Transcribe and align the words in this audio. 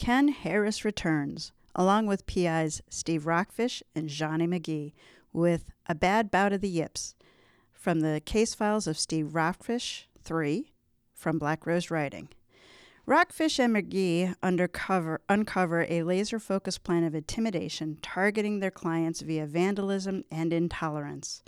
Ken 0.00 0.28
Harris 0.28 0.82
returns, 0.82 1.52
along 1.74 2.06
with 2.06 2.24
PIs 2.24 2.80
Steve 2.88 3.26
Rockfish 3.26 3.82
and 3.94 4.08
Johnny 4.08 4.46
McGee, 4.46 4.94
with 5.30 5.66
A 5.90 5.94
Bad 5.94 6.30
Bout 6.30 6.54
of 6.54 6.62
the 6.62 6.70
Yips 6.70 7.14
from 7.70 8.00
the 8.00 8.22
case 8.24 8.54
files 8.54 8.86
of 8.86 8.98
Steve 8.98 9.34
Rockfish 9.34 10.08
3 10.24 10.72
from 11.12 11.38
Black 11.38 11.66
Rose 11.66 11.90
Writing. 11.90 12.30
Rockfish 13.04 13.58
and 13.58 13.76
McGee 13.76 14.34
undercover, 14.42 15.20
uncover 15.28 15.84
a 15.86 16.02
laser 16.02 16.38
focused 16.38 16.82
plan 16.82 17.04
of 17.04 17.14
intimidation 17.14 17.98
targeting 18.00 18.60
their 18.60 18.70
clients 18.70 19.20
via 19.20 19.44
vandalism 19.44 20.24
and 20.30 20.50
intolerance. 20.50 21.42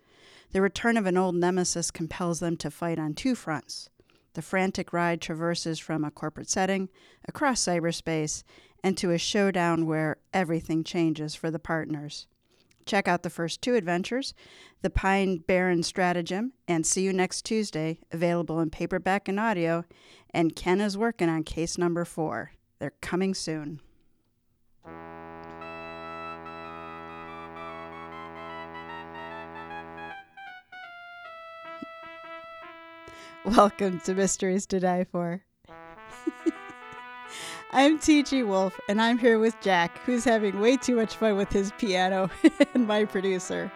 The 0.50 0.60
return 0.60 0.98
of 0.98 1.06
an 1.06 1.16
old 1.16 1.36
nemesis 1.36 1.90
compels 1.90 2.40
them 2.40 2.58
to 2.58 2.70
fight 2.70 2.98
on 2.98 3.14
two 3.14 3.34
fronts. 3.34 3.88
The 4.34 4.42
frantic 4.42 4.92
ride 4.92 5.20
traverses 5.20 5.78
from 5.78 6.04
a 6.04 6.10
corporate 6.10 6.48
setting, 6.48 6.88
across 7.28 7.60
cyberspace, 7.60 8.42
and 8.82 8.96
to 8.98 9.10
a 9.10 9.18
showdown 9.18 9.86
where 9.86 10.16
everything 10.32 10.84
changes 10.84 11.34
for 11.34 11.50
the 11.50 11.58
partners. 11.58 12.26
Check 12.84 13.06
out 13.06 13.22
the 13.22 13.30
first 13.30 13.62
two 13.62 13.74
adventures, 13.74 14.34
The 14.80 14.90
Pine 14.90 15.38
Barren 15.38 15.82
Stratagem 15.82 16.52
and 16.66 16.84
See 16.84 17.02
You 17.02 17.12
Next 17.12 17.44
Tuesday, 17.44 18.00
available 18.10 18.58
in 18.60 18.70
paperback 18.70 19.28
and 19.28 19.38
audio. 19.38 19.84
And 20.30 20.56
Ken 20.56 20.80
is 20.80 20.98
working 20.98 21.28
on 21.28 21.44
case 21.44 21.78
number 21.78 22.04
four. 22.04 22.52
They're 22.78 22.94
coming 23.00 23.34
soon. 23.34 23.80
Welcome 33.44 33.98
to 34.04 34.14
Mysteries 34.14 34.66
to 34.66 34.78
Die 34.78 35.04
For. 35.10 35.42
I'm 37.72 37.98
TG 37.98 38.46
Wolff, 38.46 38.78
and 38.88 39.02
I'm 39.02 39.18
here 39.18 39.40
with 39.40 39.60
Jack, 39.60 39.98
who's 40.04 40.24
having 40.24 40.60
way 40.60 40.76
too 40.76 40.94
much 40.94 41.16
fun 41.16 41.36
with 41.36 41.50
his 41.50 41.72
piano, 41.76 42.30
and 42.74 42.86
my 42.86 43.04
producer. 43.04 43.72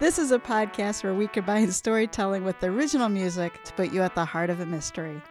This 0.00 0.18
is 0.18 0.32
a 0.32 0.40
podcast 0.40 1.04
where 1.04 1.14
we 1.14 1.28
combine 1.28 1.70
storytelling 1.70 2.42
with 2.42 2.60
original 2.64 3.08
music 3.08 3.62
to 3.62 3.72
put 3.74 3.92
you 3.92 4.02
at 4.02 4.16
the 4.16 4.24
heart 4.24 4.50
of 4.50 4.58
a 4.58 4.66
mystery. 4.66 5.22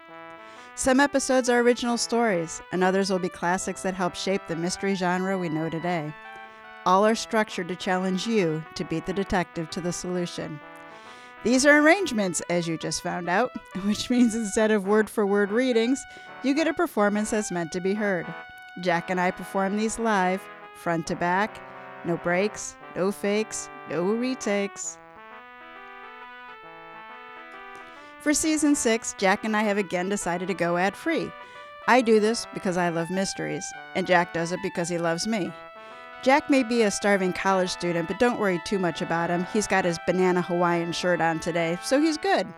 Some 0.75 1.01
episodes 1.01 1.49
are 1.49 1.59
original 1.59 1.97
stories, 1.97 2.61
and 2.71 2.81
others 2.81 3.09
will 3.09 3.19
be 3.19 3.27
classics 3.27 3.81
that 3.81 3.93
help 3.93 4.15
shape 4.15 4.43
the 4.47 4.55
mystery 4.55 4.95
genre 4.95 5.37
we 5.37 5.49
know 5.49 5.69
today. 5.69 6.15
All 6.85 7.05
are 7.05 7.13
structured 7.13 7.67
to 7.67 7.75
challenge 7.75 8.25
you 8.25 8.63
to 8.75 8.85
beat 8.85 9.05
the 9.05 9.11
detective 9.11 9.69
to 9.71 9.81
the 9.81 9.91
solution. 9.91 10.61
These 11.45 11.63
are 11.67 11.77
arrangements, 11.77 12.41
as 12.49 12.67
you 12.67 12.75
just 12.75 13.03
found 13.03 13.29
out, 13.29 13.51
which 13.85 14.09
means 14.09 14.33
instead 14.33 14.71
of 14.71 14.87
word 14.87 15.07
for 15.07 15.27
word 15.27 15.51
readings, 15.51 16.03
you 16.41 16.55
get 16.55 16.67
a 16.67 16.73
performance 16.73 17.29
that's 17.29 17.51
meant 17.51 17.71
to 17.73 17.79
be 17.79 17.93
heard. 17.93 18.25
Jack 18.79 19.11
and 19.11 19.21
I 19.21 19.29
perform 19.29 19.77
these 19.77 19.99
live, 19.99 20.41
front 20.73 21.05
to 21.05 21.15
back, 21.15 21.61
no 22.03 22.17
breaks, 22.17 22.75
no 22.95 23.11
fakes, 23.11 23.69
no 23.91 24.01
retakes. 24.01 24.97
For 28.21 28.33
season 28.33 28.73
six, 28.73 29.13
Jack 29.19 29.43
and 29.43 29.55
I 29.55 29.61
have 29.61 29.77
again 29.77 30.09
decided 30.09 30.47
to 30.47 30.55
go 30.55 30.77
ad 30.77 30.95
free. 30.95 31.31
I 31.87 32.01
do 32.01 32.19
this 32.19 32.47
because 32.55 32.75
I 32.75 32.89
love 32.89 33.11
mysteries, 33.11 33.71
and 33.93 34.07
Jack 34.07 34.33
does 34.33 34.51
it 34.51 34.59
because 34.63 34.89
he 34.89 34.97
loves 34.97 35.27
me. 35.27 35.53
Jack 36.25 36.49
may 36.49 36.63
be 36.63 36.81
a 36.81 36.89
starving 36.89 37.33
college 37.33 37.69
student, 37.69 38.07
but 38.07 38.17
don't 38.17 38.39
worry 38.39 38.59
too 38.65 38.79
much 38.79 39.03
about 39.03 39.29
him. 39.29 39.45
He's 39.53 39.67
got 39.67 39.85
his 39.85 39.99
banana 40.07 40.41
Hawaiian 40.41 40.91
shirt 40.91 41.21
on 41.21 41.39
today, 41.39 41.77
so 41.83 42.01
he's 42.01 42.17
good. 42.17 42.51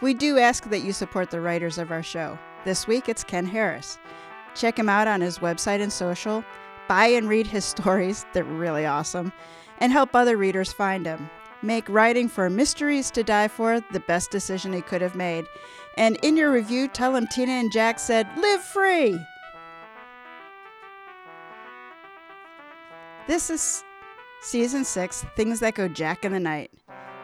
We 0.00 0.14
do 0.14 0.38
ask 0.38 0.64
that 0.70 0.80
you 0.80 0.94
support 0.94 1.30
the 1.30 1.42
writers 1.42 1.76
of 1.76 1.90
our 1.90 2.02
show. 2.02 2.38
This 2.64 2.86
week 2.86 3.10
it's 3.10 3.24
Ken 3.24 3.44
Harris. 3.44 3.98
Check 4.54 4.78
him 4.78 4.88
out 4.88 5.06
on 5.06 5.20
his 5.20 5.40
website 5.40 5.82
and 5.82 5.92
social. 5.92 6.42
Buy 6.88 7.08
and 7.08 7.28
read 7.28 7.46
his 7.46 7.64
stories, 7.76 8.24
they're 8.32 8.42
really 8.42 8.86
awesome, 8.86 9.34
and 9.76 9.92
help 9.92 10.14
other 10.14 10.38
readers 10.38 10.72
find 10.72 11.04
him. 11.04 11.28
Make 11.60 11.86
writing 11.90 12.26
for 12.26 12.48
Mysteries 12.48 13.10
to 13.10 13.22
Die 13.22 13.48
For 13.48 13.80
the 13.92 14.00
best 14.00 14.30
decision 14.30 14.72
he 14.72 14.80
could 14.80 15.02
have 15.02 15.14
made. 15.14 15.44
And 15.98 16.16
in 16.22 16.38
your 16.38 16.50
review, 16.50 16.88
tell 16.88 17.14
him 17.14 17.26
Tina 17.26 17.52
and 17.52 17.70
Jack 17.70 17.98
said, 17.98 18.26
Live 18.38 18.62
free! 18.62 19.20
This 23.32 23.48
is 23.48 23.82
season 24.42 24.84
six 24.84 25.24
Things 25.36 25.60
That 25.60 25.74
Go 25.74 25.88
Jack 25.88 26.26
in 26.26 26.32
the 26.32 26.38
Night. 26.38 26.70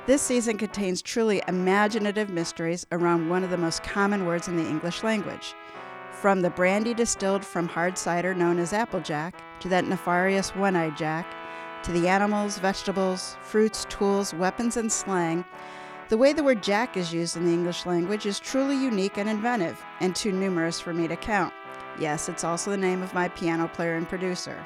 This 0.06 0.22
season 0.22 0.56
contains 0.56 1.02
truly 1.02 1.42
imaginative 1.46 2.30
mysteries 2.30 2.86
around 2.92 3.28
one 3.28 3.44
of 3.44 3.50
the 3.50 3.58
most 3.58 3.82
common 3.82 4.24
words 4.24 4.48
in 4.48 4.56
the 4.56 4.66
English 4.66 5.02
language. 5.02 5.54
From 6.10 6.40
the 6.40 6.48
brandy 6.48 6.94
distilled 6.94 7.44
from 7.44 7.68
hard 7.68 7.98
cider 7.98 8.34
known 8.34 8.58
as 8.58 8.72
Applejack, 8.72 9.34
to 9.60 9.68
that 9.68 9.84
nefarious 9.84 10.56
one 10.56 10.76
eyed 10.76 10.96
Jack, 10.96 11.26
to 11.82 11.92
the 11.92 12.08
animals, 12.08 12.56
vegetables, 12.56 13.36
fruits, 13.42 13.84
tools, 13.90 14.32
weapons, 14.32 14.78
and 14.78 14.90
slang, 14.90 15.44
the 16.08 16.16
way 16.16 16.32
the 16.32 16.42
word 16.42 16.62
Jack 16.62 16.96
is 16.96 17.12
used 17.12 17.36
in 17.36 17.44
the 17.44 17.52
English 17.52 17.84
language 17.84 18.24
is 18.24 18.40
truly 18.40 18.82
unique 18.82 19.18
and 19.18 19.28
inventive, 19.28 19.84
and 20.00 20.16
too 20.16 20.32
numerous 20.32 20.80
for 20.80 20.94
me 20.94 21.06
to 21.06 21.16
count. 21.16 21.52
Yes, 22.00 22.30
it's 22.30 22.44
also 22.44 22.70
the 22.70 22.78
name 22.78 23.02
of 23.02 23.12
my 23.12 23.28
piano 23.28 23.68
player 23.68 23.96
and 23.96 24.08
producer. 24.08 24.64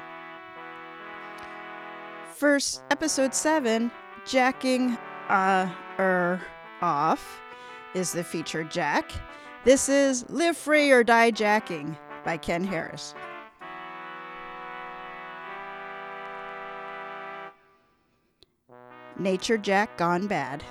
First, 2.43 2.83
episode 2.91 3.33
7, 3.33 3.89
Jacking 4.25 4.97
uh, 5.29 5.73
er, 5.97 6.41
Off, 6.81 7.39
is 7.95 8.11
the 8.11 8.21
featured 8.21 8.69
Jack. 8.69 9.13
This 9.63 9.87
is 9.87 10.29
Live 10.29 10.57
Free 10.57 10.91
or 10.91 11.05
Die 11.05 11.31
Jacking 11.31 11.97
by 12.25 12.35
Ken 12.35 12.65
Harris. 12.65 13.15
Nature 19.17 19.57
Jack 19.57 19.95
Gone 19.95 20.27
Bad. 20.27 20.65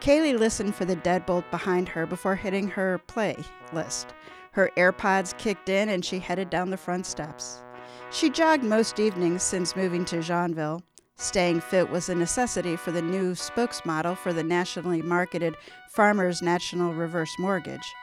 Kaylee 0.00 0.36
listened 0.36 0.74
for 0.74 0.84
the 0.84 0.96
deadbolt 0.96 1.48
behind 1.52 1.88
her 1.88 2.06
before 2.06 2.34
hitting 2.34 2.66
her 2.70 3.00
playlist. 3.06 4.06
Her 4.50 4.72
AirPods 4.76 5.38
kicked 5.38 5.68
in 5.68 5.90
and 5.90 6.04
she 6.04 6.18
headed 6.18 6.50
down 6.50 6.70
the 6.70 6.76
front 6.76 7.06
steps. 7.06 7.62
She 8.10 8.30
jogged 8.30 8.64
most 8.64 8.98
evenings 8.98 9.42
since 9.42 9.76
moving 9.76 10.04
to 10.06 10.16
Jeanville. 10.16 10.82
Staying 11.16 11.60
fit 11.60 11.90
was 11.90 12.08
a 12.08 12.14
necessity 12.14 12.76
for 12.76 12.92
the 12.92 13.02
new 13.02 13.32
spokesmodel 13.32 14.16
for 14.16 14.32
the 14.32 14.42
nationally 14.42 15.02
marketed 15.02 15.54
Farmers 15.90 16.40
National 16.40 16.94
Reverse 16.94 17.34
Mortgage. 17.38 17.94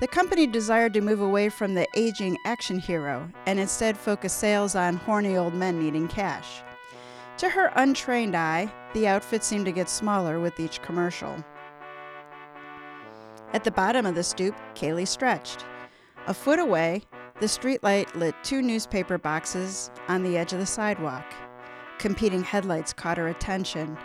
The 0.00 0.08
company 0.08 0.46
desired 0.46 0.94
to 0.94 1.00
move 1.00 1.20
away 1.20 1.48
from 1.48 1.74
the 1.74 1.86
aging 1.96 2.36
action 2.44 2.78
hero 2.78 3.30
and 3.46 3.58
instead 3.58 3.96
focus 3.96 4.32
sales 4.32 4.74
on 4.74 4.96
horny 4.96 5.36
old 5.36 5.54
men 5.54 5.78
needing 5.78 6.08
cash. 6.08 6.62
To 7.38 7.48
her 7.48 7.72
untrained 7.76 8.36
eye, 8.36 8.72
the 8.92 9.06
outfit 9.06 9.44
seemed 9.44 9.66
to 9.66 9.72
get 9.72 9.88
smaller 9.88 10.40
with 10.40 10.58
each 10.58 10.82
commercial. 10.82 11.36
At 13.52 13.64
the 13.64 13.70
bottom 13.70 14.04
of 14.04 14.14
the 14.14 14.24
stoop, 14.24 14.54
Kaylee 14.74 15.06
stretched. 15.06 15.64
A 16.26 16.34
foot 16.34 16.58
away, 16.58 17.02
the 17.40 17.46
streetlight 17.46 18.12
lit 18.14 18.34
two 18.42 18.62
newspaper 18.62 19.16
boxes 19.16 19.90
on 20.08 20.22
the 20.22 20.36
edge 20.36 20.52
of 20.52 20.58
the 20.58 20.66
sidewalk. 20.66 21.24
Competing 21.98 22.42
headlights 22.42 22.92
caught 22.92 23.18
her 23.18 23.28
attention. 23.28 23.96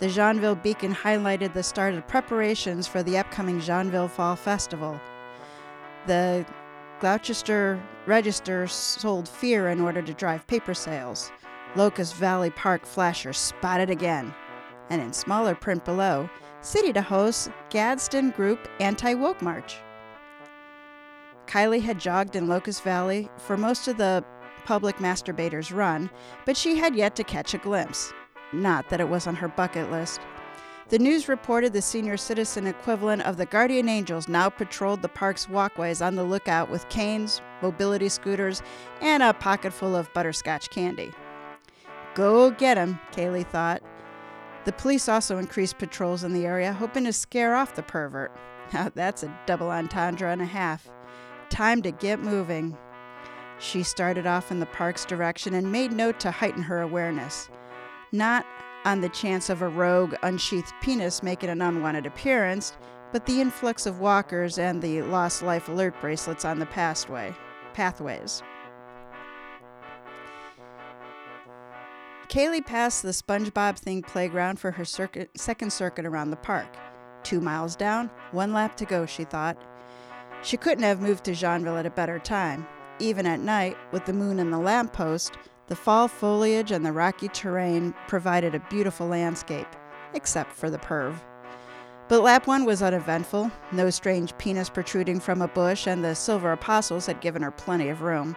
The 0.00 0.06
Jeanville 0.06 0.60
Beacon 0.60 0.94
highlighted 0.94 1.54
the 1.54 1.62
start 1.62 1.94
of 1.94 2.08
preparations 2.08 2.88
for 2.88 3.02
the 3.02 3.16
upcoming 3.16 3.60
Jeanville 3.60 4.10
Fall 4.10 4.34
Festival. 4.34 5.00
The 6.06 6.44
Gloucester 7.00 7.80
Register 8.06 8.66
sold 8.66 9.28
fear 9.28 9.68
in 9.68 9.80
order 9.80 10.02
to 10.02 10.14
drive 10.14 10.46
paper 10.46 10.74
sales. 10.74 11.30
Locust 11.76 12.14
Valley 12.16 12.50
Park 12.50 12.86
flasher 12.86 13.32
spotted 13.32 13.88
again. 13.88 14.34
And 14.90 15.00
in 15.00 15.12
smaller 15.12 15.54
print 15.54 15.84
below, 15.84 16.28
city 16.60 16.92
to 16.92 17.02
host 17.02 17.50
Gadsden 17.70 18.30
Group 18.30 18.68
Anti 18.80 19.14
Woke 19.14 19.40
March. 19.42 19.76
Kylie 21.46 21.82
had 21.82 22.00
jogged 22.00 22.36
in 22.36 22.48
Locust 22.48 22.82
Valley 22.82 23.28
for 23.38 23.56
most 23.56 23.88
of 23.88 23.96
the 23.96 24.24
public 24.64 24.96
masturbators 24.96 25.74
run, 25.74 26.10
but 26.46 26.56
she 26.56 26.76
had 26.76 26.96
yet 26.96 27.14
to 27.16 27.24
catch 27.24 27.54
a 27.54 27.58
glimpse. 27.58 28.12
Not 28.52 28.88
that 28.88 29.00
it 29.00 29.08
was 29.08 29.26
on 29.26 29.36
her 29.36 29.48
bucket 29.48 29.90
list. 29.90 30.20
The 30.88 30.98
news 30.98 31.28
reported 31.28 31.72
the 31.72 31.82
senior 31.82 32.16
citizen 32.16 32.66
equivalent 32.66 33.22
of 33.22 33.36
the 33.36 33.46
Guardian 33.46 33.88
Angels 33.88 34.28
now 34.28 34.50
patrolled 34.50 35.00
the 35.00 35.08
park's 35.08 35.48
walkways 35.48 36.02
on 36.02 36.14
the 36.14 36.24
lookout 36.24 36.70
with 36.70 36.88
canes, 36.90 37.40
mobility 37.62 38.08
scooters, 38.08 38.62
and 39.00 39.22
a 39.22 39.32
pocket 39.32 39.72
full 39.72 39.96
of 39.96 40.12
butterscotch 40.12 40.68
candy. 40.70 41.10
Go 42.14 42.50
get 42.50 42.76
'em, 42.76 43.00
Kaylee 43.12 43.46
thought. 43.46 43.82
The 44.66 44.72
police 44.72 45.08
also 45.08 45.38
increased 45.38 45.78
patrols 45.78 46.22
in 46.22 46.32
the 46.32 46.46
area, 46.46 46.72
hoping 46.72 47.04
to 47.04 47.12
scare 47.12 47.54
off 47.54 47.74
the 47.74 47.82
pervert. 47.82 48.30
Now 48.72 48.90
that's 48.94 49.22
a 49.22 49.38
double 49.46 49.70
entendre 49.70 50.30
and 50.30 50.42
a 50.42 50.46
half. 50.46 50.88
Time 51.54 51.82
to 51.82 51.92
get 51.92 52.18
moving. 52.18 52.76
She 53.60 53.84
started 53.84 54.26
off 54.26 54.50
in 54.50 54.58
the 54.58 54.66
park's 54.66 55.04
direction 55.04 55.54
and 55.54 55.70
made 55.70 55.92
note 55.92 56.18
to 56.18 56.32
heighten 56.32 56.64
her 56.64 56.80
awareness. 56.80 57.48
Not 58.10 58.44
on 58.84 59.00
the 59.00 59.08
chance 59.08 59.48
of 59.48 59.62
a 59.62 59.68
rogue, 59.68 60.16
unsheathed 60.24 60.72
penis 60.80 61.22
making 61.22 61.50
an 61.50 61.62
unwanted 61.62 62.06
appearance, 62.06 62.76
but 63.12 63.24
the 63.24 63.40
influx 63.40 63.86
of 63.86 64.00
walkers 64.00 64.58
and 64.58 64.82
the 64.82 65.02
lost 65.02 65.42
life 65.42 65.68
alert 65.68 65.94
bracelets 66.00 66.44
on 66.44 66.58
the 66.58 66.66
pathway, 66.66 67.32
pathways. 67.72 68.42
Kaylee 72.26 72.66
passed 72.66 73.04
the 73.04 73.10
SpongeBob 73.10 73.78
Thing 73.78 74.02
playground 74.02 74.58
for 74.58 74.72
her 74.72 74.84
circuit, 74.84 75.30
second 75.36 75.72
circuit 75.72 76.04
around 76.04 76.30
the 76.30 76.36
park. 76.36 76.76
Two 77.22 77.40
miles 77.40 77.76
down, 77.76 78.10
one 78.32 78.52
lap 78.52 78.76
to 78.78 78.84
go, 78.84 79.06
she 79.06 79.22
thought. 79.22 79.56
She 80.44 80.58
couldn't 80.58 80.84
have 80.84 81.00
moved 81.00 81.24
to 81.24 81.32
Jeanville 81.32 81.78
at 81.78 81.86
a 81.86 81.90
better 81.90 82.18
time. 82.18 82.66
Even 82.98 83.26
at 83.26 83.40
night, 83.40 83.78
with 83.92 84.04
the 84.04 84.12
moon 84.12 84.38
and 84.38 84.52
the 84.52 84.58
lamppost, 84.58 85.38
the 85.68 85.74
fall 85.74 86.06
foliage 86.06 86.70
and 86.70 86.84
the 86.84 86.92
rocky 86.92 87.28
terrain 87.28 87.94
provided 88.08 88.54
a 88.54 88.66
beautiful 88.68 89.06
landscape, 89.06 89.66
except 90.12 90.52
for 90.52 90.68
the 90.68 90.78
perv. 90.78 91.16
But 92.08 92.22
lap 92.22 92.46
one 92.46 92.66
was 92.66 92.82
uneventful, 92.82 93.50
no 93.72 93.88
strange 93.88 94.36
penis 94.36 94.68
protruding 94.68 95.18
from 95.18 95.40
a 95.40 95.48
bush, 95.48 95.86
and 95.86 96.04
the 96.04 96.14
Silver 96.14 96.52
Apostles 96.52 97.06
had 97.06 97.22
given 97.22 97.40
her 97.40 97.50
plenty 97.50 97.88
of 97.88 98.02
room. 98.02 98.36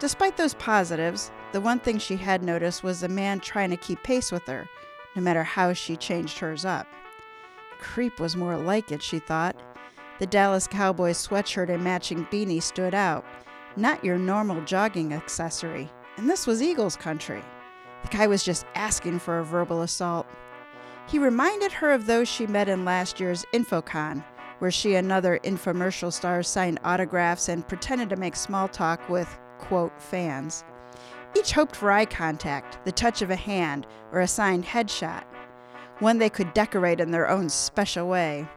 Despite 0.00 0.36
those 0.36 0.54
positives, 0.54 1.30
the 1.52 1.60
one 1.60 1.78
thing 1.78 1.98
she 1.98 2.16
had 2.16 2.42
noticed 2.42 2.82
was 2.82 3.04
a 3.04 3.08
man 3.08 3.38
trying 3.38 3.70
to 3.70 3.76
keep 3.76 4.02
pace 4.02 4.32
with 4.32 4.42
her, 4.46 4.68
no 5.14 5.22
matter 5.22 5.44
how 5.44 5.72
she 5.72 5.96
changed 5.96 6.40
hers 6.40 6.64
up. 6.64 6.88
Creep 7.78 8.18
was 8.18 8.34
more 8.34 8.56
like 8.56 8.90
it, 8.90 9.00
she 9.00 9.20
thought. 9.20 9.56
The 10.18 10.26
Dallas 10.26 10.66
Cowboys 10.66 11.26
sweatshirt 11.26 11.68
and 11.68 11.84
matching 11.84 12.24
beanie 12.26 12.62
stood 12.62 12.94
out, 12.94 13.24
not 13.76 14.02
your 14.02 14.16
normal 14.16 14.64
jogging 14.64 15.12
accessory. 15.12 15.90
And 16.16 16.30
this 16.30 16.46
was 16.46 16.62
Eagles 16.62 16.96
country. 16.96 17.42
The 18.02 18.08
guy 18.08 18.26
was 18.26 18.42
just 18.42 18.64
asking 18.74 19.18
for 19.18 19.38
a 19.38 19.44
verbal 19.44 19.82
assault. 19.82 20.26
He 21.06 21.18
reminded 21.18 21.70
her 21.72 21.92
of 21.92 22.06
those 22.06 22.28
she 22.28 22.46
met 22.46 22.68
in 22.68 22.84
last 22.84 23.20
year's 23.20 23.44
InfoCon, 23.52 24.24
where 24.58 24.70
she 24.70 24.94
and 24.94 25.12
other 25.12 25.38
infomercial 25.44 26.10
stars 26.10 26.48
signed 26.48 26.80
autographs 26.82 27.50
and 27.50 27.68
pretended 27.68 28.08
to 28.08 28.16
make 28.16 28.36
small 28.36 28.68
talk 28.68 29.06
with, 29.10 29.38
quote, 29.58 30.00
fans. 30.00 30.64
Each 31.36 31.52
hoped 31.52 31.76
for 31.76 31.92
eye 31.92 32.06
contact, 32.06 32.82
the 32.86 32.92
touch 32.92 33.20
of 33.20 33.30
a 33.30 33.36
hand, 33.36 33.86
or 34.12 34.20
a 34.20 34.28
signed 34.28 34.64
headshot, 34.64 35.24
one 35.98 36.16
they 36.16 36.30
could 36.30 36.54
decorate 36.54 37.00
in 37.00 37.10
their 37.10 37.28
own 37.28 37.50
special 37.50 38.08
way. 38.08 38.48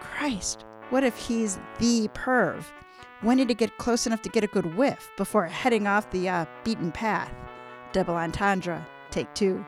Christ, 0.00 0.64
what 0.90 1.04
if 1.04 1.16
he's 1.16 1.58
the 1.78 2.08
perv? 2.08 2.64
Wanting 3.22 3.48
to 3.48 3.54
get 3.54 3.78
close 3.78 4.06
enough 4.06 4.22
to 4.22 4.28
get 4.28 4.44
a 4.44 4.48
good 4.48 4.76
whiff 4.76 5.10
before 5.16 5.46
heading 5.46 5.86
off 5.86 6.10
the 6.10 6.28
uh, 6.28 6.46
beaten 6.64 6.90
path. 6.90 7.32
Double 7.92 8.14
entendre, 8.14 8.86
take 9.10 9.32
two. 9.34 9.64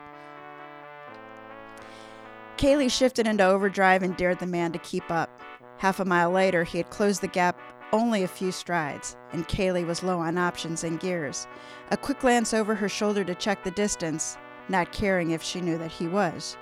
Kaylee 2.57 2.91
shifted 2.91 3.27
into 3.27 3.43
overdrive 3.43 4.03
and 4.03 4.15
dared 4.15 4.39
the 4.39 4.45
man 4.45 4.71
to 4.71 4.79
keep 4.79 5.09
up. 5.11 5.41
Half 5.77 5.99
a 5.99 6.05
mile 6.05 6.31
later, 6.31 6.63
he 6.63 6.77
had 6.77 6.89
closed 6.89 7.21
the 7.21 7.27
gap 7.27 7.59
only 7.91 8.23
a 8.23 8.27
few 8.27 8.51
strides, 8.51 9.15
and 9.31 9.47
Kaylee 9.47 9.85
was 9.85 10.03
low 10.03 10.19
on 10.19 10.37
options 10.37 10.83
and 10.83 10.99
gears. 10.99 11.47
A 11.91 11.97
quick 11.97 12.19
glance 12.19 12.53
over 12.53 12.73
her 12.73 12.89
shoulder 12.89 13.23
to 13.23 13.35
check 13.35 13.63
the 13.63 13.71
distance, 13.71 14.37
not 14.69 14.91
caring 14.91 15.31
if 15.31 15.43
she 15.43 15.61
knew 15.61 15.77
that 15.77 15.91
he 15.91 16.07
was. 16.07 16.57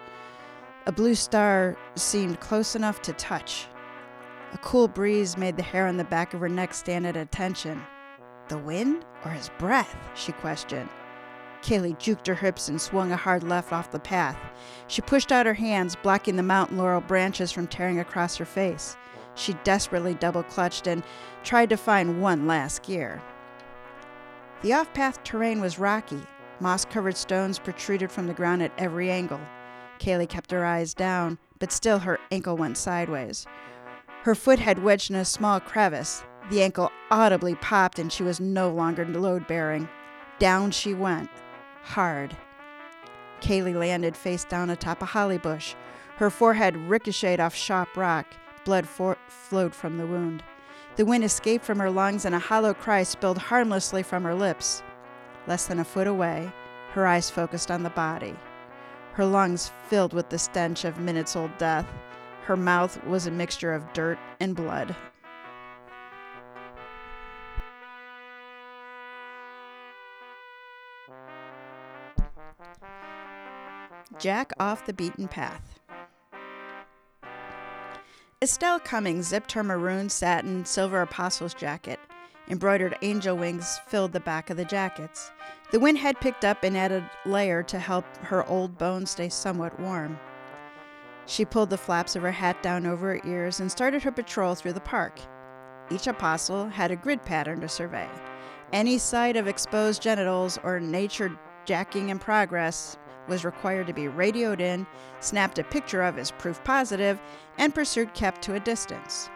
A 0.88 0.92
blue 0.92 1.16
star 1.16 1.78
seemed 1.96 2.40
close 2.40 2.75
enough 2.75 3.02
to 3.04 3.13
touch. 3.13 3.68
A 4.53 4.57
cool 4.57 4.88
breeze 4.88 5.38
made 5.38 5.56
the 5.56 5.63
hair 5.63 5.88
on 5.88 5.95
the 5.95 6.03
back 6.03 6.33
of 6.33 6.42
her 6.42 6.50
neck 6.50 6.74
stand 6.74 7.07
at 7.07 7.15
attention. 7.15 7.81
The 8.50 8.57
wind 8.57 9.06
or 9.24 9.31
his 9.31 9.50
breath? 9.57 9.95
she 10.13 10.33
questioned. 10.33 10.89
Kaylee 11.62 11.98
juked 11.98 12.27
her 12.27 12.36
hips 12.36 12.68
and 12.68 12.81
swung 12.81 13.12
a 13.12 13.18
hard 13.18 13.44
left 13.44 13.71
off 13.71 13.92
the 13.92 14.00
path. 14.00 14.38
She 14.88 15.01
pushed 15.01 15.31
out 15.31 15.45
her 15.45 15.53
hands, 15.53 15.95
blocking 15.95 16.36
the 16.36 16.44
mountain 16.44 16.77
laurel 16.77 17.01
branches 17.01 17.51
from 17.51 17.68
tearing 17.68 18.00
across 18.00 18.36
her 18.38 18.45
face. 18.45 18.98
She 19.36 19.53
desperately 19.63 20.15
double 20.15 20.44
clutched 20.44 20.88
and 20.88 21.03
tried 21.44 21.69
to 21.69 21.77
find 21.77 22.21
one 22.21 22.48
last 22.48 22.83
gear. 22.83 23.21
The 24.63 24.74
off 24.74 24.94
path 24.94 25.24
terrain 25.24 25.62
was 25.62 25.80
rocky. 25.80 26.21
Moss 26.59 26.83
covered 26.86 27.15
stones 27.15 27.57
protruded 27.57 28.12
from 28.12 28.27
the 28.27 28.33
ground 28.33 28.62
at 28.62 28.74
every 28.77 29.09
angle. 29.09 29.39
Kaylee 30.00 30.27
kept 30.27 30.51
her 30.51 30.65
eyes 30.65 30.94
down, 30.94 31.38
but 31.59 31.71
still 31.71 32.00
her 32.00 32.19
ankle 32.31 32.57
went 32.57 32.77
sideways. 32.77 33.45
Her 34.24 34.36
foot 34.36 34.60
had 34.60 34.84
wedged 34.84 35.10
in 35.10 35.16
a 35.16 35.26
small 35.26 35.60
crevice. 35.60 36.24
The 36.50 36.62
ankle 36.62 36.92
audibly 37.10 37.56
popped 37.56 37.98
and 37.98 38.12
she 38.12 38.22
was 38.22 38.40
no 38.40 38.70
longer 38.70 39.06
load 39.06 39.48
bearing. 39.48 39.90
Down 40.38 40.72
she 40.72 40.94
went, 40.94 41.30
hard. 41.84 42.36
Kaylee 43.42 43.74
landed 43.74 44.16
face 44.16 44.44
down 44.44 44.70
atop 44.70 45.02
a 45.02 45.06
holly 45.06 45.40
bush. 45.40 45.74
Her 46.18 46.30
forehead 46.30 46.78
ricocheted 46.78 47.40
off 47.40 47.56
sharp 47.56 47.98
rock. 47.98 48.28
Blood 48.64 48.88
for- 48.88 49.18
flowed 49.28 49.74
from 49.74 49.98
the 49.98 50.06
wound. 50.06 50.44
The 50.98 51.06
wind 51.06 51.24
escaped 51.24 51.66
from 51.66 51.80
her 51.80 51.90
lungs 51.90 52.26
and 52.26 52.36
a 52.36 52.40
hollow 52.40 52.76
cry 52.76 53.02
spilled 53.02 53.40
harmlessly 53.40 54.04
from 54.04 54.24
her 54.24 54.36
lips. 54.36 54.84
Less 55.48 55.66
than 55.66 55.80
a 55.80 55.84
foot 55.84 56.06
away, 56.06 56.52
her 56.92 57.08
eyes 57.08 57.32
focused 57.32 57.72
on 57.72 57.82
the 57.82 57.90
body. 57.90 58.36
Her 59.14 59.26
lungs 59.26 59.72
filled 59.88 60.14
with 60.14 60.30
the 60.30 60.38
stench 60.38 60.86
of 60.86 61.00
minutes 61.00 61.36
old 61.36 61.58
death. 61.58 61.88
Her 62.44 62.58
mouth 62.58 63.04
was 63.06 63.28
a 63.28 63.32
mixture 63.32 63.74
of 63.74 63.94
dirt 63.94 64.18
and 64.40 64.56
blood. 64.56 64.96
Jack 74.20 74.52
off 74.60 74.86
the 74.86 74.94
beaten 74.94 75.28
path. 75.28 75.80
Estelle 78.44 78.80
Cummings 78.80 79.28
zipped 79.28 79.52
her 79.52 79.64
maroon 79.64 80.10
satin 80.10 80.66
silver 80.66 81.02
apostles 81.02 81.54
jacket. 81.54 82.00
Embroidered 82.50 82.98
angel 83.02 83.38
wings 83.38 83.80
filled 83.88 84.14
the 84.14 84.20
back 84.20 84.50
of 84.50 84.58
the 84.58 84.66
jackets. 84.66 85.32
The 85.72 85.80
wind 85.80 86.00
had 86.00 86.20
picked 86.20 86.44
up 86.44 86.64
and 86.64 86.76
added 86.76 87.04
layer 87.26 87.64
to 87.64 87.80
help 87.80 88.06
her 88.18 88.44
old 88.48 88.78
bones 88.78 89.12
stay 89.12 89.30
somewhat 89.30 89.80
warm. 89.80 90.20
She 91.26 91.46
pulled 91.46 91.70
the 91.70 91.78
flaps 91.78 92.16
of 92.16 92.24
her 92.24 92.32
hat 92.32 92.62
down 92.64 92.86
over 92.86 93.16
her 93.16 93.22
ears 93.26 93.60
and 93.60 93.72
started 93.72 94.04
her 94.04 94.12
patrol 94.12 94.56
through 94.56 94.74
the 94.74 94.82
park. 94.82 95.20
Each 95.90 96.08
apostle 96.08 96.68
had 96.68 96.92
a 96.92 96.96
grid 96.96 97.24
pattern 97.24 97.62
to 97.62 97.70
survey. 97.70 98.10
Any 98.74 98.98
sight 98.98 99.36
of 99.36 99.48
exposed 99.48 100.02
genitals 100.02 100.58
or 100.64 100.80
nature 100.80 101.38
jacking 101.66 102.10
in 102.10 102.20
progress 102.20 102.98
was 103.28 103.46
required 103.46 103.88
to 103.88 103.94
be 103.94 104.08
radioed 104.08 104.62
in, 104.62 104.88
snapped 105.20 105.60
a 105.60 105.64
picture 105.64 106.02
of 106.02 106.18
as 106.18 106.32
proof 106.32 106.64
positive, 106.64 107.20
and 107.58 107.76
pursuit 107.76 108.14
kept 108.14 108.42
to 108.44 108.56
a 108.56 108.60
distance. 108.60 109.30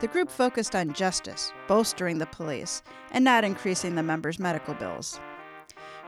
The 0.00 0.08
group 0.08 0.30
focused 0.30 0.74
on 0.74 0.92
justice, 0.92 1.52
bolstering 1.68 2.18
the 2.18 2.26
police, 2.26 2.82
and 3.12 3.24
not 3.24 3.44
increasing 3.44 3.94
the 3.94 4.02
members' 4.02 4.38
medical 4.38 4.74
bills. 4.74 5.20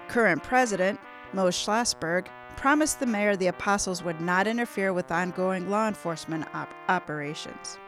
Current 0.09 0.43
president, 0.43 0.99
Mo 1.33 1.49
Schlossberg, 1.49 2.27
promised 2.57 3.01
the 3.01 3.07
mayor 3.07 3.37
the 3.37 3.47
apostles 3.47 4.03
would 4.03 4.21
not 4.21 4.47
interfere 4.47 4.93
with 4.93 5.11
ongoing 5.11 5.71
law 5.71 5.89
enforcement 5.89 6.47
op- 6.55 6.73
operations. 6.89 7.79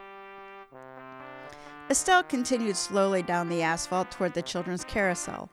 Estelle 1.90 2.22
continued 2.22 2.76
slowly 2.76 3.22
down 3.22 3.48
the 3.48 3.62
asphalt 3.62 4.10
toward 4.10 4.34
the 4.34 4.42
children's 4.42 4.84
carousel. 4.84 5.48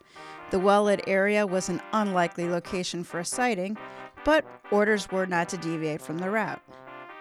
The 0.51 0.59
well 0.59 0.83
lit 0.83 1.01
area 1.07 1.47
was 1.47 1.69
an 1.69 1.81
unlikely 1.93 2.49
location 2.49 3.03
for 3.03 3.19
a 3.19 3.25
sighting, 3.25 3.77
but 4.25 4.45
orders 4.69 5.09
were 5.11 5.25
not 5.25 5.47
to 5.49 5.57
deviate 5.57 6.01
from 6.01 6.17
the 6.17 6.29
route. 6.29 6.61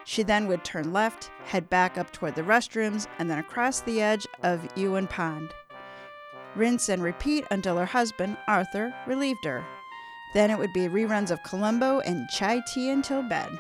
She 0.05 0.23
then 0.23 0.49
would 0.49 0.65
turn 0.65 0.93
left, 0.93 1.31
head 1.45 1.71
back 1.71 1.97
up 1.97 2.13
toward 2.13 2.35
the 2.35 2.43
restrooms, 2.43 3.07
and 3.19 3.31
then 3.31 3.39
across 3.39 3.81
the 3.81 4.03
edge 4.03 4.27
of 4.43 4.69
Ewan 4.77 5.07
Pond. 5.07 5.55
Rinse 6.57 6.89
and 6.89 7.03
repeat 7.03 7.45
until 7.51 7.77
her 7.79 7.87
husband, 7.87 8.37
Arthur, 8.47 8.95
relieved 9.07 9.45
her. 9.45 9.65
Then 10.35 10.51
it 10.51 10.59
would 10.59 10.73
be 10.73 10.89
reruns 10.89 11.31
of 11.31 11.43
Columbo 11.43 12.01
and 12.01 12.29
chai 12.29 12.61
tea 12.67 12.91
until 12.91 13.23
bed. 13.23 13.59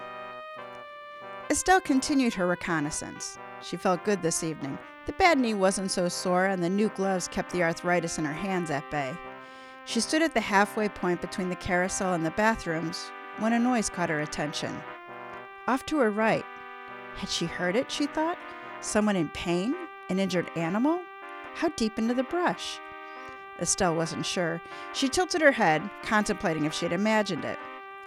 Estelle 1.48 1.80
continued 1.80 2.34
her 2.34 2.46
reconnaissance. 2.46 3.38
She 3.62 3.76
felt 3.76 4.04
good 4.04 4.20
this 4.20 4.42
evening. 4.42 4.78
The 5.06 5.12
bad 5.12 5.38
knee 5.38 5.54
wasn't 5.54 5.90
so 5.90 6.08
sore, 6.08 6.46
and 6.46 6.62
the 6.62 6.68
new 6.68 6.88
gloves 6.90 7.28
kept 7.28 7.52
the 7.52 7.62
arthritis 7.62 8.18
in 8.18 8.24
her 8.24 8.32
hands 8.32 8.70
at 8.70 8.90
bay. 8.90 9.14
She 9.84 10.00
stood 10.00 10.22
at 10.22 10.34
the 10.34 10.40
halfway 10.40 10.88
point 10.88 11.20
between 11.20 11.48
the 11.48 11.56
carousel 11.56 12.14
and 12.14 12.24
the 12.24 12.30
bathrooms 12.32 13.10
when 13.38 13.52
a 13.52 13.58
noise 13.58 13.90
caught 13.90 14.08
her 14.08 14.20
attention. 14.20 14.74
Off 15.68 15.84
to 15.86 15.98
her 15.98 16.10
right. 16.10 16.44
Had 17.16 17.28
she 17.28 17.46
heard 17.46 17.76
it, 17.76 17.90
she 17.90 18.06
thought? 18.06 18.38
Someone 18.80 19.16
in 19.16 19.28
pain? 19.28 19.74
An 20.10 20.18
injured 20.18 20.50
animal? 20.56 21.00
How 21.54 21.68
deep 21.70 21.98
into 21.98 22.14
the 22.14 22.24
brush? 22.24 22.80
Estelle 23.60 23.94
wasn't 23.94 24.26
sure. 24.26 24.60
She 24.92 25.08
tilted 25.08 25.40
her 25.40 25.52
head, 25.52 25.88
contemplating 26.02 26.64
if 26.64 26.74
she 26.74 26.84
had 26.84 26.92
imagined 26.92 27.44
it. 27.44 27.58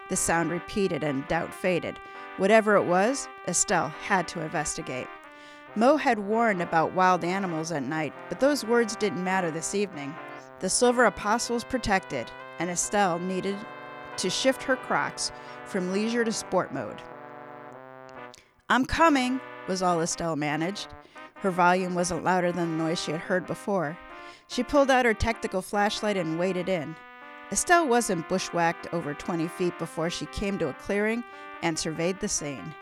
The 0.09 0.15
sound 0.15 0.51
repeated 0.51 1.03
and 1.03 1.27
doubt 1.27 1.53
faded. 1.53 1.99
Whatever 2.37 2.75
it 2.75 2.83
was, 2.83 3.27
Estelle 3.47 3.89
had 3.89 4.27
to 4.29 4.41
investigate. 4.41 5.07
Mo 5.75 5.97
had 5.97 6.19
warned 6.19 6.61
about 6.61 6.93
wild 6.93 7.23
animals 7.23 7.71
at 7.71 7.83
night, 7.83 8.13
but 8.29 8.39
those 8.39 8.65
words 8.65 8.95
didn't 8.95 9.23
matter 9.23 9.51
this 9.51 9.75
evening. 9.75 10.15
The 10.59 10.69
Silver 10.69 11.05
Apostles 11.05 11.63
protected, 11.63 12.31
and 12.59 12.69
Estelle 12.69 13.19
needed 13.19 13.57
to 14.17 14.29
shift 14.29 14.63
her 14.63 14.75
crocs 14.75 15.31
from 15.65 15.91
leisure 15.91 16.23
to 16.23 16.31
sport 16.31 16.73
mode. 16.73 17.01
I'm 18.69 18.85
coming, 18.85 19.39
was 19.67 19.81
all 19.81 20.01
Estelle 20.01 20.35
managed. 20.35 20.87
Her 21.35 21.51
volume 21.51 21.93
wasn't 21.93 22.23
louder 22.23 22.51
than 22.51 22.77
the 22.77 22.83
noise 22.83 23.01
she 23.01 23.11
had 23.11 23.21
heard 23.21 23.45
before. 23.45 23.97
She 24.47 24.63
pulled 24.63 24.89
out 24.89 25.05
her 25.05 25.13
tactical 25.13 25.61
flashlight 25.61 26.17
and 26.17 26.39
waded 26.39 26.69
in. 26.69 26.95
Estelle 27.51 27.87
wasn't 27.87 28.27
bushwhacked 28.27 28.87
over 28.93 29.13
20 29.13 29.47
feet 29.47 29.77
before 29.79 30.09
she 30.09 30.25
came 30.27 30.57
to 30.57 30.69
a 30.69 30.73
clearing 30.73 31.23
and 31.61 31.77
surveyed 31.77 32.19
the 32.19 32.27
scene. 32.27 32.73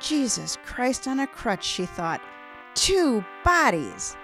Jesus 0.00 0.58
Christ 0.64 1.08
on 1.08 1.20
a 1.20 1.26
crutch, 1.26 1.64
she 1.64 1.86
thought. 1.86 2.20
Two 2.74 3.24
bodies! 3.44 4.16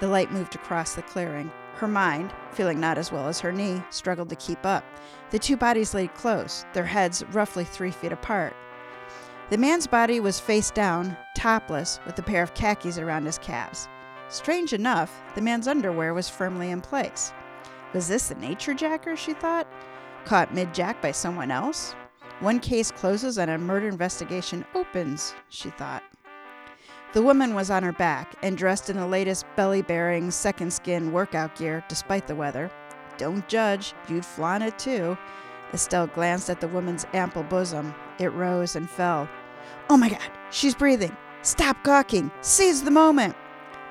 The 0.00 0.08
light 0.08 0.30
moved 0.30 0.54
across 0.54 0.94
the 0.94 1.02
clearing. 1.02 1.50
Her 1.74 1.88
mind, 1.88 2.32
feeling 2.52 2.80
not 2.80 2.96
as 2.96 3.12
well 3.12 3.28
as 3.28 3.40
her 3.40 3.52
knee, 3.52 3.82
struggled 3.90 4.30
to 4.30 4.36
keep 4.36 4.64
up. 4.64 4.84
The 5.30 5.38
two 5.38 5.56
bodies 5.56 5.92
lay 5.92 6.08
close, 6.08 6.64
their 6.72 6.84
heads 6.84 7.24
roughly 7.32 7.64
three 7.64 7.90
feet 7.90 8.12
apart. 8.12 8.54
The 9.50 9.58
man's 9.58 9.86
body 9.86 10.20
was 10.20 10.40
face 10.40 10.70
down, 10.70 11.16
topless, 11.36 12.00
with 12.06 12.18
a 12.18 12.22
pair 12.22 12.42
of 12.42 12.54
khakis 12.54 12.98
around 12.98 13.26
his 13.26 13.38
calves. 13.38 13.88
Strange 14.28 14.72
enough, 14.72 15.22
the 15.34 15.40
man's 15.40 15.68
underwear 15.68 16.12
was 16.12 16.28
firmly 16.28 16.70
in 16.70 16.80
place. 16.80 17.32
Was 17.92 18.08
this 18.08 18.28
the 18.28 18.34
nature 18.34 18.74
jacker, 18.74 19.16
she 19.16 19.32
thought? 19.32 19.68
Caught 20.24 20.52
mid 20.52 20.74
jack 20.74 21.00
by 21.00 21.12
someone 21.12 21.52
else? 21.52 21.94
One 22.40 22.58
case 22.58 22.90
closes 22.90 23.38
and 23.38 23.50
a 23.50 23.56
murder 23.56 23.88
investigation 23.88 24.64
opens, 24.74 25.32
she 25.48 25.70
thought. 25.70 26.02
The 27.12 27.22
woman 27.22 27.54
was 27.54 27.70
on 27.70 27.84
her 27.84 27.92
back 27.92 28.34
and 28.42 28.58
dressed 28.58 28.90
in 28.90 28.96
the 28.96 29.06
latest 29.06 29.46
belly 29.54 29.80
bearing 29.80 30.30
second 30.30 30.72
skin 30.72 31.12
workout 31.12 31.56
gear 31.56 31.84
despite 31.88 32.26
the 32.26 32.34
weather. 32.34 32.70
Don't 33.16 33.48
judge, 33.48 33.94
you'd 34.08 34.26
flaunt 34.26 34.64
it 34.64 34.78
too. 34.78 35.16
Estelle 35.72 36.08
glanced 36.08 36.50
at 36.50 36.60
the 36.60 36.68
woman's 36.68 37.06
ample 37.14 37.44
bosom. 37.44 37.94
It 38.18 38.32
rose 38.32 38.76
and 38.76 38.90
fell. 38.90 39.28
Oh 39.88 39.96
my 39.96 40.08
god, 40.08 40.30
she's 40.50 40.74
breathing. 40.74 41.16
Stop 41.42 41.82
gawking. 41.84 42.30
Seize 42.40 42.82
the 42.82 42.90
moment. 42.90 43.36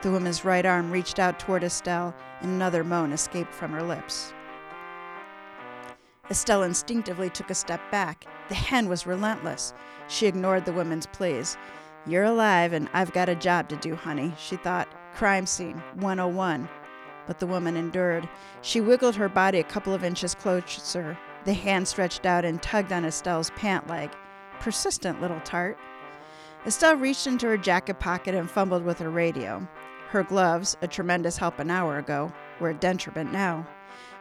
The 0.01 0.11
woman's 0.11 0.45
right 0.45 0.65
arm 0.65 0.91
reached 0.91 1.19
out 1.19 1.39
toward 1.39 1.63
Estelle, 1.63 2.13
and 2.41 2.51
another 2.51 2.83
moan 2.83 3.11
escaped 3.11 3.53
from 3.53 3.71
her 3.71 3.81
lips. 3.81 4.33
Estelle 6.29 6.63
instinctively 6.63 7.29
took 7.29 7.49
a 7.49 7.55
step 7.55 7.81
back. 7.91 8.25
The 8.49 8.55
hand 8.55 8.89
was 8.89 9.07
relentless. 9.07 9.73
She 10.07 10.27
ignored 10.27 10.65
the 10.65 10.73
woman's 10.73 11.07
pleas. 11.07 11.57
You're 12.07 12.23
alive, 12.23 12.73
and 12.73 12.89
I've 12.93 13.13
got 13.13 13.29
a 13.29 13.35
job 13.35 13.69
to 13.69 13.75
do, 13.75 13.95
honey, 13.95 14.33
she 14.37 14.55
thought. 14.55 14.87
Crime 15.15 15.45
scene 15.45 15.81
101. 15.95 16.69
But 17.25 17.39
the 17.39 17.47
woman 17.47 17.75
endured. 17.75 18.29
She 18.61 18.81
wiggled 18.81 19.15
her 19.15 19.29
body 19.29 19.59
a 19.59 19.63
couple 19.63 19.93
of 19.93 20.03
inches 20.03 20.35
closer. 20.35 21.17
The 21.45 21.53
hand 21.53 21.87
stretched 21.87 22.25
out 22.25 22.45
and 22.45 22.61
tugged 22.61 22.91
on 22.91 23.05
Estelle's 23.05 23.49
pant 23.51 23.87
leg. 23.87 24.11
Persistent 24.59 25.21
little 25.21 25.39
tart. 25.41 25.77
Estelle 26.65 26.95
reached 26.95 27.27
into 27.27 27.47
her 27.47 27.57
jacket 27.57 27.99
pocket 27.99 28.33
and 28.33 28.49
fumbled 28.49 28.83
with 28.83 28.99
her 28.99 29.09
radio. 29.09 29.67
Her 30.15 30.23
gloves, 30.23 30.77
a 30.81 30.87
tremendous 30.87 31.35
help 31.35 31.59
an 31.59 31.69
hour 31.69 31.97
ago, 31.97 32.31
were 32.61 32.69
a 32.69 32.73
detriment 32.73 33.33
now. 33.33 33.67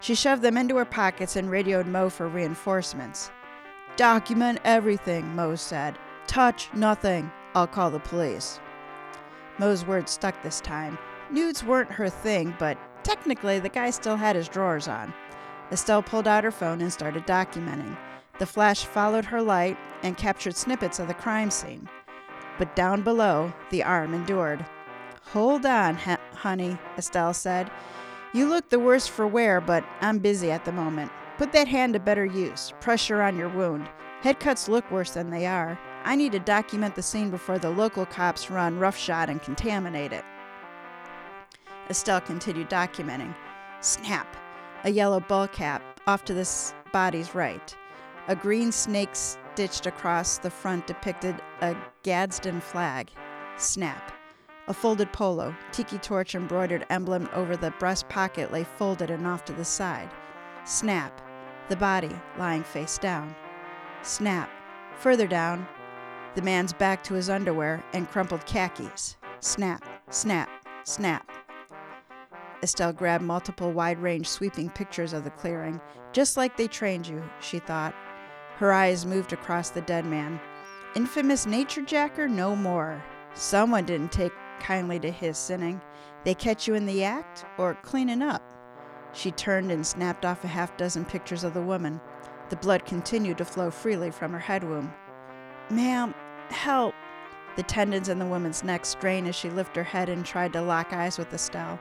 She 0.01 0.17
shoved 0.17 0.43
them 0.43 0.57
into 0.57 0.75
her 0.75 0.85
pockets 0.85 1.37
and 1.37 1.49
radioed 1.49 1.87
Mo 1.87 2.11
for 2.11 2.27
reinforcements. 2.27 3.31
Document 3.95 4.59
everything, 4.65 5.37
Mo 5.37 5.55
said. 5.55 5.97
Touch 6.27 6.69
nothing. 6.75 7.31
I'll 7.55 7.69
call 7.69 7.93
the 7.93 8.01
police. 8.01 8.59
Mo's 9.59 9.87
words 9.87 10.11
stuck 10.11 10.43
this 10.43 10.61
time. 10.61 10.99
Nudes 11.31 11.63
weren't 11.63 11.93
her 11.93 12.09
thing, 12.09 12.57
but 12.59 12.77
technically 13.05 13.61
the 13.61 13.69
guy 13.69 13.91
still 13.91 14.17
had 14.17 14.35
his 14.35 14.49
drawers 14.49 14.89
on. 14.89 15.15
Estelle 15.71 16.03
pulled 16.03 16.27
out 16.27 16.43
her 16.43 16.51
phone 16.51 16.81
and 16.81 16.93
started 16.93 17.25
documenting. 17.25 17.97
The 18.41 18.47
flash 18.47 18.85
followed 18.85 19.27
her 19.27 19.41
light 19.41 19.79
and 20.03 20.17
captured 20.17 20.57
snippets 20.57 20.99
of 20.99 21.07
the 21.07 21.15
crime 21.15 21.53
scene. 21.53 21.89
But 22.59 22.75
down 22.75 23.03
below, 23.03 23.53
the 23.71 23.85
arm 23.85 24.13
endured. 24.13 24.67
Hold 25.33 25.67
on, 25.67 25.97
honey, 25.97 26.79
Estelle 26.97 27.35
said. 27.35 27.71
You 28.33 28.49
look 28.49 28.69
the 28.69 28.79
worse 28.79 29.07
for 29.07 29.27
wear, 29.27 29.61
but 29.61 29.85
I'm 30.01 30.19
busy 30.19 30.51
at 30.51 30.65
the 30.65 30.73
moment. 30.73 31.11
Put 31.39 31.53
that 31.53 31.69
hand 31.69 31.95
to 31.95 32.01
better 32.01 32.25
use. 32.25 32.73
Pressure 32.81 33.23
on 33.23 33.37
your 33.37 33.49
wound. 33.49 33.89
Head 34.23 34.41
cuts 34.41 34.69
look 34.69 34.89
worse 34.91 35.11
than 35.11 35.31
they 35.31 35.47
are. 35.47 35.79
I 36.05 36.17
need 36.17 36.33
to 36.33 36.39
document 36.39 36.95
the 36.95 37.03
scene 37.03 37.31
before 37.31 37.59
the 37.59 37.71
local 37.71 38.07
cops 38.07 38.51
run 38.51 38.79
roughshod 38.79 39.29
and 39.29 39.43
contaminate 39.43 40.13
it. 40.13 40.25
Estelle 41.91 42.21
continued 42.21 42.71
documenting. 42.71 43.35
Snap! 43.81 44.37
A 44.85 44.91
yellow 44.91 45.21
ball 45.21 45.49
cap 45.49 45.83
off 46.07 46.25
to 46.25 46.35
the 46.35 46.49
body's 46.93 47.35
right. 47.35 47.77
A 48.29 48.37
green 48.37 48.73
snake 48.73 49.11
stitched 49.13 49.87
across 49.87 50.39
the 50.39 50.51
front 50.51 50.87
depicted 50.87 51.37
a 51.61 51.77
Gadsden 52.03 52.61
flag. 52.61 53.11
Snap! 53.59 54.14
A 54.67 54.73
folded 54.73 55.13
polo, 55.13 55.55
tiki 55.73 55.99
torch 55.99 56.35
embroidered 56.35 56.87
emblem 56.89 57.29
over 57.35 57.55
the 57.57 57.73
breast 57.73 58.09
pocket 58.09 58.51
lay 58.51 58.65
folded 58.65 59.11
and 59.11 59.27
off 59.27 59.45
to 59.45 59.53
the 59.53 59.65
side. 59.65 60.11
Snap. 60.65 61.21
The 61.69 61.77
body 61.77 62.11
lying 62.39 62.63
face 62.63 62.97
down. 62.97 63.35
Snap. 64.03 64.51
Further 64.99 65.27
down, 65.27 65.67
the 66.35 66.43
man's 66.43 66.73
back 66.73 67.03
to 67.05 67.15
his 67.15 67.29
underwear 67.29 67.85
and 67.93 68.11
crumpled 68.11 68.47
khakis. 68.47 69.17
Snap, 69.41 69.85
snap, 70.11 70.49
snap. 70.85 71.31
Estelle 72.63 72.93
grabbed 72.93 73.25
multiple 73.25 73.71
wide 73.71 74.01
range 74.01 74.27
sweeping 74.27 74.71
pictures 74.71 75.13
of 75.13 75.25
the 75.25 75.31
clearing, 75.31 75.81
just 76.13 76.37
like 76.39 76.57
they 76.57 76.67
trained 76.67 77.07
you, 77.07 77.23
she 77.41 77.59
thought. 77.59 77.95
Her 78.57 78.73
eyes 78.73 79.05
moved 79.05 79.35
across 79.35 79.71
the 79.71 79.83
dead 79.83 80.07
man. 80.07 80.41
Infamous 80.97 81.45
nature 81.45 81.83
jacker, 81.83 82.29
no 82.29 82.57
more. 82.57 83.05
Someone 83.35 83.85
didn't 83.85 84.13
take 84.13 84.33
kindly 84.61 84.99
to 85.01 85.11
his 85.11 85.39
sinning. 85.39 85.81
They 86.25 86.35
catch 86.35 86.67
you 86.67 86.75
in 86.75 86.87
the 86.87 87.05
act 87.05 87.45
or 87.59 87.75
cleaning 87.83 88.23
up. 88.23 88.43
She 89.13 89.31
turned 89.31 89.71
and 89.71 89.87
snapped 89.87 90.25
off 90.25 90.45
a 90.45 90.49
half 90.49 90.77
dozen 90.77 91.05
pictures 91.05 91.45
of 91.45 91.55
the 91.55 91.63
woman. 91.63 92.01
The 92.49 92.57
blood 92.57 92.85
continued 92.85 93.39
to 93.39 93.45
flow 93.45 93.71
freely 93.71 94.11
from 94.11 94.33
her 94.33 94.39
head 94.39 94.65
wound. 94.65 94.93
Ma'am, 95.71 96.15
help! 96.51 96.95
The 97.57 97.63
tendons 97.63 98.09
in 98.09 98.19
the 98.19 98.27
woman's 98.27 98.65
neck 98.65 98.85
strained 98.85 99.29
as 99.29 99.37
she 99.37 99.49
lifted 99.49 99.77
her 99.77 99.85
head 99.85 100.09
and 100.09 100.27
tried 100.27 100.53
to 100.55 100.63
lock 100.63 100.93
eyes 100.93 101.19
with 101.19 101.33
Estelle. 101.33 101.79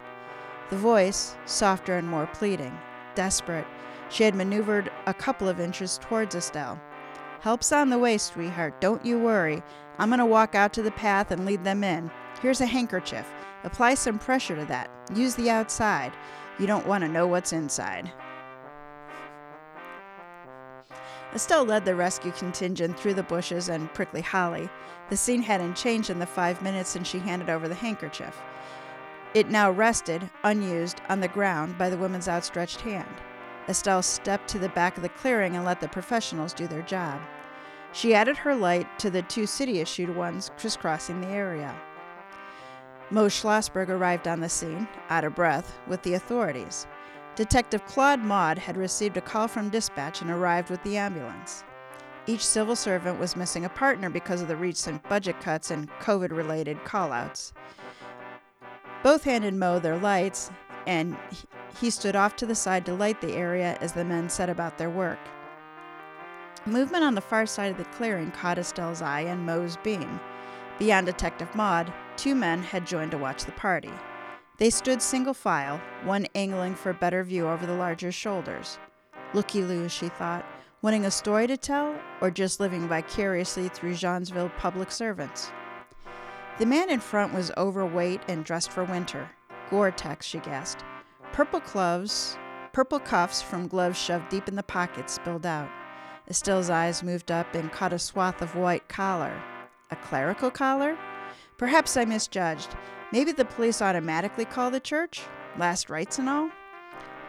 The 0.69 0.77
voice, 0.77 1.35
softer 1.45 1.97
and 1.97 2.07
more 2.07 2.27
pleading, 2.27 2.77
desperate, 3.15 3.65
she 4.09 4.23
had 4.23 4.35
maneuvered 4.35 4.91
a 5.07 5.13
couple 5.13 5.49
of 5.49 5.59
inches 5.59 5.97
towards 5.97 6.35
Estelle. 6.35 6.79
Help's 7.41 7.71
on 7.71 7.89
the 7.89 7.97
way, 7.97 8.17
sweetheart. 8.17 8.79
Don't 8.79 9.03
you 9.03 9.17
worry. 9.19 9.63
I'm 9.97 10.09
going 10.09 10.19
to 10.19 10.25
walk 10.25 10.55
out 10.55 10.71
to 10.73 10.81
the 10.81 10.91
path 10.91 11.31
and 11.31 11.45
lead 11.45 11.63
them 11.63 11.83
in. 11.83 12.11
Here's 12.41 12.61
a 12.61 12.65
handkerchief. 12.65 13.31
Apply 13.63 13.93
some 13.93 14.19
pressure 14.19 14.55
to 14.55 14.65
that. 14.65 14.89
Use 15.15 15.35
the 15.35 15.49
outside. 15.49 16.11
You 16.59 16.67
don't 16.67 16.87
want 16.87 17.03
to 17.03 17.09
know 17.09 17.27
what's 17.27 17.53
inside. 17.53 18.11
Estelle 21.33 21.65
led 21.65 21.83
the 21.83 21.95
rescue 21.95 22.31
contingent 22.31 22.99
through 22.99 23.15
the 23.15 23.23
bushes 23.23 23.69
and 23.69 23.91
prickly 23.93 24.21
holly. 24.21 24.69
The 25.09 25.17
scene 25.17 25.41
hadn't 25.41 25.75
changed 25.75 26.09
in 26.09 26.19
the 26.19 26.25
five 26.25 26.61
minutes 26.61 26.89
since 26.89 27.07
she 27.07 27.19
handed 27.19 27.49
over 27.49 27.67
the 27.67 27.75
handkerchief. 27.75 28.39
It 29.33 29.49
now 29.49 29.71
rested, 29.71 30.29
unused, 30.43 31.01
on 31.09 31.21
the 31.21 31.27
ground 31.27 31.77
by 31.77 31.89
the 31.89 31.97
woman's 31.97 32.27
outstretched 32.27 32.81
hand. 32.81 33.15
Estelle 33.67 34.03
stepped 34.03 34.47
to 34.49 34.59
the 34.59 34.69
back 34.69 34.95
of 34.95 35.01
the 35.01 35.09
clearing 35.09 35.55
and 35.55 35.65
let 35.65 35.81
the 35.81 35.87
professionals 35.87 36.53
do 36.53 36.67
their 36.67 36.83
job. 36.83 37.19
She 37.93 38.13
added 38.13 38.37
her 38.37 38.53
light 38.53 38.87
to 38.99 39.09
the 39.09 39.23
two 39.23 39.47
city 39.47 39.79
issued 39.79 40.15
ones 40.15 40.51
crisscrossing 40.57 41.21
the 41.21 41.27
area. 41.27 41.75
Mo 43.13 43.27
Schlossberg 43.27 43.89
arrived 43.89 44.27
on 44.27 44.39
the 44.39 44.49
scene, 44.49 44.87
out 45.11 45.23
of 45.23 45.35
breath, 45.35 45.77
with 45.85 46.01
the 46.01 46.15
authorities. 46.15 46.87
Detective 47.35 47.85
Claude 47.85 48.21
Maud 48.21 48.57
had 48.57 48.75
received 48.75 49.17
a 49.17 49.21
call 49.21 49.47
from 49.47 49.69
dispatch 49.69 50.23
and 50.23 50.31
arrived 50.31 50.71
with 50.71 50.81
the 50.81 50.97
ambulance. 50.97 51.63
Each 52.25 52.43
civil 52.43 52.75
servant 52.75 53.19
was 53.19 53.35
missing 53.35 53.65
a 53.65 53.69
partner 53.69 54.09
because 54.09 54.41
of 54.41 54.47
the 54.47 54.55
recent 54.55 55.07
budget 55.07 55.39
cuts 55.41 55.69
and 55.69 55.91
COVID 55.99 56.35
related 56.35 56.79
callouts. 56.85 57.53
Both 59.03 59.25
handed 59.25 59.53
Mo 59.53 59.77
their 59.77 59.99
lights, 59.99 60.49
and 60.87 61.15
he 61.79 61.91
stood 61.91 62.15
off 62.15 62.35
to 62.37 62.47
the 62.47 62.55
side 62.55 62.83
to 62.87 62.95
light 62.95 63.21
the 63.21 63.35
area 63.35 63.77
as 63.79 63.93
the 63.93 64.03
men 64.03 64.27
set 64.27 64.49
about 64.49 64.79
their 64.79 64.89
work. 64.89 65.19
Movement 66.65 67.03
on 67.03 67.13
the 67.13 67.21
far 67.21 67.45
side 67.45 67.69
of 67.69 67.77
the 67.77 67.85
clearing 67.95 68.31
caught 68.31 68.57
Estelle's 68.57 69.03
eye 69.03 69.21
and 69.21 69.45
Mo's 69.45 69.77
beam. 69.83 70.19
Beyond 70.79 71.05
Detective 71.05 71.53
Maud, 71.53 71.93
two 72.17 72.35
men 72.35 72.61
had 72.63 72.87
joined 72.87 73.11
to 73.11 73.17
watch 73.17 73.45
the 73.45 73.51
party. 73.53 73.91
They 74.57 74.69
stood 74.69 75.01
single 75.01 75.33
file, 75.33 75.81
one 76.03 76.27
angling 76.35 76.75
for 76.75 76.91
a 76.91 76.93
better 76.93 77.23
view 77.23 77.47
over 77.47 77.65
the 77.65 77.73
larger's 77.73 78.15
shoulders. 78.15 78.77
Looky 79.33 79.63
loo, 79.63 79.89
she 79.89 80.09
thought, 80.09 80.45
wanting 80.81 81.05
a 81.05 81.11
story 81.11 81.47
to 81.47 81.57
tell, 81.57 81.95
or 82.21 82.29
just 82.29 82.59
living 82.59 82.87
vicariously 82.87 83.69
through 83.69 83.93
Jeansville 83.93 84.55
public 84.57 84.91
servants. 84.91 85.51
The 86.59 86.65
man 86.67 86.91
in 86.91 86.99
front 86.99 87.33
was 87.33 87.51
overweight 87.57 88.21
and 88.27 88.45
dressed 88.45 88.71
for 88.71 88.83
winter. 88.83 89.29
Gore-Tex, 89.71 90.25
she 90.25 90.37
guessed. 90.39 90.83
Purple 91.31 91.61
gloves, 91.61 92.37
purple 92.73 92.99
cuffs 92.99 93.41
from 93.41 93.67
gloves 93.67 93.97
shoved 93.97 94.29
deep 94.29 94.47
in 94.47 94.55
the 94.55 94.61
pockets 94.61 95.13
spilled 95.13 95.47
out. 95.47 95.69
Estelle's 96.29 96.69
eyes 96.69 97.01
moved 97.01 97.31
up 97.31 97.55
and 97.55 97.71
caught 97.71 97.91
a 97.91 97.97
swath 97.97 98.41
of 98.41 98.55
white 98.55 98.87
collar. 98.87 99.41
A 99.89 99.95
clerical 99.95 100.51
collar? 100.51 100.95
Perhaps 101.57 101.97
I 101.97 102.05
misjudged. 102.05 102.69
Maybe 103.11 103.31
the 103.31 103.45
police 103.45 103.81
automatically 103.81 104.45
call 104.45 104.71
the 104.71 104.79
church? 104.79 105.21
Last 105.57 105.89
rites 105.89 106.19
and 106.19 106.27
all? 106.27 106.49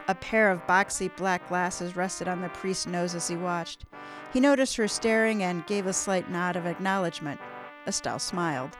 A 0.08 0.14
pair 0.14 0.50
of 0.50 0.66
boxy 0.66 1.14
black 1.16 1.48
glasses 1.48 1.96
rested 1.96 2.28
on 2.28 2.40
the 2.40 2.48
priest's 2.50 2.86
nose 2.86 3.14
as 3.14 3.28
he 3.28 3.36
watched. 3.36 3.84
He 4.32 4.40
noticed 4.40 4.76
her 4.76 4.88
staring 4.88 5.42
and 5.42 5.66
gave 5.66 5.86
a 5.86 5.92
slight 5.92 6.30
nod 6.30 6.56
of 6.56 6.66
acknowledgement. 6.66 7.40
Estelle 7.86 8.18
smiled. 8.18 8.76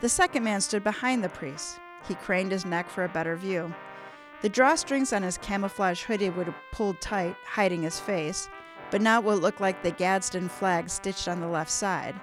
The 0.00 0.08
second 0.08 0.44
man 0.44 0.60
stood 0.60 0.84
behind 0.84 1.22
the 1.22 1.28
priest. 1.28 1.78
He 2.06 2.14
craned 2.14 2.52
his 2.52 2.64
neck 2.64 2.88
for 2.88 3.04
a 3.04 3.08
better 3.08 3.36
view. 3.36 3.74
The 4.42 4.50
drawstrings 4.50 5.14
on 5.14 5.22
his 5.22 5.38
camouflage 5.38 6.02
hoodie 6.04 6.30
were 6.30 6.54
pulled 6.72 7.00
tight, 7.00 7.36
hiding 7.44 7.82
his 7.82 8.00
face, 8.00 8.48
but 8.90 9.02
not 9.02 9.22
what 9.22 9.40
looked 9.40 9.60
like 9.60 9.82
the 9.82 9.90
Gadsden 9.90 10.48
flag 10.48 10.88
stitched 10.88 11.28
on 11.28 11.40
the 11.40 11.48
left 11.48 11.70
side. 11.70 12.18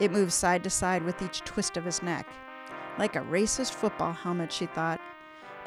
It 0.00 0.12
moved 0.12 0.32
side 0.32 0.62
to 0.64 0.70
side 0.70 1.02
with 1.02 1.20
each 1.22 1.40
twist 1.40 1.76
of 1.76 1.84
his 1.84 2.02
neck. 2.02 2.26
Like 2.98 3.16
a 3.16 3.20
racist 3.20 3.72
football 3.72 4.12
helmet, 4.12 4.52
she 4.52 4.66
thought. 4.66 5.00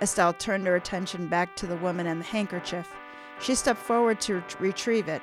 Estelle 0.01 0.33
turned 0.33 0.65
her 0.67 0.75
attention 0.75 1.27
back 1.27 1.55
to 1.57 1.67
the 1.67 1.75
woman 1.77 2.07
and 2.07 2.21
the 2.21 2.25
handkerchief. 2.25 2.87
She 3.39 3.55
stepped 3.55 3.79
forward 3.79 4.21
to 4.21 4.43
retrieve 4.59 5.07
it. 5.07 5.21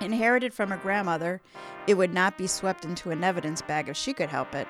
Inherited 0.00 0.52
from 0.52 0.70
her 0.70 0.76
grandmother, 0.76 1.40
it 1.86 1.94
would 1.94 2.12
not 2.12 2.36
be 2.36 2.46
swept 2.46 2.84
into 2.84 3.10
an 3.10 3.22
evidence 3.22 3.62
bag 3.62 3.88
if 3.88 3.96
she 3.96 4.12
could 4.12 4.28
help 4.28 4.54
it. 4.54 4.66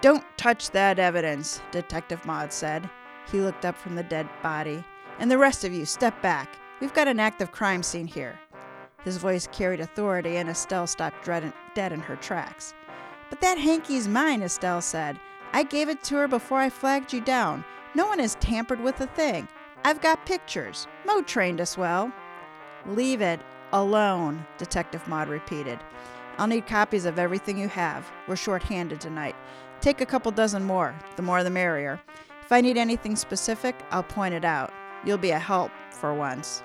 Don't 0.00 0.24
touch 0.36 0.70
that 0.70 0.98
evidence, 0.98 1.60
Detective 1.72 2.24
Maud 2.24 2.52
said. 2.52 2.88
He 3.30 3.40
looked 3.40 3.64
up 3.64 3.76
from 3.76 3.96
the 3.96 4.02
dead 4.02 4.28
body. 4.42 4.84
And 5.18 5.30
the 5.30 5.38
rest 5.38 5.64
of 5.64 5.72
you, 5.72 5.84
step 5.84 6.20
back. 6.22 6.56
We've 6.80 6.94
got 6.94 7.08
an 7.08 7.20
active 7.20 7.52
crime 7.52 7.82
scene 7.82 8.06
here. 8.06 8.38
His 9.04 9.18
voice 9.18 9.46
carried 9.50 9.80
authority, 9.80 10.36
and 10.36 10.48
Estelle 10.48 10.86
stopped 10.86 11.22
dead 11.74 11.92
in 11.92 12.00
her 12.00 12.16
tracks. 12.16 12.74
But 13.28 13.40
that 13.40 13.58
hanky's 13.58 14.08
mine, 14.08 14.42
Estelle 14.42 14.80
said. 14.80 15.18
I 15.52 15.62
gave 15.62 15.88
it 15.88 16.02
to 16.04 16.16
her 16.16 16.28
before 16.28 16.58
I 16.58 16.70
flagged 16.70 17.12
you 17.12 17.20
down. 17.20 17.64
No 17.94 18.06
one 18.06 18.18
has 18.18 18.36
tampered 18.36 18.80
with 18.80 19.00
a 19.00 19.06
thing. 19.06 19.48
I've 19.84 20.00
got 20.00 20.26
pictures. 20.26 20.86
Mo 21.06 21.22
trained 21.22 21.60
us 21.60 21.78
well. 21.78 22.12
Leave 22.86 23.20
it 23.20 23.40
alone, 23.72 24.44
Detective 24.58 25.06
Maud 25.08 25.28
repeated. 25.28 25.78
I'll 26.38 26.46
need 26.46 26.66
copies 26.66 27.04
of 27.04 27.18
everything 27.18 27.58
you 27.58 27.68
have. 27.68 28.10
We're 28.26 28.36
short 28.36 28.62
handed 28.62 29.00
tonight. 29.00 29.36
Take 29.80 30.00
a 30.00 30.06
couple 30.06 30.30
dozen 30.32 30.64
more. 30.64 30.94
The 31.16 31.22
more 31.22 31.42
the 31.42 31.50
merrier. 31.50 32.00
If 32.42 32.52
I 32.52 32.60
need 32.60 32.76
anything 32.76 33.16
specific, 33.16 33.76
I'll 33.90 34.02
point 34.02 34.34
it 34.34 34.44
out. 34.44 34.72
You'll 35.04 35.18
be 35.18 35.30
a 35.30 35.38
help 35.38 35.70
for 35.90 36.14
once. 36.14 36.62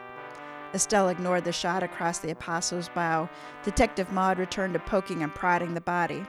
Estelle 0.74 1.10
ignored 1.10 1.46
the 1.46 1.52
shot 1.52 1.84
across 1.84 2.20
the 2.20 2.32
apostle's 2.32 2.90
bow. 2.90 3.30
Detective 3.64 4.12
Maud 4.12 4.40
returned 4.40 4.74
to 4.74 4.80
poking 4.80 5.24
and 5.24 5.34
prodding 5.34 5.74
the 5.74 5.82
body. 5.82 6.26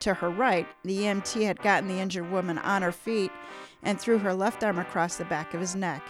To 0.00 0.14
her 0.14 0.28
right, 0.28 0.66
the 0.84 0.98
EMT 0.98 1.46
had 1.46 1.62
gotten 1.62 1.88
the 1.88 1.98
injured 1.98 2.30
woman 2.30 2.58
on 2.58 2.82
her 2.82 2.92
feet 2.92 3.32
and 3.82 3.98
threw 3.98 4.18
her 4.18 4.34
left 4.34 4.62
arm 4.62 4.78
across 4.78 5.16
the 5.16 5.24
back 5.24 5.54
of 5.54 5.60
his 5.60 5.74
neck. 5.74 6.02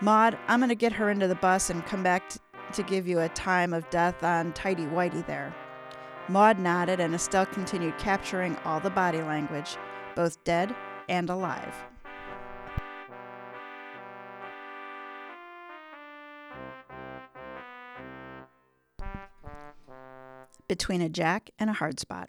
Maud, 0.00 0.38
I'm 0.46 0.60
going 0.60 0.68
to 0.68 0.74
get 0.74 0.92
her 0.92 1.10
into 1.10 1.26
the 1.26 1.34
bus 1.34 1.70
and 1.70 1.84
come 1.84 2.02
back 2.02 2.28
t- 2.28 2.38
to 2.74 2.82
give 2.82 3.08
you 3.08 3.20
a 3.20 3.28
time 3.30 3.72
of 3.72 3.88
death 3.90 4.22
on 4.22 4.52
Tidy 4.52 4.84
Whitey 4.84 5.26
there. 5.26 5.54
Maud 6.28 6.58
nodded, 6.58 7.00
and 7.00 7.14
Estelle 7.14 7.46
continued 7.46 7.96
capturing 7.98 8.56
all 8.64 8.80
the 8.80 8.90
body 8.90 9.22
language, 9.22 9.76
both 10.14 10.42
dead 10.44 10.74
and 11.08 11.30
alive. 11.30 11.74
Between 20.68 21.02
a 21.02 21.08
jack 21.08 21.50
and 21.58 21.70
a 21.70 21.74
hard 21.74 22.00
spot. 22.00 22.28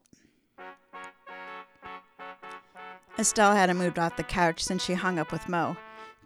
Estelle 3.19 3.55
hadn't 3.55 3.77
moved 3.77 3.97
off 3.97 4.15
the 4.15 4.23
couch 4.23 4.63
since 4.63 4.83
she 4.83 4.93
hung 4.93 5.17
up 5.17 5.31
with 5.31 5.49
Mo. 5.49 5.75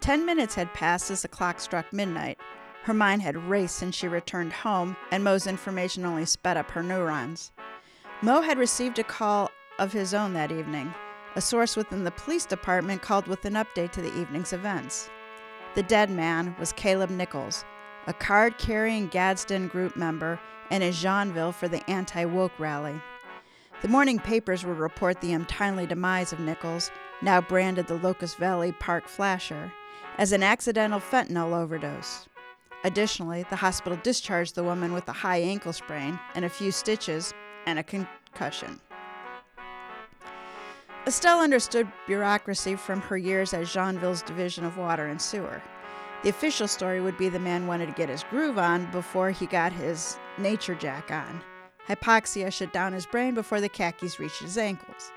Ten 0.00 0.26
minutes 0.26 0.54
had 0.54 0.74
passed 0.74 1.10
as 1.10 1.22
the 1.22 1.28
clock 1.28 1.60
struck 1.60 1.92
midnight. 1.92 2.38
Her 2.82 2.92
mind 2.92 3.22
had 3.22 3.36
raced 3.48 3.76
since 3.76 3.94
she 3.94 4.08
returned 4.08 4.52
home, 4.52 4.96
and 5.10 5.22
Mo's 5.22 5.46
information 5.46 6.04
only 6.04 6.26
sped 6.26 6.56
up 6.56 6.70
her 6.72 6.82
neurons. 6.82 7.52
Mo 8.20 8.42
had 8.42 8.58
received 8.58 8.98
a 8.98 9.04
call 9.04 9.50
of 9.78 9.92
his 9.92 10.12
own 10.12 10.34
that 10.34 10.52
evening. 10.52 10.92
A 11.34 11.40
source 11.40 11.76
within 11.76 12.04
the 12.04 12.10
police 12.10 12.44
department 12.44 13.00
called 13.00 13.26
with 13.26 13.44
an 13.46 13.54
update 13.54 13.92
to 13.92 14.02
the 14.02 14.14
evening's 14.20 14.52
events. 14.52 15.08
The 15.74 15.82
dead 15.82 16.10
man 16.10 16.54
was 16.58 16.74
Caleb 16.74 17.08
Nichols, 17.08 17.64
a 18.06 18.12
card 18.12 18.58
carrying 18.58 19.08
Gadsden 19.08 19.68
group 19.68 19.96
member 19.96 20.40
and 20.70 20.82
in 20.82 20.92
Jeanville 20.92 21.54
for 21.54 21.68
the 21.68 21.88
anti 21.90 22.24
woke 22.24 22.58
rally. 22.58 23.00
The 23.82 23.88
morning 23.88 24.18
papers 24.18 24.64
would 24.64 24.78
report 24.78 25.20
the 25.20 25.32
untimely 25.32 25.86
demise 25.86 26.32
of 26.32 26.40
Nichols, 26.40 26.90
now 27.20 27.40
branded 27.40 27.86
the 27.86 27.98
Locust 27.98 28.38
Valley 28.38 28.72
Park 28.72 29.08
Flasher, 29.08 29.72
as 30.18 30.32
an 30.32 30.42
accidental 30.42 31.00
fentanyl 31.00 31.52
overdose. 31.52 32.28
Additionally, 32.84 33.44
the 33.50 33.56
hospital 33.56 33.98
discharged 34.02 34.54
the 34.54 34.64
woman 34.64 34.92
with 34.92 35.08
a 35.08 35.12
high 35.12 35.38
ankle 35.38 35.72
sprain 35.72 36.18
and 36.34 36.44
a 36.44 36.48
few 36.48 36.72
stitches 36.72 37.32
and 37.66 37.78
a 37.78 37.82
concussion. 37.82 38.80
Estelle 41.06 41.40
understood 41.40 41.90
bureaucracy 42.06 42.76
from 42.76 43.00
her 43.00 43.16
years 43.16 43.52
at 43.52 43.62
Jeanville's 43.62 44.22
Division 44.22 44.64
of 44.64 44.78
Water 44.78 45.06
and 45.06 45.20
Sewer. 45.20 45.60
The 46.22 46.28
official 46.28 46.68
story 46.68 47.00
would 47.00 47.18
be 47.18 47.28
the 47.28 47.40
man 47.40 47.66
wanted 47.66 47.86
to 47.86 47.92
get 47.92 48.08
his 48.08 48.22
groove 48.24 48.56
on 48.56 48.90
before 48.92 49.30
he 49.32 49.46
got 49.46 49.72
his 49.72 50.18
nature 50.38 50.76
jack 50.76 51.10
on. 51.10 51.42
Hypoxia 51.88 52.52
shut 52.52 52.72
down 52.72 52.92
his 52.92 53.06
brain 53.06 53.34
before 53.34 53.60
the 53.60 53.68
khakis 53.68 54.20
reached 54.20 54.40
his 54.40 54.56
ankles. 54.56 55.10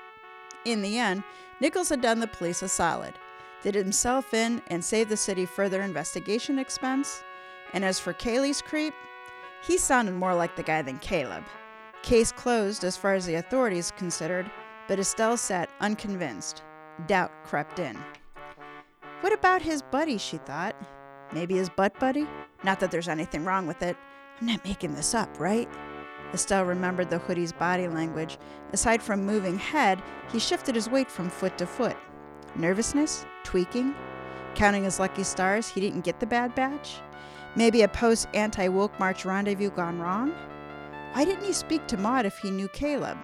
In 0.64 0.82
the 0.82 0.98
end, 0.98 1.22
Nichols 1.60 1.90
had 1.90 2.00
done 2.00 2.18
the 2.18 2.26
police 2.26 2.60
a 2.62 2.68
solid, 2.68 3.14
did 3.62 3.76
himself 3.76 4.34
in, 4.34 4.60
and 4.66 4.84
saved 4.84 5.08
the 5.08 5.16
city 5.16 5.46
further 5.46 5.80
investigation 5.82 6.58
expense. 6.58 7.22
And 7.72 7.84
as 7.84 8.00
for 8.00 8.12
Kaylee's 8.12 8.60
creep, 8.60 8.92
he 9.62 9.78
sounded 9.78 10.14
more 10.14 10.34
like 10.34 10.56
the 10.56 10.64
guy 10.64 10.82
than 10.82 10.98
Caleb. 10.98 11.44
Case 12.02 12.32
closed 12.32 12.82
as 12.82 12.96
far 12.96 13.14
as 13.14 13.26
the 13.26 13.36
authorities 13.36 13.92
considered, 13.96 14.50
but 14.88 14.98
Estelle 14.98 15.36
sat 15.36 15.70
unconvinced. 15.80 16.62
Doubt 17.06 17.30
crept 17.44 17.78
in. 17.78 17.96
What 19.20 19.32
about 19.32 19.62
his 19.62 19.82
buddy, 19.82 20.18
she 20.18 20.38
thought. 20.38 20.76
Maybe 21.32 21.56
his 21.56 21.68
butt 21.68 21.98
buddy? 21.98 22.26
Not 22.64 22.80
that 22.80 22.90
there's 22.90 23.08
anything 23.08 23.44
wrong 23.44 23.66
with 23.66 23.82
it. 23.82 23.96
I'm 24.40 24.46
not 24.46 24.64
making 24.64 24.94
this 24.94 25.14
up, 25.14 25.40
right? 25.40 25.68
Estelle 26.32 26.64
remembered 26.64 27.10
the 27.10 27.18
hoodie's 27.18 27.52
body 27.52 27.88
language. 27.88 28.38
Aside 28.72 29.02
from 29.02 29.24
moving 29.24 29.58
head, 29.58 30.02
he 30.32 30.38
shifted 30.38 30.74
his 30.74 30.88
weight 30.88 31.10
from 31.10 31.30
foot 31.30 31.56
to 31.58 31.66
foot. 31.66 31.96
Nervousness? 32.54 33.24
Tweaking? 33.44 33.94
Counting 34.54 34.84
his 34.84 34.98
lucky 34.98 35.22
stars, 35.22 35.68
he 35.68 35.80
didn't 35.80 36.04
get 36.04 36.20
the 36.20 36.26
bad 36.26 36.54
batch? 36.54 37.00
Maybe 37.54 37.82
a 37.82 37.88
post 37.88 38.28
anti 38.34 38.68
woke 38.68 38.98
march 38.98 39.24
rendezvous 39.24 39.70
gone 39.70 39.98
wrong? 39.98 40.34
Why 41.12 41.24
didn't 41.24 41.44
he 41.44 41.52
speak 41.52 41.86
to 41.88 41.96
Maud 41.96 42.26
if 42.26 42.36
he 42.38 42.50
knew 42.50 42.68
Caleb? 42.68 43.16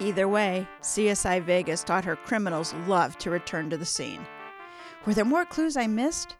Either 0.00 0.28
way, 0.28 0.66
CSI 0.82 1.42
Vegas 1.42 1.84
taught 1.84 2.04
her 2.04 2.16
criminals 2.16 2.74
love 2.86 3.16
to 3.18 3.30
return 3.30 3.70
to 3.70 3.76
the 3.76 3.84
scene. 3.84 4.26
Were 5.06 5.14
there 5.14 5.24
more 5.24 5.44
clues 5.44 5.76
I 5.76 5.86
missed? 5.86 6.36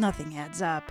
Nothing 0.00 0.38
adds 0.38 0.62
up. 0.62 0.90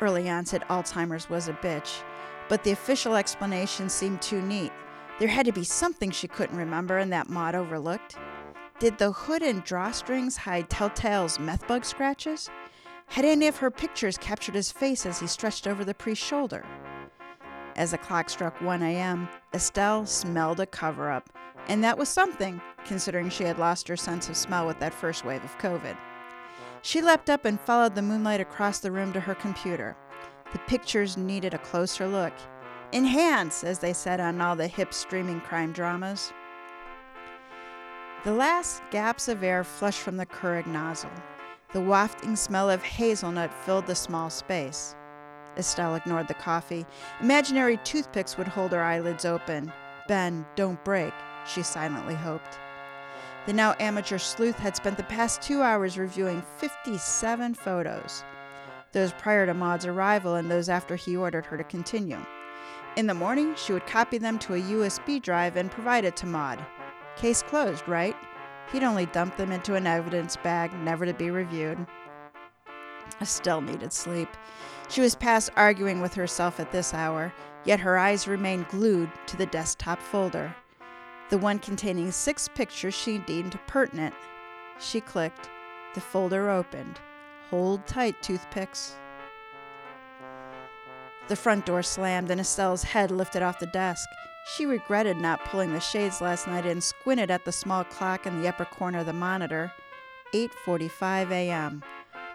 Early 0.00 0.28
onset 0.28 0.66
Alzheimer's 0.68 1.30
was 1.30 1.46
a 1.46 1.52
bitch, 1.52 2.02
but 2.48 2.64
the 2.64 2.72
official 2.72 3.14
explanation 3.14 3.88
seemed 3.88 4.20
too 4.20 4.42
neat. 4.42 4.72
There 5.20 5.28
had 5.28 5.46
to 5.46 5.52
be 5.52 5.62
something 5.62 6.10
she 6.10 6.26
couldn't 6.26 6.56
remember 6.56 6.98
and 6.98 7.12
that 7.12 7.28
Maud 7.28 7.54
overlooked. 7.54 8.16
Did 8.80 8.98
the 8.98 9.12
hood 9.12 9.42
and 9.42 9.64
drawstrings 9.64 10.36
hide 10.36 10.68
Telltale's 10.68 11.38
meth 11.38 11.68
bug 11.68 11.84
scratches? 11.84 12.50
Had 13.06 13.24
any 13.24 13.46
of 13.46 13.58
her 13.58 13.70
pictures 13.70 14.18
captured 14.18 14.56
his 14.56 14.72
face 14.72 15.06
as 15.06 15.20
he 15.20 15.28
stretched 15.28 15.68
over 15.68 15.84
the 15.84 15.94
priest's 15.94 16.26
shoulder? 16.26 16.66
As 17.76 17.92
the 17.92 17.98
clock 17.98 18.30
struck 18.30 18.60
1 18.60 18.82
a.m., 18.82 19.28
Estelle 19.54 20.06
smelled 20.06 20.58
a 20.58 20.66
cover 20.66 21.08
up, 21.08 21.30
and 21.68 21.84
that 21.84 21.96
was 21.96 22.08
something, 22.08 22.60
considering 22.84 23.30
she 23.30 23.44
had 23.44 23.60
lost 23.60 23.86
her 23.86 23.96
sense 23.96 24.28
of 24.28 24.36
smell 24.36 24.66
with 24.66 24.80
that 24.80 24.92
first 24.92 25.24
wave 25.24 25.44
of 25.44 25.56
COVID. 25.58 25.96
She 26.88 27.02
leapt 27.02 27.28
up 27.28 27.44
and 27.44 27.60
followed 27.60 27.94
the 27.94 28.00
moonlight 28.00 28.40
across 28.40 28.78
the 28.78 28.90
room 28.90 29.12
to 29.12 29.20
her 29.20 29.34
computer. 29.34 29.94
The 30.52 30.58
pictures 30.60 31.18
needed 31.18 31.52
a 31.52 31.58
closer 31.58 32.08
look. 32.08 32.32
Enhance, 32.94 33.62
as 33.62 33.78
they 33.78 33.92
said 33.92 34.20
on 34.20 34.40
all 34.40 34.56
the 34.56 34.68
hip 34.68 34.94
streaming 34.94 35.42
crime 35.42 35.72
dramas. 35.72 36.32
The 38.24 38.32
last 38.32 38.80
gaps 38.90 39.28
of 39.28 39.42
air 39.42 39.64
flushed 39.64 40.00
from 40.00 40.16
the 40.16 40.24
Keurig 40.24 40.66
nozzle. 40.66 41.10
The 41.74 41.82
wafting 41.82 42.36
smell 42.36 42.70
of 42.70 42.82
hazelnut 42.82 43.52
filled 43.52 43.86
the 43.86 43.94
small 43.94 44.30
space. 44.30 44.96
Estelle 45.58 45.94
ignored 45.94 46.28
the 46.28 46.32
coffee. 46.32 46.86
Imaginary 47.20 47.76
toothpicks 47.84 48.38
would 48.38 48.48
hold 48.48 48.72
her 48.72 48.82
eyelids 48.82 49.26
open. 49.26 49.70
Ben, 50.08 50.46
don't 50.56 50.82
break, 50.86 51.12
she 51.46 51.62
silently 51.62 52.14
hoped. 52.14 52.58
The 53.46 53.52
now 53.52 53.74
amateur 53.80 54.18
sleuth 54.18 54.58
had 54.58 54.76
spent 54.76 54.96
the 54.96 55.04
past 55.04 55.40
two 55.40 55.62
hours 55.62 55.98
reviewing 55.98 56.42
57 56.56 57.54
photos, 57.54 58.24
those 58.92 59.12
prior 59.12 59.46
to 59.46 59.54
Maud's 59.54 59.86
arrival 59.86 60.34
and 60.34 60.50
those 60.50 60.68
after 60.68 60.96
he 60.96 61.16
ordered 61.16 61.46
her 61.46 61.56
to 61.56 61.64
continue. 61.64 62.18
In 62.96 63.06
the 63.06 63.14
morning, 63.14 63.54
she 63.54 63.72
would 63.72 63.86
copy 63.86 64.18
them 64.18 64.38
to 64.40 64.54
a 64.54 64.60
USB 64.60 65.22
drive 65.22 65.56
and 65.56 65.70
provide 65.70 66.04
it 66.04 66.16
to 66.16 66.26
Maud. 66.26 66.64
Case 67.16 67.42
closed, 67.42 67.86
right? 67.88 68.16
He'd 68.72 68.82
only 68.82 69.06
dumped 69.06 69.38
them 69.38 69.52
into 69.52 69.74
an 69.76 69.86
evidence 69.86 70.36
bag, 70.36 70.72
never 70.74 71.06
to 71.06 71.14
be 71.14 71.30
reviewed. 71.30 71.86
Estelle 73.20 73.60
needed 73.60 73.92
sleep. 73.92 74.28
She 74.88 75.00
was 75.00 75.14
past 75.14 75.50
arguing 75.56 76.00
with 76.00 76.14
herself 76.14 76.60
at 76.60 76.70
this 76.70 76.92
hour, 76.92 77.32
yet 77.64 77.80
her 77.80 77.98
eyes 77.98 78.28
remained 78.28 78.68
glued 78.68 79.10
to 79.26 79.36
the 79.36 79.46
desktop 79.46 80.00
folder, 80.00 80.54
the 81.30 81.38
one 81.38 81.58
containing 81.58 82.10
six 82.10 82.48
pictures 82.48 82.94
she 82.94 83.18
deemed 83.18 83.58
pertinent. 83.66 84.14
She 84.80 85.00
clicked. 85.00 85.50
The 85.94 86.00
folder 86.00 86.48
opened. 86.48 87.00
Hold 87.50 87.86
tight, 87.86 88.22
toothpicks. 88.22 88.96
The 91.28 91.36
front 91.36 91.66
door 91.66 91.82
slammed 91.82 92.30
and 92.30 92.40
Estelle's 92.40 92.82
head 92.82 93.10
lifted 93.10 93.42
off 93.42 93.58
the 93.58 93.66
desk. 93.66 94.08
She 94.56 94.64
regretted 94.64 95.18
not 95.18 95.44
pulling 95.44 95.72
the 95.72 95.80
shades 95.80 96.22
last 96.22 96.46
night 96.46 96.64
and 96.64 96.82
squinted 96.82 97.30
at 97.30 97.44
the 97.44 97.52
small 97.52 97.84
clock 97.84 98.26
in 98.26 98.40
the 98.40 98.48
upper 98.48 98.64
corner 98.64 99.00
of 99.00 99.06
the 99.06 99.12
monitor. 99.12 99.72
8:45 100.32 101.30
a.m. 101.30 101.82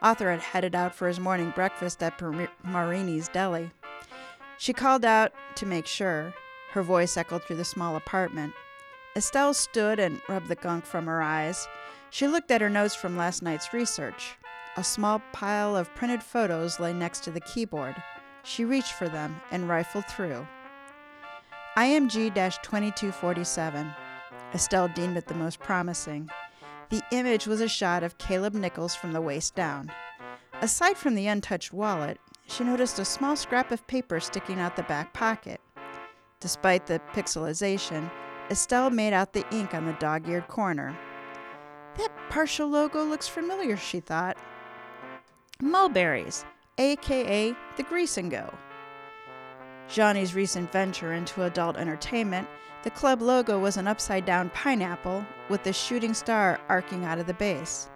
Arthur 0.01 0.29
had 0.29 0.41
headed 0.41 0.75
out 0.75 0.93
for 0.93 1.07
his 1.07 1.19
morning 1.19 1.51
breakfast 1.55 2.03
at 2.03 2.21
Marini's 2.63 3.29
Deli. 3.29 3.71
She 4.57 4.73
called 4.73 5.05
out 5.05 5.31
to 5.55 5.65
make 5.65 5.87
sure. 5.87 6.33
Her 6.71 6.83
voice 6.83 7.17
echoed 7.17 7.43
through 7.43 7.57
the 7.57 7.65
small 7.65 7.95
apartment. 7.95 8.53
Estelle 9.15 9.53
stood 9.53 9.99
and 9.99 10.19
rubbed 10.27 10.47
the 10.47 10.55
gunk 10.55 10.85
from 10.85 11.05
her 11.05 11.21
eyes. 11.21 11.67
She 12.09 12.27
looked 12.27 12.49
at 12.49 12.61
her 12.61 12.69
notes 12.69 12.95
from 12.95 13.15
last 13.15 13.43
night's 13.43 13.71
research. 13.71 14.37
A 14.75 14.83
small 14.83 15.21
pile 15.31 15.75
of 15.75 15.93
printed 15.93 16.23
photos 16.23 16.79
lay 16.79 16.93
next 16.93 17.23
to 17.23 17.31
the 17.31 17.41
keyboard. 17.41 17.95
She 18.43 18.65
reached 18.65 18.93
for 18.93 19.07
them 19.07 19.39
and 19.51 19.69
rifled 19.69 20.05
through. 20.05 20.47
IMG 21.77 22.33
2247. 22.33 23.93
Estelle 24.53 24.87
deemed 24.87 25.17
it 25.17 25.27
the 25.27 25.35
most 25.35 25.59
promising. 25.59 26.29
The 26.89 27.03
image 27.11 27.45
was 27.45 27.61
a 27.61 27.67
shot 27.67 28.01
of 28.01 28.17
Caleb 28.17 28.55
Nichols 28.55 28.95
from 28.95 29.13
the 29.13 29.21
waist 29.21 29.53
down. 29.53 29.91
Aside 30.61 30.97
from 30.97 31.13
the 31.13 31.27
untouched 31.27 31.71
wallet, 31.71 32.19
she 32.47 32.63
noticed 32.63 32.97
a 32.97 33.05
small 33.05 33.35
scrap 33.35 33.71
of 33.71 33.85
paper 33.85 34.19
sticking 34.19 34.59
out 34.59 34.75
the 34.75 34.83
back 34.83 35.13
pocket. 35.13 35.61
Despite 36.39 36.87
the 36.87 36.99
pixelization, 37.13 38.09
Estelle 38.49 38.89
made 38.89 39.13
out 39.13 39.33
the 39.33 39.45
ink 39.55 39.73
on 39.73 39.85
the 39.85 39.93
dog 39.93 40.27
eared 40.27 40.47
corner. 40.47 40.97
That 41.97 42.11
partial 42.29 42.67
logo 42.67 43.03
looks 43.03 43.27
familiar, 43.27 43.77
she 43.77 43.99
thought. 43.99 44.37
Mulberry's, 45.61 46.45
aka 46.77 47.55
the 47.77 47.83
Grease 47.83 48.17
and 48.17 48.29
Go. 48.29 48.53
Johnny's 49.87 50.35
recent 50.35 50.71
venture 50.71 51.13
into 51.13 51.43
adult 51.43 51.77
entertainment, 51.77 52.47
the 52.83 52.89
club 52.89 53.21
logo 53.21 53.59
was 53.59 53.77
an 53.77 53.87
upside 53.87 54.25
down 54.25 54.49
pineapple 54.49 55.25
with 55.49 55.63
the 55.63 55.71
shooting 55.71 56.13
star 56.13 56.59
arcing 56.67 57.05
out 57.05 57.19
of 57.19 57.27
the 57.27 57.33
base. 57.33 57.89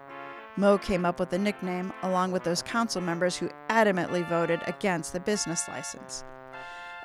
Mo 0.55 0.77
came 0.77 1.05
up 1.05 1.19
with 1.19 1.29
the 1.29 1.38
nickname 1.38 1.91
along 2.03 2.31
with 2.31 2.43
those 2.43 2.62
council 2.62 3.01
members 3.01 3.36
who 3.36 3.49
adamantly 3.69 4.27
voted 4.29 4.62
against 4.65 5.12
the 5.12 5.19
business 5.19 5.67
license. 5.67 6.23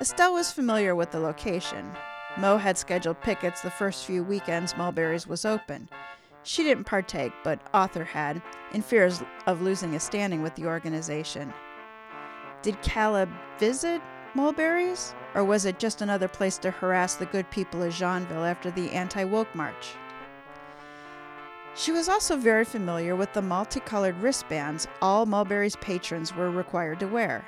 Estelle 0.00 0.34
was 0.34 0.52
familiar 0.52 0.94
with 0.94 1.10
the 1.10 1.20
location. 1.20 1.90
Mo 2.38 2.56
had 2.56 2.78
scheduled 2.78 3.20
pickets 3.20 3.60
the 3.60 3.70
first 3.70 4.06
few 4.06 4.24
weekends 4.24 4.76
Mulberry's 4.76 5.26
was 5.26 5.44
open. 5.44 5.88
She 6.44 6.62
didn't 6.62 6.84
partake, 6.84 7.32
but 7.44 7.60
Arthur 7.74 8.04
had, 8.04 8.42
in 8.72 8.82
fear 8.82 9.10
of 9.46 9.62
losing 9.62 9.92
his 9.92 10.02
standing 10.02 10.42
with 10.42 10.54
the 10.54 10.66
organization. 10.66 11.52
Did 12.62 12.80
Caleb 12.82 13.30
visit 13.58 14.00
Mulberry's? 14.34 15.14
Or 15.34 15.44
was 15.44 15.64
it 15.64 15.78
just 15.78 16.02
another 16.02 16.28
place 16.28 16.58
to 16.58 16.70
harass 16.70 17.14
the 17.14 17.26
good 17.26 17.50
people 17.50 17.82
of 17.82 17.92
Jeanville 17.92 18.48
after 18.48 18.70
the 18.70 18.90
anti 18.90 19.24
woke 19.24 19.54
march? 19.54 19.94
She 21.74 21.90
was 21.90 22.08
also 22.08 22.36
very 22.36 22.64
familiar 22.64 23.16
with 23.16 23.32
the 23.32 23.40
multicolored 23.40 24.16
wristbands 24.18 24.86
all 25.00 25.24
Mulberry's 25.24 25.76
patrons 25.76 26.34
were 26.34 26.50
required 26.50 27.00
to 27.00 27.06
wear. 27.06 27.46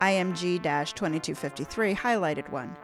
IMG 0.00 0.62
2253 0.62 1.94
highlighted 1.94 2.50
one. 2.50 2.76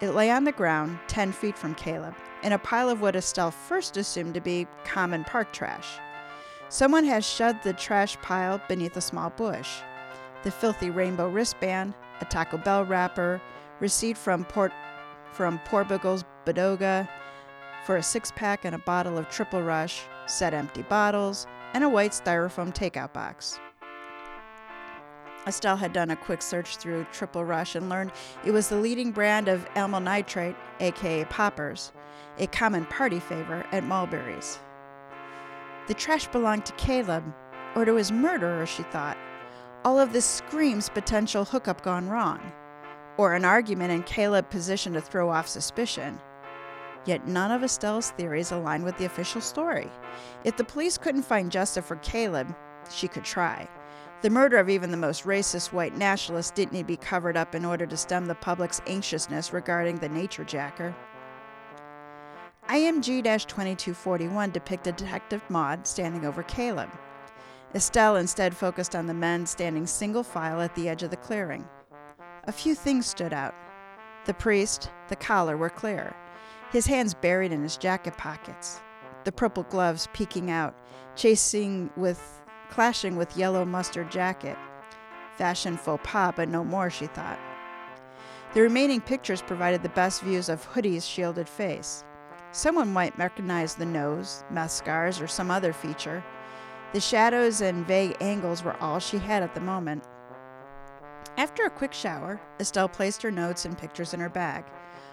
It 0.00 0.10
lay 0.10 0.30
on 0.30 0.44
the 0.44 0.52
ground, 0.52 0.98
10 1.08 1.32
feet 1.32 1.56
from 1.56 1.74
Caleb, 1.74 2.14
in 2.42 2.52
a 2.52 2.58
pile 2.58 2.90
of 2.90 3.00
what 3.00 3.16
Estelle 3.16 3.50
first 3.50 3.96
assumed 3.96 4.34
to 4.34 4.42
be 4.42 4.66
common 4.84 5.24
park 5.24 5.52
trash. 5.52 5.98
Someone 6.68 7.04
had 7.04 7.24
shoved 7.24 7.62
the 7.62 7.72
trash 7.72 8.16
pile 8.20 8.60
beneath 8.68 8.96
a 8.96 9.00
small 9.00 9.30
bush. 9.30 9.78
The 10.42 10.50
filthy 10.50 10.90
rainbow 10.90 11.28
wristband, 11.28 11.94
a 12.20 12.26
Taco 12.26 12.58
Bell 12.58 12.84
wrapper, 12.84 13.40
receipt 13.80 14.18
from 14.18 14.44
Port 14.44 14.72
from 15.32 15.58
Porbiggle's 15.60 16.24
Bodega 16.44 17.08
for 17.84 17.96
a 17.96 18.02
six 18.02 18.32
pack 18.34 18.64
and 18.64 18.74
a 18.74 18.78
bottle 18.78 19.16
of 19.16 19.28
Triple 19.28 19.62
Rush, 19.62 20.02
set 20.26 20.54
empty 20.54 20.82
bottles, 20.82 21.46
and 21.72 21.84
a 21.84 21.88
white 21.88 22.12
styrofoam 22.12 22.74
takeout 22.74 23.12
box. 23.12 23.58
Estelle 25.46 25.76
had 25.76 25.92
done 25.92 26.10
a 26.10 26.16
quick 26.16 26.42
search 26.42 26.76
through 26.76 27.06
Triple 27.12 27.44
Rush 27.44 27.76
and 27.76 27.88
learned 27.88 28.12
it 28.44 28.50
was 28.50 28.68
the 28.68 28.76
leading 28.76 29.12
brand 29.12 29.48
of 29.48 29.66
amyl 29.76 30.00
nitrate, 30.00 30.56
aka 30.80 31.24
poppers, 31.26 31.92
a 32.38 32.46
common 32.48 32.84
party 32.86 33.20
favor 33.20 33.64
at 33.70 33.84
Mulberry's. 33.84 34.58
The 35.86 35.94
trash 35.94 36.26
belonged 36.28 36.66
to 36.66 36.72
Caleb, 36.72 37.24
or 37.76 37.84
to 37.84 37.94
his 37.94 38.10
murderer, 38.10 38.66
she 38.66 38.82
thought. 38.84 39.16
All 39.84 40.00
of 40.00 40.12
this 40.12 40.24
screams 40.24 40.88
potential 40.88 41.44
hookup 41.44 41.82
gone 41.82 42.08
wrong, 42.08 42.40
or 43.16 43.34
an 43.34 43.44
argument 43.44 43.92
and 43.92 44.04
Caleb 44.04 44.50
positioned 44.50 44.94
to 44.96 45.00
throw 45.00 45.30
off 45.30 45.46
suspicion. 45.46 46.18
Yet 47.04 47.28
none 47.28 47.52
of 47.52 47.62
Estelle's 47.62 48.10
theories 48.10 48.50
aligned 48.50 48.82
with 48.82 48.98
the 48.98 49.04
official 49.04 49.40
story. 49.40 49.88
If 50.42 50.56
the 50.56 50.64
police 50.64 50.98
couldn't 50.98 51.22
find 51.22 51.52
justice 51.52 51.86
for 51.86 51.96
Caleb, 51.96 52.52
she 52.90 53.06
could 53.06 53.24
try. 53.24 53.68
The 54.22 54.30
murder 54.30 54.56
of 54.56 54.70
even 54.70 54.90
the 54.90 54.96
most 54.96 55.24
racist 55.24 55.72
white 55.72 55.96
nationalist 55.96 56.54
didn't 56.54 56.72
need 56.72 56.82
to 56.82 56.86
be 56.86 56.96
covered 56.96 57.36
up 57.36 57.54
in 57.54 57.64
order 57.64 57.86
to 57.86 57.96
stem 57.96 58.26
the 58.26 58.34
public's 58.34 58.80
anxiousness 58.86 59.52
regarding 59.52 59.96
the 59.96 60.08
nature 60.08 60.44
jacker. 60.44 60.94
IMG 62.68 63.22
2241 63.22 64.50
depicted 64.50 64.96
Detective 64.96 65.42
Maud 65.50 65.86
standing 65.86 66.24
over 66.24 66.42
Caleb. 66.44 66.90
Estelle 67.74 68.16
instead 68.16 68.56
focused 68.56 68.96
on 68.96 69.06
the 69.06 69.14
men 69.14 69.44
standing 69.44 69.86
single 69.86 70.22
file 70.22 70.60
at 70.60 70.74
the 70.74 70.88
edge 70.88 71.02
of 71.02 71.10
the 71.10 71.16
clearing. 71.16 71.66
A 72.44 72.52
few 72.52 72.74
things 72.74 73.06
stood 73.06 73.32
out. 73.32 73.54
The 74.24 74.34
priest, 74.34 74.90
the 75.08 75.16
collar 75.16 75.56
were 75.56 75.70
clear 75.70 76.16
his 76.72 76.86
hands 76.86 77.14
buried 77.14 77.52
in 77.52 77.62
his 77.62 77.76
jacket 77.76 78.16
pockets, 78.16 78.80
the 79.24 79.32
purple 79.32 79.62
gloves 79.64 80.08
peeking 80.12 80.50
out, 80.50 80.74
chasing 81.14 81.90
with 81.96 82.42
clashing 82.70 83.16
with 83.16 83.36
yellow 83.36 83.64
mustard 83.64 84.10
jacket. 84.10 84.56
Fashion 85.36 85.76
faux 85.76 86.02
pas, 86.04 86.32
but 86.34 86.48
no 86.48 86.64
more, 86.64 86.90
she 86.90 87.06
thought. 87.06 87.38
The 88.54 88.62
remaining 88.62 89.00
pictures 89.00 89.42
provided 89.42 89.82
the 89.82 89.90
best 89.90 90.22
views 90.22 90.48
of 90.48 90.64
Hoodie's 90.64 91.06
shielded 91.06 91.48
face. 91.48 92.04
Someone 92.52 92.92
might 92.92 93.18
recognize 93.18 93.74
the 93.74 93.84
nose, 93.84 94.44
mouth 94.50 94.70
scars, 94.70 95.20
or 95.20 95.26
some 95.26 95.50
other 95.50 95.72
feature. 95.72 96.24
The 96.92 97.00
shadows 97.00 97.60
and 97.60 97.86
vague 97.86 98.16
angles 98.20 98.62
were 98.62 98.76
all 98.80 98.98
she 98.98 99.18
had 99.18 99.42
at 99.42 99.54
the 99.54 99.60
moment. 99.60 100.04
After 101.36 101.64
a 101.64 101.70
quick 101.70 101.92
shower, 101.92 102.40
Estelle 102.58 102.88
placed 102.88 103.20
her 103.22 103.30
notes 103.30 103.66
and 103.66 103.76
pictures 103.76 104.14
in 104.14 104.20
her 104.20 104.30
bag. 104.30 104.64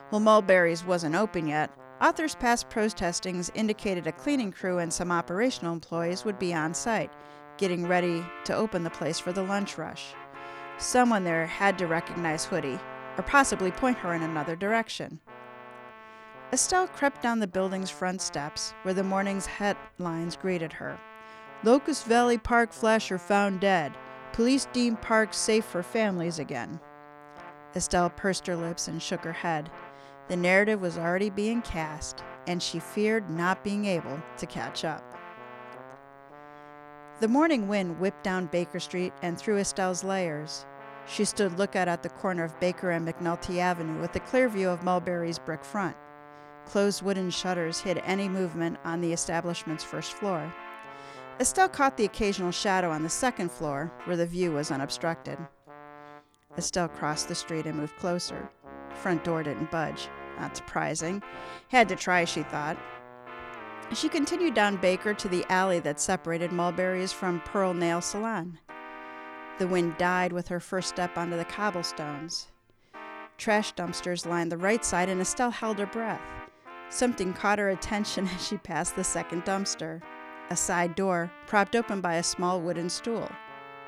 While 0.09 0.21
Mulberry's 0.21 0.85
wasn't 0.85 1.15
open 1.15 1.47
yet, 1.47 1.69
Arthur's 1.99 2.35
past 2.35 2.69
protestings 2.69 3.51
indicated 3.55 4.07
a 4.07 4.11
cleaning 4.11 4.51
crew 4.51 4.77
and 4.77 4.93
some 4.93 5.11
operational 5.11 5.73
employees 5.73 6.23
would 6.23 6.39
be 6.39 6.53
on 6.53 6.73
site, 6.73 7.11
getting 7.57 7.87
ready 7.87 8.25
to 8.45 8.55
open 8.55 8.83
the 8.83 8.89
place 8.89 9.19
for 9.19 9.31
the 9.31 9.43
lunch 9.43 9.77
rush. 9.77 10.13
Someone 10.77 11.23
there 11.23 11.45
had 11.45 11.77
to 11.77 11.87
recognize 11.87 12.45
Hoodie, 12.45 12.79
or 13.17 13.23
possibly 13.23 13.71
point 13.71 13.97
her 13.99 14.13
in 14.13 14.23
another 14.23 14.55
direction. 14.55 15.19
Estelle 16.51 16.87
crept 16.87 17.21
down 17.21 17.39
the 17.39 17.47
building's 17.47 17.89
front 17.89 18.21
steps, 18.21 18.73
where 18.83 18.93
the 18.93 19.03
morning's 19.03 19.45
headlines 19.45 20.35
greeted 20.35 20.73
her. 20.73 20.99
Locust 21.63 22.05
Valley 22.05 22.37
Park 22.37 22.71
flasher 22.71 23.17
found 23.17 23.59
dead. 23.59 23.93
Police 24.33 24.67
deem 24.73 24.97
park 24.97 25.33
safe 25.33 25.65
for 25.65 25.81
families 25.81 26.39
again. 26.39 26.79
Estelle 27.75 28.09
pursed 28.09 28.45
her 28.47 28.55
lips 28.55 28.87
and 28.87 29.01
shook 29.01 29.23
her 29.23 29.33
head. 29.33 29.71
The 30.27 30.35
narrative 30.35 30.81
was 30.81 30.97
already 30.97 31.29
being 31.29 31.61
cast, 31.61 32.23
and 32.47 32.61
she 32.61 32.79
feared 32.79 33.29
not 33.29 33.63
being 33.63 33.85
able 33.85 34.21
to 34.37 34.45
catch 34.45 34.85
up. 34.85 35.12
The 37.23 37.29
morning 37.29 37.69
wind 37.69 38.01
whipped 38.01 38.21
down 38.21 38.47
Baker 38.47 38.81
Street 38.81 39.13
and 39.21 39.37
through 39.37 39.57
Estelle's 39.57 40.03
layers. 40.03 40.65
She 41.07 41.23
stood 41.23 41.57
lookout 41.57 41.87
at 41.87 42.03
the 42.03 42.09
corner 42.09 42.43
of 42.43 42.59
Baker 42.59 42.91
and 42.91 43.07
McNulty 43.07 43.59
Avenue 43.59 44.01
with 44.01 44.13
a 44.17 44.19
clear 44.19 44.49
view 44.49 44.67
of 44.67 44.83
Mulberry's 44.83 45.39
brick 45.39 45.63
front. 45.63 45.95
Closed 46.65 47.01
wooden 47.01 47.29
shutters 47.29 47.79
hid 47.79 47.99
any 47.99 48.27
movement 48.27 48.77
on 48.83 48.99
the 48.99 49.13
establishment's 49.13 49.85
first 49.85 50.11
floor. 50.11 50.53
Estelle 51.39 51.69
caught 51.69 51.95
the 51.95 52.03
occasional 52.03 52.51
shadow 52.51 52.91
on 52.91 53.03
the 53.03 53.09
second 53.09 53.49
floor, 53.49 53.89
where 54.03 54.17
the 54.17 54.25
view 54.25 54.51
was 54.51 54.69
unobstructed. 54.69 55.37
Estelle 56.57 56.89
crossed 56.89 57.29
the 57.29 57.35
street 57.35 57.65
and 57.65 57.77
moved 57.77 57.95
closer. 57.95 58.49
Front 58.95 59.23
door 59.23 59.43
didn't 59.43 59.71
budge. 59.71 60.09
Not 60.41 60.57
surprising. 60.57 61.23
Had 61.69 61.87
to 61.87 61.95
try, 61.95 62.25
she 62.25 62.43
thought. 62.43 62.77
She 63.93 64.09
continued 64.09 64.53
down 64.53 64.77
Baker 64.77 65.13
to 65.13 65.27
the 65.27 65.45
alley 65.49 65.79
that 65.79 65.99
separated 65.99 66.51
Mulberry's 66.51 67.11
from 67.11 67.41
Pearl 67.41 67.73
Nail 67.73 68.01
Salon. 68.01 68.59
The 69.59 69.67
wind 69.67 69.97
died 69.97 70.33
with 70.33 70.47
her 70.47 70.59
first 70.59 70.89
step 70.89 71.17
onto 71.17 71.37
the 71.37 71.45
cobblestones. 71.45 72.47
Trash 73.37 73.73
dumpsters 73.73 74.25
lined 74.25 74.51
the 74.51 74.57
right 74.57 74.83
side, 74.83 75.09
and 75.09 75.21
Estelle 75.21 75.51
held 75.51 75.79
her 75.79 75.85
breath. 75.85 76.21
Something 76.89 77.33
caught 77.33 77.59
her 77.59 77.69
attention 77.69 78.27
as 78.35 78.47
she 78.47 78.57
passed 78.57 78.95
the 78.95 79.03
second 79.03 79.43
dumpster 79.45 80.01
a 80.49 80.55
side 80.55 80.95
door, 80.95 81.31
propped 81.47 81.75
open 81.75 82.01
by 82.01 82.15
a 82.15 82.23
small 82.23 82.61
wooden 82.61 82.89
stool. 82.89 83.29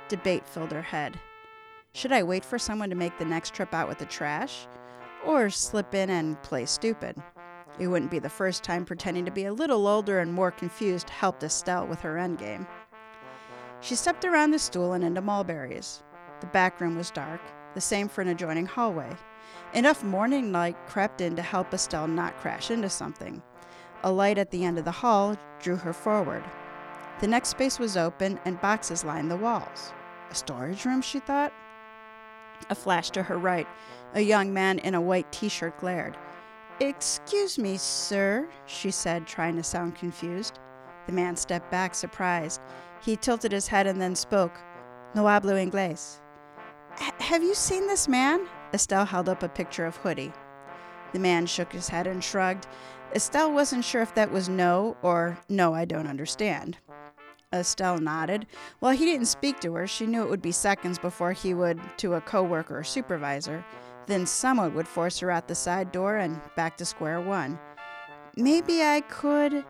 Debate 0.07 0.47
filled 0.47 0.71
her 0.71 0.81
head. 0.81 1.19
Should 1.93 2.11
I 2.11 2.23
wait 2.23 2.43
for 2.43 2.57
someone 2.57 2.89
to 2.89 2.95
make 2.95 3.17
the 3.17 3.25
next 3.25 3.53
trip 3.53 3.73
out 3.73 3.87
with 3.87 3.99
the 3.99 4.05
trash? 4.05 4.67
Or 5.25 5.49
slip 5.49 5.93
in 5.95 6.09
and 6.09 6.41
play 6.43 6.65
stupid? 6.65 7.17
It 7.77 7.87
wouldn't 7.87 8.11
be 8.11 8.19
the 8.19 8.29
first 8.29 8.63
time 8.63 8.85
pretending 8.85 9.25
to 9.25 9.31
be 9.31 9.45
a 9.45 9.53
little 9.53 9.87
older 9.87 10.19
and 10.19 10.33
more 10.33 10.51
confused 10.51 11.09
helped 11.09 11.43
Estelle 11.43 11.87
with 11.87 11.99
her 12.01 12.15
endgame. 12.15 12.67
She 13.81 13.95
stepped 13.95 14.23
around 14.23 14.51
the 14.51 14.59
stool 14.59 14.93
and 14.93 15.03
into 15.03 15.21
Mulberry's. 15.21 16.01
The 16.39 16.47
back 16.47 16.79
room 16.79 16.95
was 16.95 17.11
dark, 17.11 17.41
the 17.73 17.81
same 17.81 18.07
for 18.07 18.21
an 18.21 18.29
adjoining 18.29 18.65
hallway. 18.65 19.15
Enough 19.73 20.03
morning 20.03 20.51
light 20.51 20.77
crept 20.87 21.21
in 21.21 21.35
to 21.35 21.41
help 21.41 21.73
Estelle 21.73 22.07
not 22.07 22.37
crash 22.37 22.71
into 22.71 22.89
something. 22.89 23.41
A 24.03 24.11
light 24.11 24.37
at 24.37 24.51
the 24.51 24.63
end 24.63 24.77
of 24.77 24.85
the 24.85 24.91
hall 24.91 25.37
drew 25.59 25.75
her 25.75 25.93
forward. 25.93 26.43
The 27.19 27.27
next 27.27 27.49
space 27.49 27.79
was 27.79 27.97
open 27.97 28.39
and 28.45 28.61
boxes 28.61 29.03
lined 29.03 29.29
the 29.29 29.37
walls. 29.37 29.93
A 30.31 30.35
storage 30.35 30.85
room, 30.85 31.01
she 31.01 31.19
thought? 31.19 31.53
A 32.69 32.75
flash 32.75 33.09
to 33.11 33.23
her 33.23 33.37
right. 33.37 33.67
A 34.13 34.21
young 34.21 34.53
man 34.53 34.79
in 34.79 34.95
a 34.95 35.01
white 35.01 35.31
t 35.31 35.49
shirt 35.49 35.77
glared. 35.77 36.17
Excuse 36.81 37.57
me, 37.57 37.77
sir, 37.77 38.49
she 38.65 38.91
said, 38.91 39.25
trying 39.25 39.55
to 39.55 39.63
sound 39.63 39.95
confused. 39.95 40.59
The 41.05 41.13
man 41.13 41.37
stepped 41.37 41.71
back, 41.71 41.95
surprised. 41.95 42.59
He 43.01 43.15
tilted 43.15 43.53
his 43.53 43.67
head 43.67 43.87
and 43.87 44.01
then 44.01 44.15
spoke. 44.15 44.59
No 45.13 45.23
hablo 45.23 45.53
inglés. 45.55 46.19
Have 46.97 47.43
you 47.43 47.53
seen 47.53 47.87
this 47.87 48.07
man? 48.07 48.47
Estelle 48.73 49.05
held 49.05 49.29
up 49.29 49.41
a 49.41 49.49
picture 49.49 49.85
of 49.85 49.95
Hoodie. 49.97 50.33
The 51.13 51.19
man 51.19 51.45
shook 51.45 51.71
his 51.71 51.87
head 51.87 52.07
and 52.07 52.21
shrugged. 52.21 52.67
Estelle 53.13 53.53
wasn't 53.53 53.85
sure 53.85 54.01
if 54.01 54.13
that 54.15 54.31
was 54.31 54.49
no 54.49 54.97
or 55.01 55.37
no, 55.47 55.73
I 55.73 55.85
don't 55.85 56.07
understand. 56.07 56.77
Estelle 57.53 57.99
nodded. 57.99 58.47
While 58.79 58.97
he 58.97 59.05
didn't 59.05 59.27
speak 59.27 59.61
to 59.61 59.73
her, 59.75 59.87
she 59.87 60.07
knew 60.07 60.23
it 60.23 60.29
would 60.29 60.41
be 60.41 60.51
seconds 60.51 60.99
before 60.99 61.31
he 61.31 61.53
would 61.53 61.79
to 61.99 62.15
a 62.15 62.21
coworker 62.21 62.79
or 62.79 62.83
supervisor. 62.83 63.63
Then 64.07 64.25
someone 64.25 64.73
would 64.75 64.87
force 64.87 65.19
her 65.19 65.31
out 65.31 65.47
the 65.47 65.55
side 65.55 65.91
door 65.91 66.17
and 66.17 66.39
back 66.55 66.77
to 66.77 66.85
square 66.85 67.19
one. 67.19 67.59
Maybe 68.35 68.83
I 68.83 69.01
could. 69.01 69.63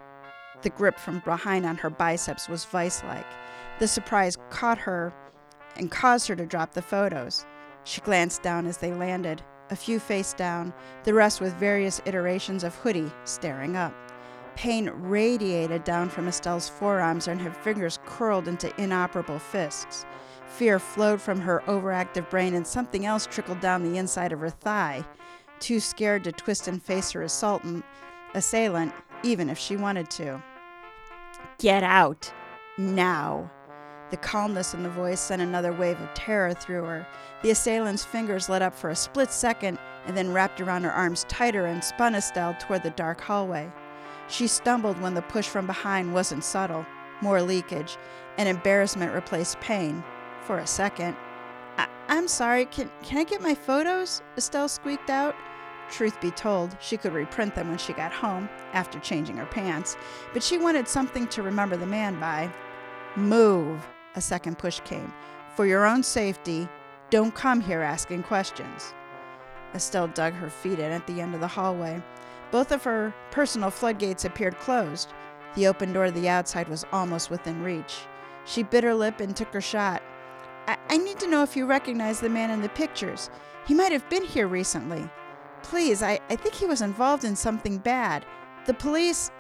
The 0.62 0.70
grip 0.70 0.98
from 0.98 1.20
behind 1.20 1.66
on 1.66 1.78
her 1.78 1.90
biceps 1.90 2.50
was 2.50 2.66
vice 2.66 3.04
like. 3.04 3.28
The 3.80 3.88
surprise 3.88 4.38
caught 4.50 4.80
her 4.80 5.14
and 5.78 5.92
caused 5.92 6.28
her 6.28 6.36
to 6.36 6.46
drop 6.46 6.74
the 6.74 6.82
photos. 6.82 7.46
She 7.84 8.02
glanced 8.02 8.42
down 8.42 8.66
as 8.66 8.78
they 8.78 8.94
landed, 8.94 9.44
a 9.70 9.76
few 9.76 10.00
face 10.00 10.34
down, 10.34 10.74
the 11.04 11.14
rest 11.14 11.42
with 11.42 11.54
various 11.56 12.02
iterations 12.06 12.64
of 12.64 12.76
hoodie 12.76 13.12
staring 13.26 13.76
up. 13.76 13.94
Pain 14.56 14.90
radiated 14.96 15.84
down 15.84 16.10
from 16.10 16.28
Estelle's 16.28 16.70
forearms 16.70 17.28
and 17.28 17.42
her 17.42 17.52
fingers 17.52 18.00
curled 18.06 18.48
into 18.48 18.74
inoperable 18.82 19.40
fists. 19.40 20.06
Fear 20.48 20.80
flowed 20.80 21.22
from 21.22 21.42
her 21.42 21.64
overactive 21.68 22.30
brain, 22.30 22.54
and 22.54 22.66
something 22.66 23.06
else 23.06 23.26
trickled 23.26 23.60
down 23.60 23.84
the 23.84 23.98
inside 23.98 24.32
of 24.32 24.40
her 24.40 24.50
thigh. 24.50 25.04
Too 25.60 25.80
scared 25.80 26.24
to 26.26 26.32
twist 26.32 26.68
and 26.68 26.82
face 26.82 27.12
her 27.12 27.24
assaultant, 27.24 27.84
assailant, 28.34 28.94
even 29.24 29.50
if 29.50 29.58
she 29.58 29.76
wanted 29.76 30.10
to. 30.12 30.42
Get 31.58 31.84
out! 31.84 32.32
Now! 32.78 33.52
The 34.12 34.18
calmness 34.18 34.74
in 34.74 34.84
the 34.84 34.90
voice 34.90 35.20
sent 35.20 35.42
another 35.42 35.74
wave 35.74 36.00
of 36.00 36.14
terror 36.14 36.54
through 36.54 36.84
her. 36.84 37.08
The 37.42 37.52
assailant's 37.52 38.06
fingers 38.06 38.50
let 38.50 38.62
up 38.62 38.76
for 38.76 38.90
a 38.90 38.96
split 38.96 39.32
second 39.32 39.80
and 40.06 40.16
then 40.16 40.32
wrapped 40.32 40.62
around 40.62 40.84
her 40.84 40.92
arms 40.92 41.26
tighter 41.28 41.66
and 41.66 41.84
spun 41.84 42.14
Estelle 42.14 42.56
toward 42.60 42.84
the 42.84 42.92
dark 42.92 43.20
hallway. 43.20 43.72
She 44.28 44.48
stumbled 44.48 45.02
when 45.02 45.16
the 45.16 45.22
push 45.24 45.48
from 45.48 45.66
behind 45.66 46.14
wasn't 46.14 46.44
subtle, 46.44 46.86
more 47.22 47.42
leakage, 47.42 47.98
and 48.38 48.48
embarrassment 48.48 49.14
replaced 49.14 49.60
pain 49.60 50.04
for 50.46 50.60
a 50.60 50.68
second. 50.68 51.16
I- 51.78 51.88
am 52.10 52.28
sorry, 52.28 52.66
can, 52.66 52.90
can 53.04 53.18
I 53.18 53.24
get 53.24 53.42
my 53.42 53.56
photos? 53.56 54.22
Estelle 54.38 54.70
squeaked 54.70 55.10
out. 55.10 55.36
Truth 55.90 56.20
be 56.22 56.32
told, 56.32 56.76
she 56.80 56.98
could 56.98 57.14
reprint 57.14 57.54
them 57.54 57.70
when 57.70 57.78
she 57.78 57.94
got 57.94 58.12
home, 58.12 58.50
after 58.74 59.00
changing 59.00 59.38
her 59.38 59.46
pants, 59.46 59.96
but 60.34 60.42
she 60.42 60.58
wanted 60.58 60.88
something 60.88 61.28
to 61.28 61.44
remember 61.44 61.78
the 61.78 61.86
man 61.86 62.20
by. 62.20 62.50
Move, 63.16 63.86
a 64.16 64.22
second 64.22 64.58
push 64.58 64.80
came. 64.82 65.14
For 65.56 65.66
your 65.66 65.86
own 65.86 66.02
safety, 66.02 66.68
don't 67.12 67.36
come 67.36 67.62
here 67.62 67.82
asking 67.82 68.24
questions. 68.24 68.94
Estelle 69.76 70.08
dug 70.08 70.34
her 70.34 70.50
feet 70.50 70.80
in 70.80 70.92
at 70.92 71.06
the 71.06 71.22
end 71.22 71.36
of 71.36 71.42
the 71.42 71.48
hallway. 71.48 72.02
Both 72.52 72.72
of 72.72 72.84
her 72.84 73.14
personal 73.32 73.70
floodgates 73.70 74.26
appeared 74.26 74.58
closed. 74.60 75.14
The 75.56 75.68
open 75.68 75.94
door 75.94 76.08
to 76.08 76.12
the 76.12 76.30
outside 76.30 76.68
was 76.68 76.86
almost 76.92 77.30
within 77.30 77.62
reach. 77.62 78.00
She 78.46 78.64
bit 78.64 78.84
her 78.84 78.94
lip 78.94 79.20
and 79.20 79.36
took 79.36 79.54
her 79.54 79.62
shot. 79.62 80.02
I, 80.68 80.78
I 80.90 80.98
need 80.98 81.20
to 81.20 81.28
know 81.28 81.44
if 81.44 81.56
you 81.56 81.66
recognize 81.66 82.20
the 82.20 82.30
man 82.30 82.52
in 82.52 82.62
the 82.62 82.70
pictures. 82.70 83.30
He 83.68 83.74
might 83.74 83.92
have 83.92 84.08
been 84.10 84.24
here 84.24 84.48
recently. 84.48 85.10
Please, 85.64 86.04
I, 86.04 86.20
I 86.30 86.36
think 86.36 86.56
he 86.56 86.66
was 86.66 86.82
involved 86.82 87.24
in 87.24 87.36
something 87.36 87.78
bad. 87.78 88.26
The 88.66 88.74
police. 88.74 89.32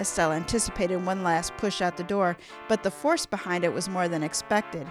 Estelle 0.00 0.32
anticipated 0.32 1.04
one 1.04 1.22
last 1.22 1.56
push 1.56 1.80
out 1.80 1.96
the 1.96 2.02
door, 2.04 2.36
but 2.68 2.82
the 2.82 2.90
force 2.90 3.26
behind 3.26 3.64
it 3.64 3.72
was 3.72 3.88
more 3.88 4.08
than 4.08 4.24
expected. 4.24 4.86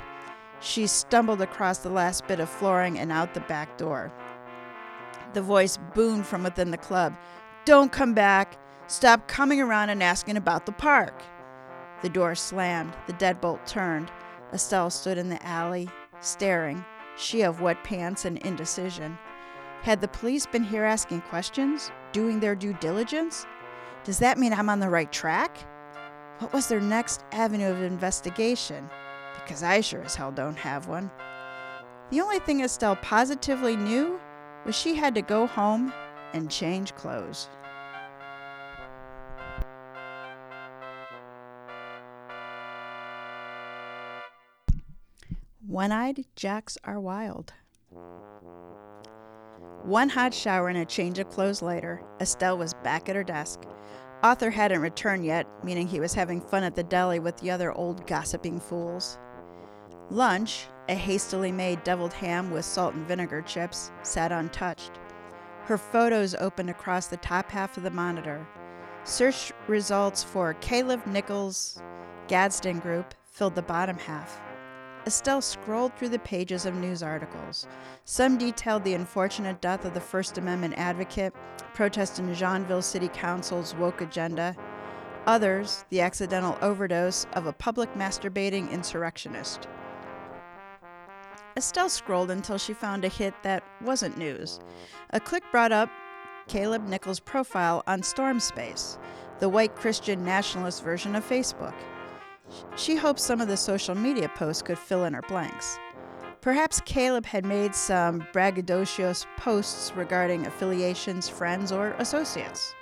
She 0.62 0.88
stumbled 0.88 1.41
across 1.41 1.79
the 1.79 1.89
last 1.89 2.25
bit 2.25 2.39
of 2.39 2.49
flooring 2.49 2.97
and 2.97 3.12
out 3.12 3.34
the 3.34 3.41
back 3.41 3.77
door. 3.77 4.13
The 5.34 5.41
voice 5.41 5.77
boomed 5.93 6.25
from 6.25 6.43
within 6.43 6.71
the 6.71 6.77
club 6.77 7.17
Don't 7.65 7.91
come 7.91 8.13
back! 8.13 8.58
Stop 8.88 9.27
coming 9.27 9.60
around 9.60 9.89
and 9.89 10.01
asking 10.01 10.38
about 10.38 10.65
the 10.65 10.71
park! 10.71 11.21
The 12.01 12.10
door 12.10 12.36
slammed, 12.36 12.93
the 13.08 13.13
deadbolt 13.13 13.65
turned. 13.65 14.12
Estelle 14.53 14.89
stood 14.89 15.17
in 15.17 15.29
the 15.29 15.43
alley, 15.45 15.89
staring, 16.21 16.85
she 17.17 17.41
of 17.41 17.61
wet 17.61 17.83
pants 17.83 18.25
and 18.25 18.37
indecision. 18.39 19.17
Had 19.81 19.99
the 19.99 20.07
police 20.07 20.45
been 20.45 20.63
here 20.63 20.83
asking 20.83 21.21
questions, 21.21 21.91
doing 22.11 22.39
their 22.39 22.55
due 22.55 22.73
diligence? 22.73 23.45
Does 24.03 24.19
that 24.19 24.37
mean 24.37 24.53
I'm 24.53 24.69
on 24.69 24.79
the 24.79 24.89
right 24.89 25.11
track? 25.11 25.57
What 26.39 26.53
was 26.53 26.67
their 26.67 26.79
next 26.79 27.23
avenue 27.31 27.69
of 27.69 27.81
investigation? 27.81 28.89
Because 29.35 29.63
I 29.63 29.81
sure 29.81 30.03
as 30.03 30.15
hell 30.15 30.31
don't 30.31 30.57
have 30.57 30.87
one. 30.87 31.09
The 32.11 32.21
only 32.21 32.39
thing 32.39 32.61
Estelle 32.61 32.95
positively 32.97 33.75
knew 33.75 34.19
was 34.65 34.75
she 34.75 34.95
had 34.95 35.15
to 35.15 35.21
go 35.21 35.47
home 35.47 35.91
and 36.33 36.49
change 36.49 36.95
clothes. 36.95 37.49
One 45.73 45.91
eyed 45.91 46.25
Jacks 46.36 46.77
are 46.83 46.99
wild. 46.99 47.51
One 49.81 50.07
hot 50.07 50.31
shower 50.31 50.67
and 50.67 50.77
a 50.77 50.86
change 50.86 51.17
of 51.17 51.31
clothes 51.31 51.63
later, 51.63 52.03
Estelle 52.21 52.59
was 52.59 52.75
back 52.83 53.09
at 53.09 53.15
her 53.15 53.23
desk. 53.23 53.62
Arthur 54.21 54.51
hadn't 54.51 54.81
returned 54.81 55.25
yet, 55.25 55.47
meaning 55.63 55.88
he 55.88 55.99
was 55.99 56.13
having 56.13 56.41
fun 56.41 56.62
at 56.62 56.75
the 56.75 56.83
deli 56.83 57.17
with 57.17 57.38
the 57.38 57.49
other 57.49 57.71
old 57.71 58.05
gossiping 58.05 58.59
fools. 58.59 59.17
Lunch, 60.12 60.67
a 60.89 60.93
hastily 60.93 61.51
made 61.51 61.83
deviled 61.83 62.13
ham 62.13 62.51
with 62.51 62.65
salt 62.65 62.93
and 62.93 63.07
vinegar 63.07 63.41
chips, 63.41 63.91
sat 64.03 64.31
untouched. 64.31 64.91
Her 65.63 65.79
photos 65.79 66.36
opened 66.36 66.69
across 66.69 67.07
the 67.07 67.17
top 67.17 67.49
half 67.49 67.77
of 67.77 67.83
the 67.83 67.89
monitor. 67.89 68.47
Search 69.05 69.51
results 69.67 70.23
for 70.23 70.53
Caleb 70.62 71.07
Nichols 71.07 71.81
Gadsden 72.27 72.77
Group 72.77 73.15
filled 73.23 73.55
the 73.55 73.63
bottom 73.63 73.97
half. 73.97 74.39
Estelle 75.05 75.41
scrolled 75.41 75.93
through 75.97 76.09
the 76.09 76.19
pages 76.19 76.65
of 76.65 76.75
news 76.75 77.03
articles. 77.03 77.67
Some 78.05 78.37
detailed 78.37 78.85
the 78.85 78.93
unfortunate 78.93 79.59
death 79.59 79.83
of 79.83 79.93
the 79.93 79.99
First 79.99 80.37
Amendment 80.37 80.75
advocate 80.77 81.33
protesting 81.73 82.33
Joinville 82.33 82.83
City 82.83 83.09
Council's 83.09 83.75
woke 83.75 83.99
agenda. 83.99 84.55
Others, 85.25 85.83
the 85.89 86.01
accidental 86.01 86.57
overdose 86.61 87.25
of 87.33 87.47
a 87.47 87.53
public 87.53 87.93
masturbating 87.95 88.71
insurrectionist. 88.71 89.67
Estelle 91.57 91.89
scrolled 91.89 92.31
until 92.31 92.57
she 92.57 92.73
found 92.73 93.03
a 93.03 93.09
hit 93.09 93.33
that 93.43 93.63
wasn't 93.81 94.17
news. 94.17 94.59
A 95.11 95.19
click 95.19 95.43
brought 95.51 95.71
up 95.71 95.89
Caleb 96.47 96.87
Nichols' 96.87 97.19
profile 97.19 97.83
on 97.87 98.01
Stormspace, 98.01 98.97
the 99.39 99.49
white 99.49 99.75
Christian 99.75 100.23
nationalist 100.23 100.83
version 100.83 101.15
of 101.15 101.27
Facebook. 101.27 101.75
She 102.75 102.95
hoped 102.95 103.19
some 103.19 103.41
of 103.41 103.47
the 103.47 103.57
social 103.57 103.95
media 103.95 104.29
posts 104.29 104.61
could 104.61 104.77
fill 104.77 105.05
in 105.05 105.13
her 105.13 105.21
blanks. 105.23 105.77
Perhaps 106.41 106.81
Caleb 106.85 107.25
had 107.25 107.45
made 107.45 107.73
some 107.73 108.21
braggadocious 108.33 109.25
posts 109.37 109.93
regarding 109.95 110.45
affiliations, 110.45 111.29
friends, 111.29 111.71
or 111.71 111.91
associates. 111.99 112.75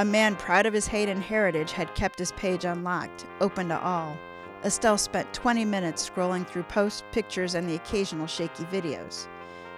A 0.00 0.04
man 0.04 0.36
proud 0.36 0.66
of 0.66 0.74
his 0.74 0.86
Hayden 0.88 1.20
heritage 1.20 1.72
had 1.72 1.94
kept 1.94 2.18
his 2.18 2.32
page 2.32 2.64
unlocked, 2.64 3.26
open 3.40 3.68
to 3.68 3.80
all. 3.80 4.16
Estelle 4.64 4.98
spent 4.98 5.32
20 5.32 5.64
minutes 5.64 6.08
scrolling 6.08 6.46
through 6.46 6.64
posts, 6.64 7.04
pictures, 7.12 7.54
and 7.54 7.68
the 7.68 7.76
occasional 7.76 8.26
shaky 8.26 8.64
videos. 8.64 9.28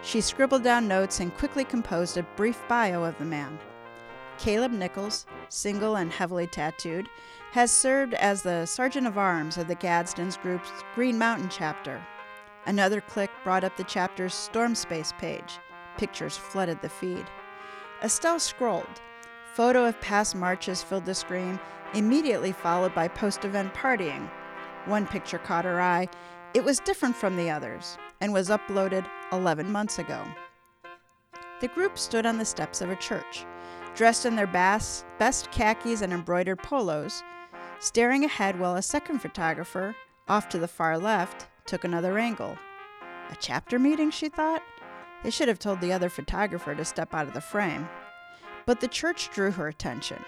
She 0.03 0.22
scribbled 0.22 0.62
down 0.62 0.88
notes 0.88 1.20
and 1.20 1.37
quickly 1.37 1.64
composed 1.64 2.16
a 2.16 2.22
brief 2.37 2.62
bio 2.68 3.05
of 3.05 3.18
the 3.18 3.24
man. 3.26 3.59
Caleb 4.38 4.72
Nichols, 4.72 5.26
single 5.50 5.96
and 5.96 6.11
heavily 6.11 6.46
tattooed, 6.46 7.11
has 7.53 7.73
served 7.73 8.15
as 8.15 8.43
the 8.43 8.65
Sergeant 8.65 9.09
of 9.09 9.19
Arms 9.19 9.59
of 9.59 9.67
the 9.67 9.75
Gadsden's 9.75 10.37
group's 10.37 10.71
Green 10.95 11.19
Mountain 11.19 11.49
chapter. 11.49 12.01
Another 12.67 13.01
click 13.01 13.31
brought 13.43 13.65
up 13.65 13.77
the 13.77 13.83
chapter's 13.85 14.35
Storm 14.35 14.77
Space 14.77 15.13
page. 15.19 15.59
Pictures 15.99 16.37
flooded 16.37 16.81
the 16.81 16.89
feed. 16.89 17.27
Estelle 18.05 18.39
scrolled. 18.39 19.01
Photo 19.55 19.85
of 19.85 20.01
past 20.01 20.37
marches 20.37 20.81
filled 20.81 21.05
the 21.05 21.15
screen, 21.15 21.59
immediately 21.93 22.53
followed 22.53 22.95
by 22.95 23.09
post 23.09 23.45
event 23.45 23.75
partying. 23.75 24.31
One 24.85 25.09
picture 25.09 25.39
caught 25.39 25.65
her 25.65 25.81
eye. 25.81 26.09
It 26.55 26.63
was 26.63 26.79
different 26.79 27.17
from 27.17 27.37
the 27.37 27.51
others 27.51 27.99
and 28.21 28.33
was 28.33 28.49
uploaded 28.49 29.09
11 29.33 29.71
months 29.73 29.99
ago. 29.99 30.25
The 31.61 31.69
group 31.69 31.99
stood 31.99 32.27
on 32.27 32.39
the 32.39 32.45
steps 32.45 32.81
of 32.81 32.91
a 32.91 32.97
church, 32.97 33.45
dressed 33.97 34.25
in 34.25 34.37
their 34.37 34.47
best, 34.47 35.05
best 35.19 35.51
khakis 35.51 36.01
and 36.01 36.13
embroidered 36.13 36.63
polos, 36.63 37.25
staring 37.81 38.25
ahead 38.25 38.59
while 38.59 38.77
a 38.77 38.83
second 38.83 39.19
photographer, 39.19 39.97
off 40.29 40.49
to 40.51 40.59
the 40.59 40.69
far 40.69 40.97
left, 40.99 41.49
took 41.66 41.85
another 41.85 42.19
angle. 42.19 42.57
A 43.31 43.37
chapter 43.40 43.79
meeting, 43.79 44.11
she 44.11 44.29
thought? 44.29 44.62
They 45.25 45.31
should 45.31 45.49
have 45.49 45.59
told 45.59 45.81
the 45.81 45.93
other 45.93 46.09
photographer 46.09 46.75
to 46.75 46.85
step 46.85 47.12
out 47.12 47.27
of 47.27 47.35
the 47.35 47.40
frame. 47.40 47.88
But 48.66 48.81
the 48.81 48.88
church 48.88 49.31
drew 49.31 49.51
her 49.51 49.69
attention. 49.69 50.23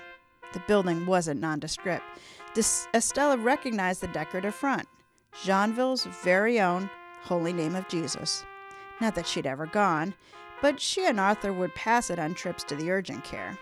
The 0.53 0.63
building 0.67 1.07
wasn't 1.07 1.41
nondescript. 1.41 2.05
Dis- 2.55 2.87
Estella 2.93 3.37
recognized 3.37 4.01
the 4.01 4.09
decorative 4.09 4.55
front, 4.55 4.87
Jeanville's 5.43 6.05
very 6.05 6.61
own 6.61 6.91
Holy 7.23 7.53
Name 7.53 7.75
of 7.75 7.89
Jesus. 7.89 8.45
Not 9.01 9.15
that 9.15 9.27
she'd 9.27 9.47
ever 9.47 9.67
gone, 9.67 10.15
but 10.61 10.81
she 10.81 11.07
and 11.07 11.19
Arthur 11.19 11.53
would 11.53 11.75
pass 11.75 12.11
it 12.11 12.19
on 12.19 12.35
trips 12.35 12.65
to 12.65 12.77
the 12.77 12.91
urgent 12.91 13.25
care. 13.25 13.59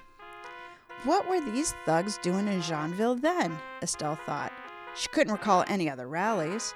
What 1.05 1.27
were 1.29 1.41
these 1.41 1.75
thugs 1.87 2.19
doing 2.19 2.47
in 2.47 2.61
Jeanville 2.61 3.21
then? 3.21 3.59
Estelle 3.83 4.19
thought. 4.27 4.53
She 4.95 5.09
couldn't 5.09 5.33
recall 5.33 5.65
any 5.67 5.89
other 5.89 6.07
rallies. 6.07 6.75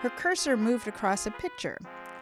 Her 0.00 0.10
cursor 0.10 0.56
moved 0.56 0.86
across 0.86 1.26
a 1.26 1.32
picture. 1.32 1.78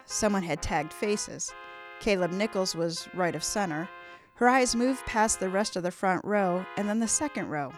Someone 0.06 0.42
had 0.42 0.62
tagged 0.62 0.94
faces. 0.94 1.52
Caleb 2.00 2.32
Nichols 2.32 2.74
was 2.74 3.06
right 3.12 3.34
of 3.34 3.44
center. 3.44 3.88
Her 4.36 4.48
eyes 4.48 4.74
moved 4.74 5.04
past 5.04 5.40
the 5.40 5.50
rest 5.50 5.76
of 5.76 5.82
the 5.82 5.90
front 5.90 6.24
row 6.24 6.64
and 6.78 6.88
then 6.88 7.00
the 7.00 7.08
second 7.08 7.48
row. 7.48 7.70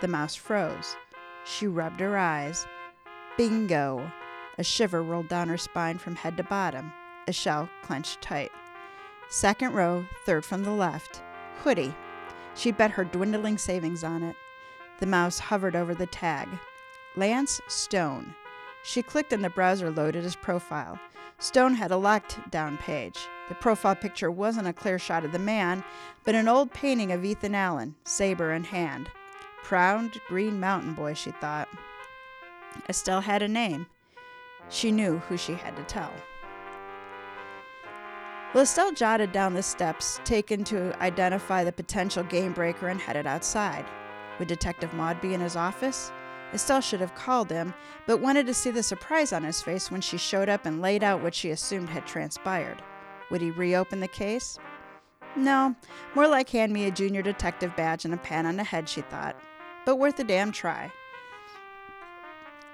The 0.00 0.08
mouse 0.08 0.34
froze. 0.34 0.96
She 1.44 1.68
rubbed 1.68 2.00
her 2.00 2.16
eyes. 2.18 2.66
Bingo! 3.36 4.10
A 4.58 4.64
shiver 4.64 5.02
rolled 5.02 5.28
down 5.28 5.48
her 5.48 5.56
spine 5.56 5.98
from 5.98 6.16
head 6.16 6.36
to 6.36 6.42
bottom. 6.42 6.92
A 7.28 7.32
shell 7.32 7.70
clenched 7.82 8.20
tight. 8.20 8.50
Second 9.28 9.72
row, 9.72 10.04
third 10.26 10.44
from 10.44 10.64
the 10.64 10.72
left. 10.72 11.22
Hoodie. 11.62 11.94
She 12.54 12.72
bet 12.72 12.92
her 12.92 13.04
dwindling 13.04 13.58
savings 13.58 14.04
on 14.04 14.22
it. 14.22 14.36
The 14.98 15.06
mouse 15.06 15.38
hovered 15.38 15.76
over 15.76 15.94
the 15.94 16.06
tag. 16.06 16.48
Lance 17.16 17.60
Stone. 17.68 18.34
She 18.82 19.02
clicked 19.02 19.32
and 19.32 19.44
the 19.44 19.50
browser 19.50 19.90
loaded 19.90 20.24
his 20.24 20.36
profile. 20.36 20.98
Stone 21.38 21.74
had 21.74 21.90
a 21.90 21.96
locked 21.96 22.38
down 22.50 22.76
page. 22.78 23.18
The 23.48 23.54
profile 23.54 23.96
picture 23.96 24.30
wasn't 24.30 24.68
a 24.68 24.72
clear 24.72 24.98
shot 24.98 25.24
of 25.24 25.32
the 25.32 25.38
man, 25.38 25.82
but 26.24 26.34
an 26.34 26.48
old 26.48 26.70
painting 26.72 27.12
of 27.12 27.24
Ethan 27.24 27.54
Allen, 27.54 27.94
saber 28.04 28.52
in 28.52 28.64
hand. 28.64 29.10
Proud 29.64 30.20
Green 30.28 30.60
Mountain 30.60 30.94
Boy, 30.94 31.14
she 31.14 31.30
thought. 31.30 31.68
Estelle 32.88 33.22
had 33.22 33.42
a 33.42 33.48
name. 33.48 33.86
She 34.68 34.92
knew 34.92 35.18
who 35.18 35.36
she 35.36 35.54
had 35.54 35.76
to 35.76 35.82
tell. 35.84 36.12
Well, 38.52 38.64
Estelle 38.64 38.90
jotted 38.90 39.30
down 39.30 39.54
the 39.54 39.62
steps 39.62 40.20
taken 40.24 40.64
to 40.64 40.92
identify 41.00 41.62
the 41.62 41.70
potential 41.70 42.24
game 42.24 42.52
breaker 42.52 42.88
and 42.88 43.00
headed 43.00 43.24
outside. 43.24 43.84
Would 44.40 44.48
Detective 44.48 44.92
Maud 44.92 45.20
be 45.20 45.34
in 45.34 45.40
his 45.40 45.54
office? 45.54 46.10
Estelle 46.52 46.80
should 46.80 47.00
have 47.00 47.14
called 47.14 47.48
him, 47.48 47.72
but 48.08 48.20
wanted 48.20 48.46
to 48.46 48.54
see 48.54 48.72
the 48.72 48.82
surprise 48.82 49.32
on 49.32 49.44
his 49.44 49.62
face 49.62 49.88
when 49.88 50.00
she 50.00 50.16
showed 50.16 50.48
up 50.48 50.66
and 50.66 50.82
laid 50.82 51.04
out 51.04 51.22
what 51.22 51.34
she 51.34 51.50
assumed 51.50 51.90
had 51.90 52.08
transpired. 52.08 52.82
Would 53.30 53.40
he 53.40 53.52
reopen 53.52 54.00
the 54.00 54.08
case? 54.08 54.58
No, 55.36 55.76
more 56.16 56.26
like 56.26 56.48
hand 56.48 56.72
me 56.72 56.86
a 56.86 56.90
junior 56.90 57.22
detective 57.22 57.76
badge 57.76 58.04
and 58.04 58.12
a 58.12 58.16
pat 58.16 58.46
on 58.46 58.56
the 58.56 58.64
head, 58.64 58.88
she 58.88 59.02
thought. 59.02 59.36
But 59.86 59.96
worth 59.96 60.18
a 60.18 60.24
damn 60.24 60.50
try. 60.50 60.90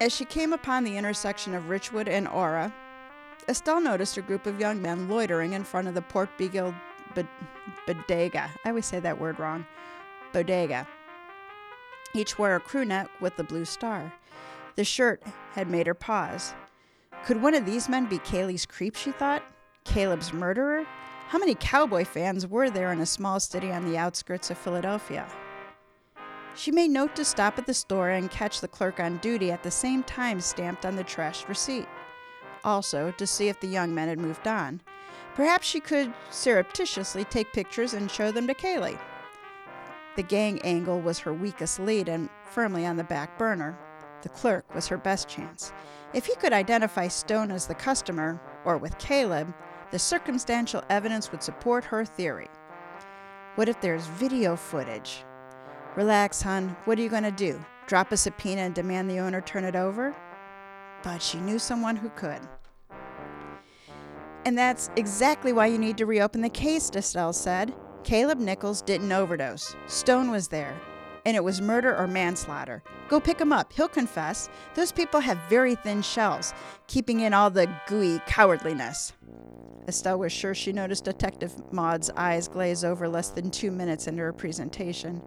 As 0.01 0.15
she 0.15 0.25
came 0.25 0.53
upon 0.53 0.83
the 0.83 0.97
intersection 0.97 1.53
of 1.53 1.65
Richwood 1.65 2.07
and 2.07 2.27
Aura, 2.27 2.73
Estelle 3.49 3.79
noticed 3.79 4.17
a 4.17 4.21
group 4.21 4.45
of 4.45 4.59
young 4.59 4.81
men 4.81 5.07
loitering 5.07 5.53
in 5.53 5.63
front 5.63 5.87
of 5.87 5.93
the 5.93 6.01
Port 6.01 6.29
Beagle 6.37 6.75
bodega. 7.85 8.49
I 8.65 8.69
always 8.69 8.85
say 8.85 8.99
that 8.99 9.19
word 9.19 9.39
wrong. 9.39 9.65
Bodega. 10.33 10.85
Each 12.13 12.37
wore 12.37 12.55
a 12.55 12.59
crew 12.59 12.83
neck 12.83 13.09
with 13.21 13.37
the 13.37 13.43
blue 13.43 13.63
star. 13.63 14.13
The 14.75 14.83
shirt 14.83 15.23
had 15.53 15.69
made 15.69 15.87
her 15.87 15.93
pause. 15.93 16.53
Could 17.25 17.41
one 17.41 17.55
of 17.55 17.65
these 17.65 17.87
men 17.87 18.05
be 18.05 18.19
Kaylee's 18.19 18.65
creep, 18.65 18.95
she 18.95 19.11
thought? 19.11 19.43
Caleb's 19.85 20.33
murderer? 20.33 20.85
How 21.29 21.39
many 21.39 21.55
cowboy 21.55 22.03
fans 22.03 22.45
were 22.45 22.69
there 22.69 22.91
in 22.91 22.99
a 22.99 23.05
small 23.05 23.39
city 23.39 23.71
on 23.71 23.85
the 23.85 23.97
outskirts 23.97 24.51
of 24.51 24.57
Philadelphia? 24.57 25.25
She 26.55 26.71
made 26.71 26.89
note 26.89 27.15
to 27.15 27.23
stop 27.23 27.57
at 27.57 27.65
the 27.65 27.73
store 27.73 28.09
and 28.09 28.31
catch 28.31 28.61
the 28.61 28.67
clerk 28.67 28.99
on 28.99 29.17
duty 29.17 29.51
at 29.51 29.63
the 29.63 29.71
same 29.71 30.03
time 30.03 30.41
stamped 30.41 30.85
on 30.85 30.95
the 30.95 31.03
trashed 31.03 31.47
receipt. 31.47 31.87
Also, 32.67 33.11
to 33.11 33.25
see 33.25 33.47
if 33.47 33.61
the 33.61 33.67
young 33.67 33.95
men 33.95 34.09
had 34.09 34.19
moved 34.19 34.45
on. 34.45 34.81
Perhaps 35.35 35.65
she 35.65 35.79
could 35.79 36.13
surreptitiously 36.29 37.23
take 37.23 37.53
pictures 37.53 37.93
and 37.93 38.11
show 38.11 38.29
them 38.29 38.45
to 38.45 38.53
Kaylee. 38.53 38.99
The 40.17 40.23
gang 40.23 40.59
angle 40.63 40.99
was 40.99 41.19
her 41.19 41.33
weakest 41.33 41.79
lead 41.79 42.09
and 42.09 42.27
firmly 42.43 42.85
on 42.85 42.97
the 42.97 43.05
back 43.05 43.37
burner. 43.37 43.79
The 44.21 44.27
clerk 44.27 44.75
was 44.75 44.87
her 44.87 44.97
best 44.97 45.29
chance. 45.29 45.71
If 46.13 46.25
he 46.25 46.35
could 46.35 46.51
identify 46.51 47.07
Stone 47.07 47.51
as 47.51 47.67
the 47.67 47.75
customer, 47.75 48.41
or 48.65 48.77
with 48.77 48.97
Caleb, 48.97 49.53
the 49.91 49.99
circumstantial 49.99 50.83
evidence 50.89 51.31
would 51.31 51.43
support 51.43 51.85
her 51.85 52.03
theory. 52.03 52.49
What 53.55 53.69
if 53.69 53.79
there's 53.79 54.07
video 54.07 54.57
footage? 54.57 55.23
Relax, 55.95 56.41
hon. 56.41 56.75
What 56.83 56.99
are 56.99 57.01
you 57.01 57.09
going 57.09 57.23
to 57.23 57.31
do? 57.31 57.63
Drop 57.85 58.11
a 58.11 58.17
subpoena 58.17 58.61
and 58.61 58.75
demand 58.75 59.09
the 59.09 59.19
owner 59.19 59.39
turn 59.39 59.63
it 59.63 59.77
over? 59.77 60.13
But 61.01 61.21
she 61.21 61.39
knew 61.39 61.59
someone 61.59 61.95
who 61.95 62.09
could. 62.09 62.41
And 64.47 64.57
that's 64.57 64.89
exactly 64.95 65.51
why 65.51 65.65
you 65.65 65.77
need 65.77 65.97
to 65.97 66.05
reopen 66.05 66.39
the 66.39 66.47
case, 66.47 66.89
Estelle 66.95 67.33
said. 67.33 67.73
Caleb 68.05 68.39
Nichols 68.39 68.81
didn't 68.81 69.11
overdose. 69.11 69.75
Stone 69.87 70.31
was 70.31 70.47
there. 70.47 70.73
And 71.25 71.35
it 71.35 71.43
was 71.43 71.59
murder 71.59 71.93
or 71.93 72.07
manslaughter. 72.07 72.81
Go 73.09 73.19
pick 73.19 73.41
him 73.41 73.51
up. 73.51 73.73
He'll 73.73 73.89
confess. 73.89 74.47
Those 74.73 74.93
people 74.93 75.19
have 75.19 75.37
very 75.49 75.75
thin 75.75 76.01
shells, 76.01 76.53
keeping 76.87 77.19
in 77.19 77.33
all 77.33 77.49
the 77.49 77.69
gooey 77.87 78.19
cowardliness. 78.19 79.11
Estelle 79.85 80.19
was 80.19 80.31
sure 80.31 80.55
she 80.55 80.71
noticed 80.71 81.03
Detective 81.03 81.53
Maud's 81.73 82.09
eyes 82.11 82.47
glaze 82.47 82.85
over 82.85 83.09
less 83.09 83.31
than 83.31 83.51
two 83.51 83.69
minutes 83.69 84.07
into 84.07 84.21
her 84.21 84.31
presentation. 84.31 85.21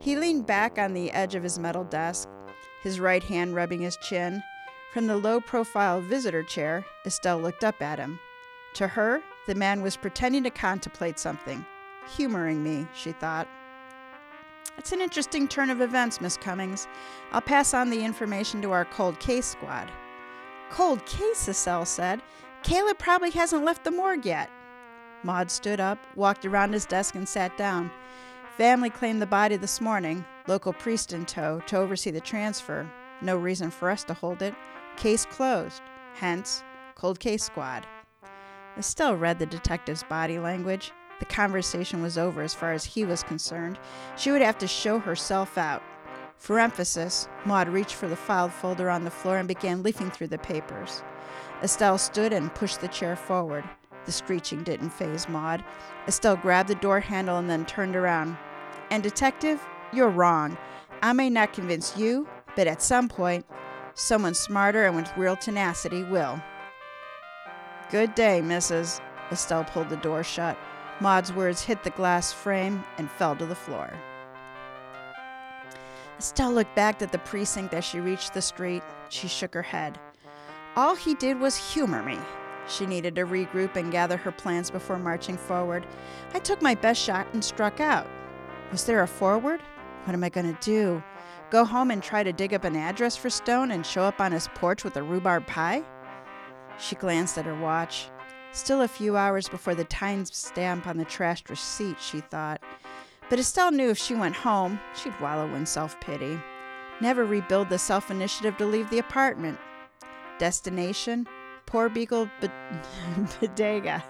He 0.00 0.16
leaned 0.16 0.46
back 0.46 0.78
on 0.78 0.94
the 0.94 1.10
edge 1.10 1.34
of 1.34 1.42
his 1.42 1.58
metal 1.58 1.84
desk, 1.84 2.30
his 2.82 2.98
right 2.98 3.24
hand 3.24 3.54
rubbing 3.54 3.82
his 3.82 3.98
chin. 3.98 4.42
From 4.94 5.06
the 5.06 5.18
low 5.18 5.38
profile 5.38 6.00
visitor 6.00 6.42
chair, 6.42 6.86
Estelle 7.04 7.40
looked 7.40 7.62
up 7.62 7.82
at 7.82 7.98
him. 7.98 8.18
To 8.74 8.88
her, 8.88 9.22
the 9.46 9.54
man 9.54 9.82
was 9.82 9.96
pretending 9.96 10.42
to 10.44 10.50
contemplate 10.50 11.18
something. 11.18 11.64
Humoring 12.16 12.62
me, 12.62 12.86
she 12.94 13.12
thought. 13.12 13.48
It's 14.76 14.92
an 14.92 15.00
interesting 15.00 15.46
turn 15.46 15.70
of 15.70 15.80
events, 15.80 16.20
Miss 16.20 16.36
Cummings. 16.36 16.88
I'll 17.32 17.40
pass 17.40 17.72
on 17.72 17.90
the 17.90 18.04
information 18.04 18.60
to 18.62 18.72
our 18.72 18.84
cold 18.84 19.20
case 19.20 19.46
squad. 19.46 19.90
Cold 20.70 21.06
case, 21.06 21.48
Estelle 21.48 21.84
said. 21.84 22.20
Caleb 22.64 22.98
probably 22.98 23.30
hasn't 23.30 23.64
left 23.64 23.84
the 23.84 23.90
morgue 23.90 24.26
yet. 24.26 24.50
Maud 25.22 25.50
stood 25.50 25.78
up, 25.78 25.98
walked 26.16 26.44
around 26.44 26.72
his 26.72 26.86
desk, 26.86 27.14
and 27.14 27.28
sat 27.28 27.56
down. 27.56 27.90
Family 28.56 28.90
claimed 28.90 29.22
the 29.22 29.26
body 29.26 29.56
this 29.56 29.80
morning, 29.80 30.24
local 30.48 30.72
priest 30.72 31.12
in 31.12 31.26
tow, 31.26 31.60
to 31.66 31.76
oversee 31.76 32.10
the 32.10 32.20
transfer. 32.20 32.90
No 33.20 33.36
reason 33.36 33.70
for 33.70 33.90
us 33.90 34.02
to 34.04 34.14
hold 34.14 34.42
it. 34.42 34.54
Case 34.96 35.24
closed. 35.26 35.82
Hence, 36.14 36.62
cold 36.94 37.20
case 37.20 37.44
squad. 37.44 37.86
Estelle 38.76 39.16
read 39.16 39.38
the 39.38 39.46
detective's 39.46 40.02
body 40.02 40.38
language. 40.38 40.92
The 41.20 41.26
conversation 41.26 42.02
was 42.02 42.18
over 42.18 42.42
as 42.42 42.54
far 42.54 42.72
as 42.72 42.84
he 42.84 43.04
was 43.04 43.22
concerned. 43.22 43.78
She 44.16 44.30
would 44.30 44.42
have 44.42 44.58
to 44.58 44.66
show 44.66 44.98
herself 44.98 45.56
out. 45.56 45.82
For 46.36 46.58
emphasis, 46.58 47.28
Maud 47.44 47.68
reached 47.68 47.94
for 47.94 48.08
the 48.08 48.16
filed 48.16 48.52
folder 48.52 48.90
on 48.90 49.04
the 49.04 49.10
floor 49.10 49.38
and 49.38 49.46
began 49.46 49.82
leafing 49.82 50.10
through 50.10 50.26
the 50.26 50.38
papers. 50.38 51.02
Estelle 51.62 51.98
stood 51.98 52.32
and 52.32 52.54
pushed 52.54 52.80
the 52.80 52.88
chair 52.88 53.14
forward. 53.14 53.64
The 54.06 54.12
screeching 54.12 54.64
didn't 54.64 54.90
faze 54.90 55.28
Maud. 55.28 55.64
Estelle 56.08 56.36
grabbed 56.36 56.68
the 56.68 56.74
door 56.74 57.00
handle 57.00 57.38
and 57.38 57.48
then 57.48 57.64
turned 57.64 57.96
around. 57.96 58.36
And, 58.90 59.02
Detective, 59.02 59.64
You're 59.92 60.10
wrong. 60.10 60.58
I 61.02 61.12
may 61.12 61.30
not 61.30 61.52
convince 61.52 61.96
you, 61.96 62.26
but 62.56 62.66
at 62.66 62.82
some 62.82 63.08
point, 63.08 63.46
someone 63.94 64.34
smarter 64.34 64.84
and 64.84 64.96
with 64.96 65.16
real 65.16 65.36
tenacity 65.36 66.02
will. 66.02 66.42
Good 67.90 68.14
day, 68.14 68.40
Mrs. 68.42 69.00
Estelle 69.30 69.64
pulled 69.64 69.90
the 69.90 69.96
door 69.96 70.24
shut. 70.24 70.56
Maud's 71.00 71.32
words 71.32 71.62
hit 71.62 71.82
the 71.84 71.90
glass 71.90 72.32
frame 72.32 72.82
and 72.98 73.10
fell 73.10 73.36
to 73.36 73.46
the 73.46 73.54
floor. 73.54 73.92
Estelle 76.18 76.52
looked 76.52 76.74
back 76.74 77.02
at 77.02 77.12
the 77.12 77.18
precinct 77.18 77.74
as 77.74 77.84
she 77.84 78.00
reached 78.00 78.32
the 78.32 78.42
street. 78.42 78.82
She 79.10 79.28
shook 79.28 79.52
her 79.54 79.62
head. 79.62 79.98
All 80.76 80.94
he 80.94 81.14
did 81.14 81.38
was 81.38 81.72
humor 81.72 82.02
me. 82.02 82.18
She 82.68 82.86
needed 82.86 83.14
to 83.16 83.26
regroup 83.26 83.76
and 83.76 83.92
gather 83.92 84.16
her 84.16 84.32
plans 84.32 84.70
before 84.70 84.98
marching 84.98 85.36
forward. 85.36 85.86
I 86.32 86.38
took 86.38 86.62
my 86.62 86.74
best 86.74 87.02
shot 87.02 87.26
and 87.32 87.44
struck 87.44 87.80
out. 87.80 88.06
Was 88.72 88.86
there 88.86 89.02
a 89.02 89.06
forward? 89.06 89.60
What 90.04 90.14
am 90.14 90.24
I 90.24 90.30
going 90.30 90.54
to 90.54 90.60
do? 90.62 91.02
Go 91.50 91.64
home 91.64 91.90
and 91.90 92.02
try 92.02 92.22
to 92.22 92.32
dig 92.32 92.54
up 92.54 92.64
an 92.64 92.76
address 92.76 93.16
for 93.16 93.28
Stone 93.28 93.70
and 93.70 93.84
show 93.84 94.02
up 94.02 94.20
on 94.20 94.32
his 94.32 94.48
porch 94.54 94.84
with 94.84 94.96
a 94.96 95.02
rhubarb 95.02 95.46
pie? 95.46 95.84
She 96.78 96.96
glanced 96.96 97.38
at 97.38 97.46
her 97.46 97.54
watch. 97.54 98.08
Still 98.52 98.82
a 98.82 98.88
few 98.88 99.16
hours 99.16 99.48
before 99.48 99.74
the 99.74 99.84
time 99.84 100.24
stamp 100.24 100.86
on 100.86 100.96
the 100.96 101.04
trashed 101.04 101.48
receipt, 101.48 102.00
she 102.00 102.20
thought. 102.20 102.60
But 103.28 103.38
Estelle 103.38 103.72
knew 103.72 103.90
if 103.90 103.98
she 103.98 104.14
went 104.14 104.36
home, 104.36 104.78
she'd 104.94 105.18
wallow 105.20 105.52
in 105.54 105.66
self 105.66 105.98
pity. 106.00 106.38
Never 107.00 107.24
rebuild 107.24 107.68
the 107.68 107.78
self 107.78 108.10
initiative 108.10 108.56
to 108.58 108.66
leave 108.66 108.90
the 108.90 108.98
apartment. 108.98 109.58
Destination? 110.38 111.26
Poor 111.66 111.88
Beagle 111.88 112.30
Bodega. 113.40 114.04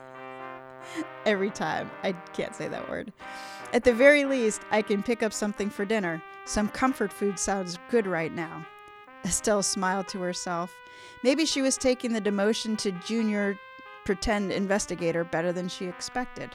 Every 1.24 1.50
time. 1.50 1.90
I 2.02 2.12
can't 2.12 2.54
say 2.54 2.68
that 2.68 2.88
word. 2.88 3.12
At 3.72 3.84
the 3.84 3.94
very 3.94 4.24
least, 4.24 4.62
I 4.70 4.82
can 4.82 5.02
pick 5.02 5.22
up 5.22 5.32
something 5.32 5.70
for 5.70 5.84
dinner. 5.84 6.22
Some 6.44 6.68
comfort 6.68 7.12
food 7.12 7.38
sounds 7.38 7.78
good 7.90 8.06
right 8.06 8.32
now. 8.32 8.66
Estelle 9.24 9.62
smiled 9.62 10.08
to 10.08 10.20
herself. 10.20 10.76
Maybe 11.22 11.44
she 11.46 11.62
was 11.62 11.76
taking 11.76 12.12
the 12.12 12.20
demotion 12.20 12.76
to 12.78 12.92
junior 12.92 13.58
pretend 14.04 14.52
investigator 14.52 15.24
better 15.24 15.52
than 15.52 15.68
she 15.68 15.86
expected. 15.86 16.50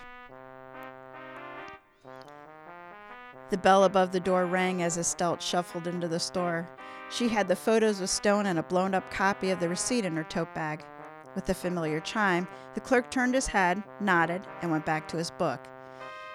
The 3.50 3.58
bell 3.58 3.84
above 3.84 4.12
the 4.12 4.20
door 4.20 4.45
rang 4.45 4.84
as 4.84 4.97
Estelle 4.97 5.39
shuffled 5.39 5.88
into 5.88 6.08
the 6.08 6.20
store. 6.20 6.70
She 7.10 7.28
had 7.28 7.47
the 7.47 7.56
photos 7.56 8.00
of 8.00 8.10
Stone 8.10 8.45
and 8.45 8.60
a 8.60 8.64
blown 8.64 8.93
up 8.93 9.10
copy 9.10 9.50
of 9.50 9.60
the 9.60 9.70
receipt 9.70 10.06
in 10.06 10.16
her 10.16 10.24
tote 10.24 10.54
bag. 10.54 10.86
With 11.34 11.50
a 11.50 11.56
familiar 11.56 12.00
chime, 12.00 12.47
the 12.76 12.80
clerk 12.80 13.10
turned 13.10 13.34
his 13.34 13.47
head, 13.47 13.84
nodded, 14.00 14.43
and 14.62 14.70
went 14.70 14.86
back 14.86 15.08
to 15.08 15.18
his 15.18 15.32
book. 15.32 15.60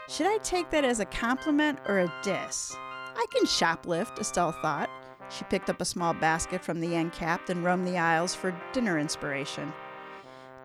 Should 0.09 0.27
I 0.27 0.39
take 0.39 0.71
that 0.71 0.85
as 0.85 1.01
a 1.01 1.05
compliment 1.05 1.79
or 1.87 2.01
a 2.01 2.13
diss? 2.23 2.75
I 3.17 3.27
can 3.33 3.45
shoplift, 3.45 4.19
Estelle 4.19 4.53
thought. 4.53 4.91
She 5.37 5.45
picked 5.45 5.69
up 5.69 5.81
a 5.81 5.85
small 5.85 6.15
basket 6.15 6.63
from 6.63 6.81
the 6.81 6.95
end 6.95 7.13
cap 7.13 7.49
and 7.49 7.65
roamed 7.65 7.87
the 7.87 7.99
aisles 7.99 8.35
for 8.35 8.55
dinner 8.73 8.99
inspiration. 8.99 9.73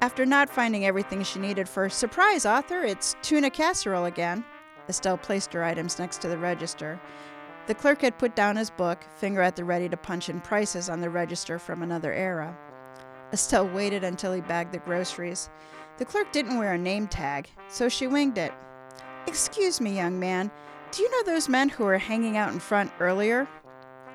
After 0.01 0.26
not 0.26 0.49
finding 0.49 0.86
everything 0.86 1.24
she 1.24 1.39
needed 1.39 1.67
for 1.67 1.89
surprise 1.89 2.45
author, 2.45 2.84
it's 2.84 3.15
tuna 3.22 3.49
casserole 3.49 4.05
again. 4.05 4.45
Estelle 4.88 5.17
placed 5.17 5.53
her 5.53 5.63
items 5.63 5.97
next 5.97 6.22
to 6.22 6.28
the 6.28 6.38
register. 6.38 6.99
The 7.67 7.76
clerk 7.76 8.01
had 8.01 8.17
put 8.17 8.36
down 8.36 8.55
his 8.55 8.70
book, 8.70 9.03
finger 9.17 9.41
at 9.41 9.55
the 9.55 9.63
ready 9.63 9.89
to 9.89 9.97
punch 9.97 10.30
in 10.30 10.39
prices 10.39 10.89
on 10.89 11.01
the 11.01 11.09
register 11.09 11.59
from 11.59 11.82
another 11.82 12.13
era. 12.13 12.55
Estelle 13.34 13.67
waited 13.67 14.03
until 14.03 14.34
he 14.34 14.41
bagged 14.41 14.72
the 14.72 14.80
groceries. 14.80 15.49
The 15.97 16.05
clerk 16.05 16.32
didn't 16.32 16.57
wear 16.57 16.74
a 16.74 16.78
name 16.78 17.07
tag, 17.07 17.49
so 17.67 17.89
she 17.89 18.07
winged 18.07 18.38
it. 18.38 18.53
Excuse 19.28 19.82
me, 19.82 19.95
young 19.95 20.20
man, 20.20 20.49
do 20.91 21.03
you 21.03 21.11
know 21.11 21.24
those 21.24 21.49
men 21.49 21.70
who 21.70 21.84
were 21.84 21.97
hanging 21.97 22.38
out 22.38 22.53
in 22.53 22.59
front 22.59 22.91
earlier? 22.99 23.47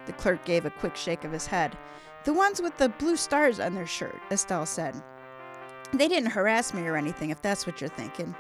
The 0.07 0.13
clerk 0.13 0.45
gave 0.45 0.65
a 0.65 0.71
quick 0.71 0.97
shake 0.97 1.25
of 1.25 1.33
his 1.33 1.47
head. 1.47 1.77
The 2.25 2.33
ones 2.33 2.61
with 2.61 2.77
the 2.79 2.89
blue 2.89 3.17
stars 3.17 3.61
on 3.61 3.75
their 3.75 3.87
shirt, 3.87 4.17
Estelle 4.31 4.67
said. 4.67 4.95
They 5.93 6.09
didn't 6.09 6.31
harass 6.31 6.75
me 6.75 6.87
or 6.87 6.97
anything, 6.97 7.31
if 7.31 7.41
that's 7.43 7.67
what 7.67 7.81
you're 7.81 7.91
thinking. 7.91 8.35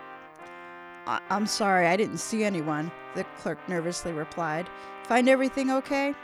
I- 1.07 1.21
am 1.31 1.47
sorry, 1.47 1.87
I 1.87 1.97
didn't 1.97 2.19
see 2.19 2.45
anyone, 2.45 2.91
the 3.15 3.25
clerk 3.39 3.59
nervously 3.69 4.13
replied. 4.13 4.69
Find 5.05 5.29
everything 5.29 5.71
okay? 5.71 6.15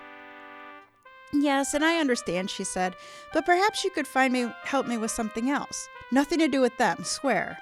Yes, 1.32 1.74
and 1.74 1.84
I 1.84 1.98
understand, 1.98 2.50
she 2.50 2.64
said, 2.64 2.96
but 3.32 3.46
perhaps 3.46 3.84
you 3.84 3.90
could 3.90 4.06
find 4.06 4.32
me 4.32 4.52
help 4.64 4.86
me 4.86 4.98
with 4.98 5.10
something 5.10 5.50
else. 5.50 5.88
Nothing 6.10 6.38
to 6.40 6.48
do 6.48 6.60
with 6.60 6.76
them, 6.78 7.04
swear. 7.04 7.58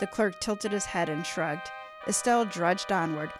The 0.00 0.06
clerk 0.06 0.40
tilted 0.40 0.72
his 0.72 0.84
head 0.84 1.08
and 1.08 1.24
shrugged. 1.24 1.70
Estelle 2.06 2.44
drudged 2.44 2.90
onward. 2.92 3.32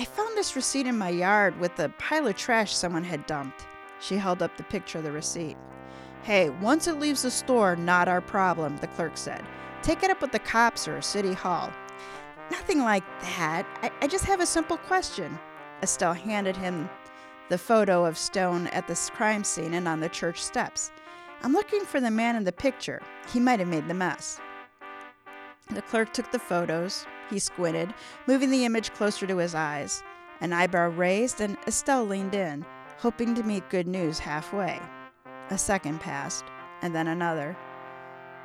I 0.00 0.06
found 0.06 0.34
this 0.34 0.56
receipt 0.56 0.86
in 0.86 0.96
my 0.96 1.10
yard 1.10 1.60
with 1.60 1.78
a 1.78 1.90
pile 1.98 2.26
of 2.26 2.34
trash 2.34 2.74
someone 2.74 3.04
had 3.04 3.26
dumped. 3.26 3.66
She 4.00 4.16
held 4.16 4.42
up 4.42 4.56
the 4.56 4.62
picture 4.62 4.96
of 4.96 5.04
the 5.04 5.12
receipt. 5.12 5.58
Hey, 6.22 6.48
once 6.48 6.86
it 6.86 6.98
leaves 6.98 7.20
the 7.20 7.30
store, 7.30 7.76
not 7.76 8.08
our 8.08 8.22
problem, 8.22 8.78
the 8.78 8.86
clerk 8.86 9.18
said. 9.18 9.44
Take 9.82 10.02
it 10.02 10.10
up 10.10 10.22
with 10.22 10.32
the 10.32 10.38
cops 10.38 10.88
or 10.88 11.02
City 11.02 11.34
Hall. 11.34 11.70
Nothing 12.50 12.78
like 12.78 13.04
that. 13.20 13.66
I, 13.82 13.90
I 14.00 14.06
just 14.06 14.24
have 14.24 14.40
a 14.40 14.46
simple 14.46 14.78
question. 14.78 15.38
Estelle 15.82 16.14
handed 16.14 16.56
him 16.56 16.88
the 17.50 17.58
photo 17.58 18.06
of 18.06 18.16
Stone 18.16 18.68
at 18.68 18.88
the 18.88 19.10
crime 19.12 19.44
scene 19.44 19.74
and 19.74 19.86
on 19.86 20.00
the 20.00 20.08
church 20.08 20.42
steps. 20.42 20.92
I'm 21.42 21.52
looking 21.52 21.84
for 21.84 22.00
the 22.00 22.10
man 22.10 22.36
in 22.36 22.44
the 22.44 22.52
picture. 22.52 23.02
He 23.30 23.38
might 23.38 23.60
have 23.60 23.68
made 23.68 23.86
the 23.86 23.92
mess. 23.92 24.40
The 25.72 25.82
clerk 25.82 26.12
took 26.12 26.32
the 26.32 26.38
photos. 26.38 27.06
He 27.30 27.38
squinted, 27.38 27.94
moving 28.26 28.50
the 28.50 28.64
image 28.64 28.92
closer 28.92 29.26
to 29.26 29.36
his 29.36 29.54
eyes. 29.54 30.02
An 30.40 30.52
eyebrow 30.52 30.88
raised, 30.88 31.40
and 31.40 31.56
Estelle 31.66 32.04
leaned 32.04 32.34
in, 32.34 32.66
hoping 32.98 33.34
to 33.34 33.42
meet 33.42 33.70
good 33.70 33.86
news 33.86 34.18
halfway. 34.18 34.80
A 35.50 35.58
second 35.58 36.00
passed, 36.00 36.44
and 36.82 36.94
then 36.94 37.06
another. 37.06 37.56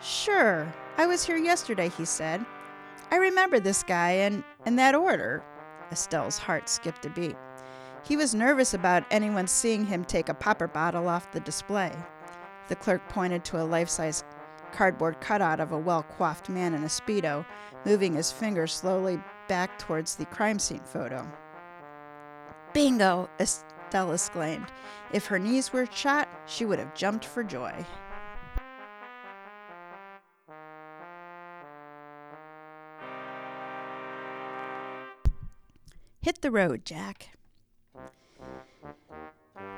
Sure, 0.02 0.72
I 0.98 1.08
was 1.08 1.26
here 1.26 1.38
yesterday, 1.38 1.90
he 1.90 2.06
said. 2.06 2.46
I 3.12 3.18
remember 3.18 3.60
this 3.60 3.82
guy 3.82 4.12
and 4.12 4.44
in 4.66 4.76
that 4.76 4.94
order. 4.94 5.44
Estelle's 5.92 6.38
heart 6.38 6.70
skipped 6.70 7.06
a 7.06 7.10
beat. 7.10 7.36
He 8.04 8.18
was 8.18 8.36
nervous 8.36 8.74
about 8.74 9.06
anyone 9.10 9.48
seeing 9.48 9.86
him 9.86 10.06
take 10.06 10.30
a 10.30 10.34
popper 10.34 10.68
bottle 10.68 11.08
off 11.08 11.32
the 11.32 11.40
display. 11.40 11.92
The 12.68 12.76
clerk 12.76 13.08
pointed 13.10 13.44
to 13.46 13.62
a 13.62 13.64
life 13.64 13.90
size 13.90 14.24
cardboard 14.76 15.20
cutout 15.22 15.60
of 15.60 15.72
a 15.72 15.78
well 15.78 16.04
coiffed 16.04 16.50
man 16.50 16.74
in 16.74 16.84
a 16.84 16.88
Speedo, 16.88 17.46
moving 17.86 18.14
his 18.14 18.32
finger 18.32 18.68
slowly 18.68 19.20
back 19.48 19.80
towards 19.80 20.16
the 20.16 20.26
crime 20.26 20.60
scene 20.60 20.82
photo. 20.84 21.26
Bingo! 22.74 23.30
Estelle 23.40 24.12
exclaimed. 24.12 24.68
If 25.14 25.28
her 25.28 25.40
knees 25.40 25.72
were 25.72 25.86
shot, 25.86 26.28
she 26.46 26.66
would 26.66 26.80
have 26.80 26.94
jumped 26.94 27.24
for 27.24 27.44
joy. 27.44 27.86
Hit 36.22 36.42
the 36.42 36.52
road, 36.52 36.84
Jack. 36.84 37.35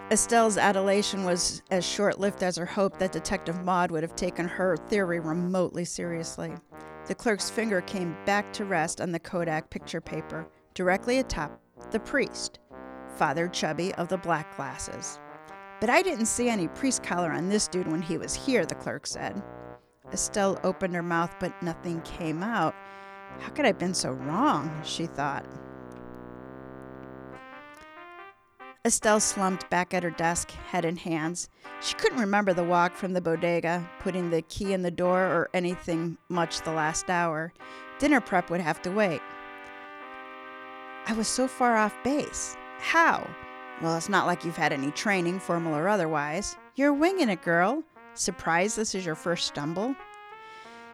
Estelle's 0.09 0.57
adulation 0.57 1.25
was 1.25 1.61
as 1.69 1.85
short 1.85 2.17
lived 2.17 2.41
as 2.41 2.55
her 2.55 2.65
hope 2.65 2.97
that 2.97 3.11
Detective 3.11 3.65
Maud 3.65 3.91
would 3.91 4.03
have 4.03 4.15
taken 4.15 4.47
her 4.47 4.77
theory 4.77 5.19
remotely 5.19 5.83
seriously. 5.83 6.53
The 7.07 7.15
clerk's 7.15 7.49
finger 7.49 7.81
came 7.81 8.15
back 8.25 8.53
to 8.53 8.63
rest 8.63 9.01
on 9.01 9.11
the 9.11 9.19
Kodak 9.19 9.69
picture 9.69 9.99
paper, 9.99 10.47
directly 10.73 11.19
atop 11.19 11.59
the 11.91 11.99
priest, 11.99 12.59
Father 13.17 13.49
Chubby 13.49 13.93
of 13.95 14.07
the 14.07 14.17
black 14.17 14.55
glasses. 14.55 15.19
But 15.81 15.89
I 15.89 16.01
didn't 16.01 16.27
see 16.27 16.47
any 16.47 16.69
priest 16.69 17.03
collar 17.03 17.31
on 17.33 17.49
this 17.49 17.67
dude 17.67 17.87
when 17.87 18.01
he 18.01 18.17
was 18.17 18.33
here, 18.33 18.65
the 18.65 18.75
clerk 18.75 19.07
said. 19.07 19.43
Estelle 20.13 20.57
opened 20.63 20.95
her 20.95 21.03
mouth, 21.03 21.35
but 21.41 21.61
nothing 21.61 22.01
came 22.03 22.43
out. 22.43 22.73
How 23.39 23.49
could 23.49 23.65
I 23.65 23.69
have 23.69 23.77
been 23.77 23.93
so 23.93 24.11
wrong? 24.11 24.71
she 24.85 25.05
thought. 25.05 25.45
Estelle 28.87 29.19
slumped 29.19 29.69
back 29.69 29.93
at 29.93 30.01
her 30.01 30.11
desk, 30.11 30.49
head 30.69 30.85
in 30.85 30.95
hands. 30.95 31.49
She 31.81 31.93
couldn't 31.95 32.21
remember 32.21 32.53
the 32.53 32.63
walk 32.63 32.95
from 32.95 33.11
the 33.11 33.19
bodega, 33.19 33.85
putting 33.99 34.29
the 34.29 34.43
key 34.43 34.71
in 34.71 34.81
the 34.81 34.89
door, 34.89 35.19
or 35.19 35.49
anything 35.53 36.17
much 36.29 36.61
the 36.61 36.71
last 36.71 37.09
hour. 37.09 37.51
Dinner 37.99 38.21
prep 38.21 38.49
would 38.49 38.61
have 38.61 38.81
to 38.83 38.91
wait. 38.91 39.19
I 41.05 41.11
was 41.11 41.27
so 41.27 41.49
far 41.49 41.75
off 41.75 41.93
base. 42.01 42.55
How? 42.79 43.29
Well, 43.81 43.97
it's 43.97 44.07
not 44.07 44.25
like 44.25 44.45
you've 44.45 44.55
had 44.55 44.71
any 44.71 44.91
training, 44.91 45.41
formal 45.41 45.75
or 45.75 45.89
otherwise. 45.89 46.55
You're 46.75 46.93
winging 46.93 47.27
it, 47.27 47.41
girl. 47.41 47.83
Surprised 48.13 48.77
this 48.77 48.95
is 48.95 49.05
your 49.05 49.15
first 49.15 49.47
stumble? 49.47 49.97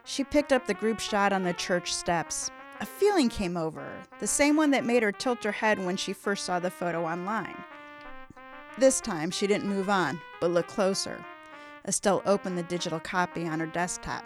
She 0.04 0.24
picked 0.24 0.52
up 0.52 0.66
the 0.66 0.74
group 0.74 0.98
shot 0.98 1.32
on 1.32 1.44
the 1.44 1.52
church 1.52 1.94
steps. 1.94 2.50
A 2.80 2.86
feeling 2.86 3.28
came 3.28 3.56
over 3.56 3.78
her, 3.78 4.02
the 4.18 4.26
same 4.26 4.56
one 4.56 4.72
that 4.72 4.84
made 4.84 5.04
her 5.04 5.12
tilt 5.12 5.44
her 5.44 5.52
head 5.52 5.78
when 5.78 5.96
she 5.96 6.12
first 6.12 6.44
saw 6.44 6.58
the 6.58 6.72
photo 6.72 7.04
online. 7.06 7.54
This 8.76 9.00
time, 9.00 9.30
she 9.30 9.46
didn't 9.46 9.68
move 9.68 9.88
on, 9.88 10.20
but 10.40 10.50
looked 10.50 10.68
closer. 10.68 11.24
Estelle 11.86 12.22
opened 12.26 12.58
the 12.58 12.62
digital 12.64 12.98
copy 12.98 13.46
on 13.46 13.60
her 13.60 13.66
desktop. 13.66 14.24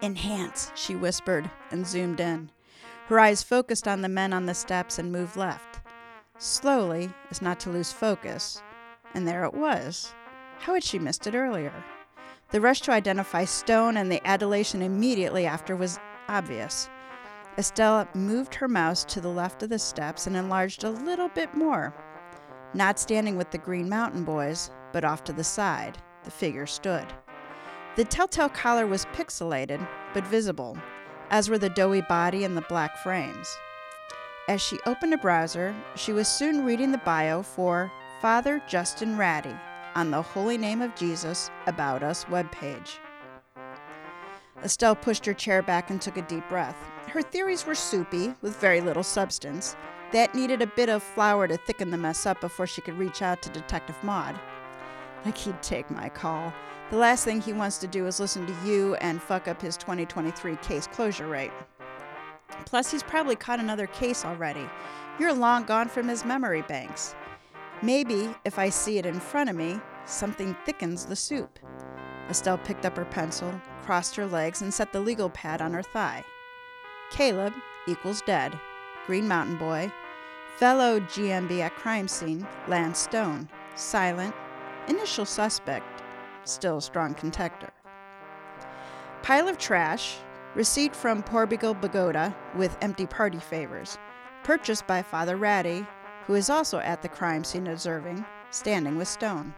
Enhance, 0.00 0.70
she 0.76 0.94
whispered 0.94 1.50
and 1.70 1.86
zoomed 1.86 2.20
in. 2.20 2.50
Her 3.06 3.18
eyes 3.18 3.42
focused 3.42 3.88
on 3.88 4.02
the 4.02 4.08
men 4.08 4.32
on 4.32 4.46
the 4.46 4.54
steps 4.54 4.98
and 4.98 5.10
moved 5.10 5.36
left. 5.36 5.80
slowly 6.38 7.10
as 7.30 7.42
not 7.42 7.58
to 7.60 7.70
lose 7.70 7.92
focus, 7.92 8.62
and 9.14 9.26
there 9.26 9.44
it 9.44 9.54
was. 9.54 10.12
How 10.60 10.74
had 10.74 10.84
she 10.84 10.98
missed 10.98 11.26
it 11.26 11.34
earlier? 11.34 11.72
The 12.50 12.60
rush 12.60 12.80
to 12.82 12.92
identify 12.92 13.44
Stone 13.44 13.96
and 13.96 14.10
the 14.10 14.26
adulation 14.26 14.82
immediately 14.82 15.46
after 15.46 15.76
was 15.76 15.98
obvious. 16.28 16.88
Estelle 17.58 18.06
moved 18.14 18.54
her 18.54 18.68
mouse 18.68 19.04
to 19.06 19.20
the 19.20 19.28
left 19.28 19.62
of 19.62 19.68
the 19.68 19.78
steps 19.78 20.26
and 20.26 20.36
enlarged 20.36 20.84
a 20.84 20.90
little 20.90 21.28
bit 21.28 21.54
more. 21.54 21.92
Not 22.74 22.98
standing 22.98 23.36
with 23.36 23.50
the 23.50 23.58
Green 23.58 23.88
Mountain 23.88 24.24
Boys, 24.24 24.70
but 24.92 25.04
off 25.04 25.24
to 25.24 25.32
the 25.32 25.44
side, 25.44 25.98
the 26.24 26.30
figure 26.30 26.66
stood. 26.66 27.06
The 27.96 28.04
telltale 28.04 28.50
collar 28.50 28.86
was 28.86 29.06
pixelated, 29.06 29.86
but 30.12 30.26
visible, 30.26 30.76
as 31.30 31.48
were 31.48 31.58
the 31.58 31.70
doughy 31.70 32.02
body 32.02 32.44
and 32.44 32.56
the 32.56 32.66
black 32.68 32.96
frames. 32.98 33.48
As 34.48 34.60
she 34.60 34.78
opened 34.86 35.14
a 35.14 35.18
browser, 35.18 35.74
she 35.94 36.12
was 36.12 36.28
soon 36.28 36.64
reading 36.64 36.92
the 36.92 36.98
bio 36.98 37.42
for 37.42 37.90
Father 38.20 38.62
Justin 38.68 39.16
Ratty 39.16 39.54
on 39.94 40.10
the 40.10 40.22
Holy 40.22 40.58
Name 40.58 40.82
of 40.82 40.94
Jesus 40.94 41.50
About 41.66 42.02
Us 42.02 42.24
webpage. 42.26 42.98
Estelle 44.62 44.96
pushed 44.96 45.24
her 45.24 45.34
chair 45.34 45.62
back 45.62 45.90
and 45.90 46.00
took 46.00 46.16
a 46.16 46.22
deep 46.22 46.48
breath. 46.48 46.76
Her 47.08 47.22
theories 47.22 47.64
were 47.64 47.74
soupy, 47.74 48.34
with 48.42 48.56
very 48.56 48.80
little 48.80 49.02
substance. 49.02 49.76
That 50.12 50.34
needed 50.34 50.62
a 50.62 50.66
bit 50.66 50.88
of 50.88 51.02
flour 51.02 51.46
to 51.46 51.56
thicken 51.56 51.90
the 51.90 51.98
mess 51.98 52.24
up 52.24 52.40
before 52.40 52.66
she 52.66 52.80
could 52.80 52.98
reach 52.98 53.20
out 53.20 53.42
to 53.42 53.50
Detective 53.50 53.96
Maud. 54.02 54.38
Like 55.24 55.36
he'd 55.36 55.62
take 55.62 55.90
my 55.90 56.08
call. 56.08 56.52
The 56.90 56.96
last 56.96 57.24
thing 57.24 57.42
he 57.42 57.52
wants 57.52 57.76
to 57.78 57.86
do 57.86 58.06
is 58.06 58.18
listen 58.18 58.46
to 58.46 58.56
you 58.66 58.94
and 58.96 59.20
fuck 59.20 59.46
up 59.46 59.60
his 59.60 59.76
2023 59.76 60.56
case 60.56 60.86
closure 60.86 61.26
rate. 61.26 61.52
Plus, 62.64 62.90
he's 62.90 63.02
probably 63.02 63.36
caught 63.36 63.60
another 63.60 63.86
case 63.86 64.24
already. 64.24 64.66
You're 65.18 65.34
long 65.34 65.64
gone 65.64 65.88
from 65.88 66.08
his 66.08 66.24
memory 66.24 66.62
banks. 66.62 67.14
Maybe, 67.82 68.34
if 68.46 68.58
I 68.58 68.70
see 68.70 68.96
it 68.96 69.04
in 69.04 69.20
front 69.20 69.50
of 69.50 69.56
me, 69.56 69.78
something 70.06 70.56
thickens 70.64 71.04
the 71.04 71.16
soup. 71.16 71.58
Estelle 72.30 72.58
picked 72.58 72.86
up 72.86 72.96
her 72.96 73.04
pencil, 73.04 73.60
crossed 73.82 74.16
her 74.16 74.26
legs, 74.26 74.62
and 74.62 74.72
set 74.72 74.92
the 74.92 75.00
legal 75.00 75.28
pad 75.30 75.60
on 75.60 75.74
her 75.74 75.82
thigh. 75.82 76.24
Caleb 77.10 77.52
equals 77.86 78.22
dead. 78.22 78.58
Green 79.08 79.26
Mountain 79.26 79.56
Boy. 79.56 79.90
Fellow 80.58 81.00
GMB 81.00 81.60
at 81.60 81.74
crime 81.76 82.06
scene, 82.06 82.46
Lance 82.66 82.98
Stone. 82.98 83.48
Silent. 83.74 84.34
Initial 84.86 85.24
suspect. 85.24 86.02
Still 86.44 86.82
strong 86.82 87.14
contender. 87.14 87.70
Pile 89.22 89.48
of 89.48 89.56
trash. 89.56 90.18
Receipt 90.54 90.94
from 90.94 91.22
Porbigal 91.22 91.80
Pagoda 91.80 92.36
with 92.54 92.76
empty 92.82 93.06
party 93.06 93.38
favors. 93.38 93.96
Purchased 94.44 94.86
by 94.86 95.00
Father 95.00 95.38
Ratty, 95.38 95.86
who 96.26 96.34
is 96.34 96.50
also 96.50 96.78
at 96.80 97.00
the 97.00 97.08
crime 97.08 97.44
scene 97.44 97.68
observing, 97.68 98.22
standing 98.50 98.98
with 98.98 99.08
Stone. 99.08 99.54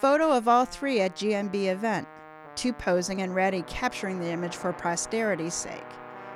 Photo 0.00 0.32
of 0.32 0.48
all 0.48 0.64
three 0.64 1.00
at 1.00 1.14
GMB 1.14 1.70
event, 1.70 2.08
two 2.56 2.72
posing 2.72 3.22
and 3.22 3.32
Ratty 3.32 3.62
capturing 3.68 4.18
the 4.18 4.30
image 4.30 4.56
for 4.56 4.72
posterity's 4.72 5.54
sake. 5.54 5.86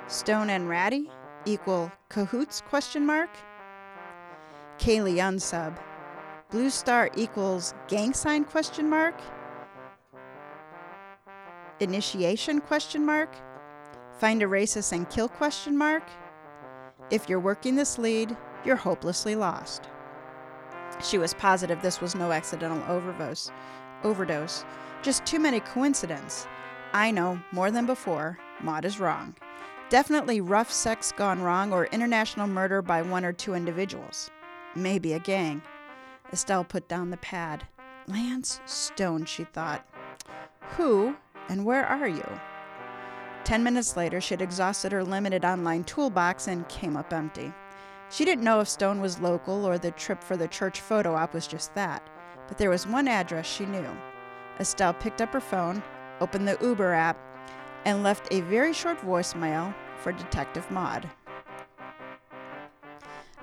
Stone 0.07 0.49
and 0.49 0.69
Ratty 0.69 1.09
equal 1.47 1.91
cahoots 2.09 2.61
question 2.61 3.05
mark? 3.05 3.29
Kaylee 4.77 5.17
unsub. 5.17 5.79
Blue 6.51 6.69
star 6.69 7.09
equals 7.15 7.73
gang 7.87 8.13
sign 8.13 8.43
question 8.43 8.89
mark? 8.89 9.19
Initiation 11.79 12.59
question 12.59 13.05
mark? 13.05 13.33
Find 14.19 14.43
a 14.43 14.45
racist 14.45 14.91
and 14.91 15.09
kill 15.09 15.29
question 15.29 15.77
mark? 15.77 16.03
If 17.09 17.29
you're 17.29 17.39
working 17.39 17.75
this 17.75 17.97
lead, 17.97 18.35
you're 18.65 18.75
hopelessly 18.75 19.35
lost. 19.35 19.89
She 21.03 21.17
was 21.17 21.33
positive 21.35 21.81
this 21.81 22.01
was 22.01 22.15
no 22.15 22.31
accidental 22.31 22.83
overdose. 22.91 23.51
Overdose. 24.03 24.65
Just 25.03 25.25
too 25.25 25.39
many 25.39 25.59
coincidences. 25.59 26.47
I 26.93 27.11
know, 27.11 27.39
more 27.51 27.71
than 27.71 27.85
before, 27.85 28.37
Maud 28.61 28.85
is 28.85 28.99
wrong. 28.99 29.35
Definitely 29.89 30.41
rough 30.41 30.69
sex 30.69 31.13
gone 31.15 31.41
wrong 31.41 31.71
or 31.71 31.85
international 31.85 32.45
murder 32.45 32.81
by 32.81 33.01
one 33.01 33.23
or 33.23 33.31
two 33.31 33.53
individuals. 33.53 34.29
Maybe 34.75 35.13
a 35.13 35.19
gang. 35.19 35.61
Estelle 36.33 36.65
put 36.65 36.89
down 36.89 37.09
the 37.09 37.17
pad. 37.17 37.65
Lance 38.05 38.59
Stone, 38.65 39.25
she 39.25 39.45
thought. 39.45 39.87
Who 40.75 41.15
and 41.47 41.63
where 41.63 41.85
are 41.85 42.07
you? 42.07 42.27
Ten 43.45 43.63
minutes 43.63 43.95
later, 43.95 44.19
she 44.19 44.33
had 44.33 44.41
exhausted 44.41 44.91
her 44.91 45.05
limited 45.05 45.45
online 45.45 45.85
toolbox 45.85 46.47
and 46.47 46.67
came 46.67 46.97
up 46.97 47.13
empty. 47.13 47.53
She 48.09 48.25
didn't 48.25 48.43
know 48.43 48.59
if 48.59 48.67
Stone 48.67 48.99
was 48.99 49.21
local 49.21 49.65
or 49.65 49.77
the 49.77 49.91
trip 49.91 50.21
for 50.21 50.35
the 50.35 50.49
church 50.49 50.81
photo 50.81 51.15
op 51.15 51.33
was 51.33 51.47
just 51.47 51.73
that, 51.75 52.05
but 52.49 52.57
there 52.57 52.69
was 52.69 52.85
one 52.85 53.07
address 53.07 53.45
she 53.45 53.65
knew. 53.65 53.87
Estelle 54.59 54.93
picked 54.93 55.21
up 55.21 55.29
her 55.29 55.39
phone, 55.39 55.81
opened 56.19 56.45
the 56.45 56.57
Uber 56.61 56.91
app, 56.91 57.17
and 57.85 58.03
left 58.03 58.27
a 58.31 58.41
very 58.41 58.73
short 58.73 58.99
voicemail 58.99 59.73
for 59.97 60.11
Detective 60.11 60.69
Maud. 60.71 61.09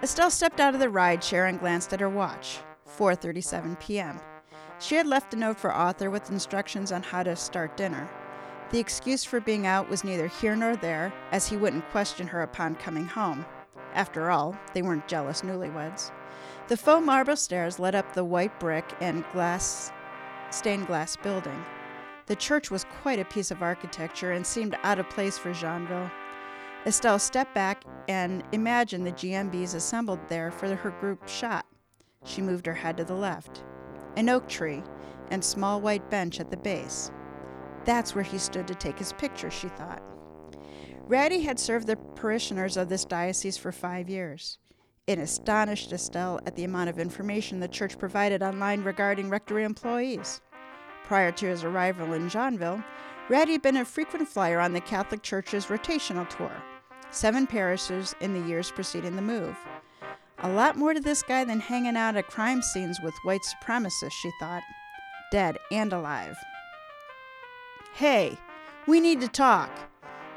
Estelle 0.02 0.30
stepped 0.30 0.60
out 0.60 0.74
of 0.74 0.80
the 0.80 0.88
ride 0.88 1.20
rideshare 1.20 1.48
and 1.48 1.60
glanced 1.60 1.92
at 1.92 2.00
her 2.00 2.08
watch. 2.08 2.58
4:37 2.98 3.78
p.m. 3.80 4.20
She 4.78 4.96
had 4.96 5.06
left 5.06 5.32
a 5.32 5.36
note 5.36 5.58
for 5.58 5.72
Arthur 5.72 6.10
with 6.10 6.30
instructions 6.30 6.92
on 6.92 7.02
how 7.02 7.22
to 7.22 7.36
start 7.36 7.76
dinner. 7.76 8.08
The 8.70 8.80
excuse 8.80 9.24
for 9.24 9.40
being 9.40 9.66
out 9.66 9.88
was 9.88 10.04
neither 10.04 10.26
here 10.26 10.56
nor 10.56 10.76
there, 10.76 11.12
as 11.32 11.48
he 11.48 11.56
wouldn't 11.56 11.88
question 11.90 12.26
her 12.26 12.42
upon 12.42 12.74
coming 12.74 13.06
home. 13.06 13.46
After 13.94 14.30
all, 14.30 14.58
they 14.72 14.82
weren't 14.82 15.08
jealous 15.08 15.42
newlyweds. 15.42 16.10
The 16.68 16.76
faux 16.76 17.04
marble 17.04 17.36
stairs 17.36 17.78
led 17.78 17.94
up 17.94 18.12
the 18.12 18.24
white 18.24 18.58
brick 18.58 18.84
and 19.00 19.24
glass 19.32 19.92
stained 20.50 20.86
glass 20.86 21.16
building. 21.16 21.64
The 22.26 22.36
church 22.36 22.70
was 22.70 22.86
quite 23.02 23.18
a 23.18 23.24
piece 23.24 23.50
of 23.50 23.62
architecture 23.62 24.32
and 24.32 24.46
seemed 24.46 24.76
out 24.82 24.98
of 24.98 25.10
place 25.10 25.36
for 25.36 25.50
Jeanville. 25.50 26.10
Estelle 26.86 27.18
stepped 27.18 27.54
back 27.54 27.84
and 28.08 28.42
imagined 28.52 29.06
the 29.06 29.12
GMBs 29.12 29.74
assembled 29.74 30.20
there 30.28 30.50
for 30.50 30.74
her 30.74 30.90
group 30.90 31.28
shot. 31.28 31.66
She 32.24 32.40
moved 32.40 32.66
her 32.66 32.74
head 32.74 32.96
to 32.96 33.04
the 33.04 33.14
left. 33.14 33.64
An 34.16 34.28
oak 34.28 34.48
tree 34.48 34.82
and 35.30 35.44
small 35.44 35.80
white 35.80 36.08
bench 36.10 36.40
at 36.40 36.50
the 36.50 36.56
base. 36.56 37.10
That's 37.84 38.14
where 38.14 38.24
he 38.24 38.38
stood 38.38 38.66
to 38.68 38.74
take 38.74 38.98
his 38.98 39.12
picture, 39.12 39.50
she 39.50 39.68
thought. 39.68 40.02
Ratty 41.06 41.42
had 41.42 41.58
served 41.58 41.86
the 41.86 41.96
parishioners 41.96 42.78
of 42.78 42.88
this 42.88 43.04
diocese 43.04 43.58
for 43.58 43.72
five 43.72 44.08
years. 44.08 44.58
It 45.06 45.18
astonished 45.18 45.92
Estelle 45.92 46.40
at 46.46 46.56
the 46.56 46.64
amount 46.64 46.88
of 46.88 46.98
information 46.98 47.60
the 47.60 47.68
church 47.68 47.98
provided 47.98 48.42
online 48.42 48.82
regarding 48.82 49.28
rectory 49.28 49.64
employees. 49.64 50.40
Prior 51.04 51.32
to 51.32 51.46
his 51.46 51.64
arrival 51.64 52.12
in 52.14 52.28
Jeanville, 52.28 52.82
Ratty 53.28 53.52
had 53.52 53.62
been 53.62 53.76
a 53.76 53.84
frequent 53.84 54.28
flyer 54.28 54.60
on 54.60 54.72
the 54.72 54.80
Catholic 54.80 55.22
Church's 55.22 55.66
rotational 55.66 56.28
tour, 56.28 56.52
seven 57.10 57.46
parishes 57.46 58.14
in 58.20 58.34
the 58.34 58.48
years 58.48 58.70
preceding 58.70 59.16
the 59.16 59.22
move. 59.22 59.56
A 60.40 60.48
lot 60.48 60.76
more 60.76 60.92
to 60.92 61.00
this 61.00 61.22
guy 61.22 61.44
than 61.44 61.60
hanging 61.60 61.96
out 61.96 62.16
at 62.16 62.28
crime 62.28 62.60
scenes 62.60 63.00
with 63.02 63.14
white 63.22 63.42
supremacists, 63.42 64.12
she 64.12 64.30
thought, 64.40 64.62
dead 65.30 65.58
and 65.70 65.92
alive. 65.92 66.36
Hey, 67.94 68.36
we 68.86 69.00
need 69.00 69.20
to 69.20 69.28
talk. 69.28 69.70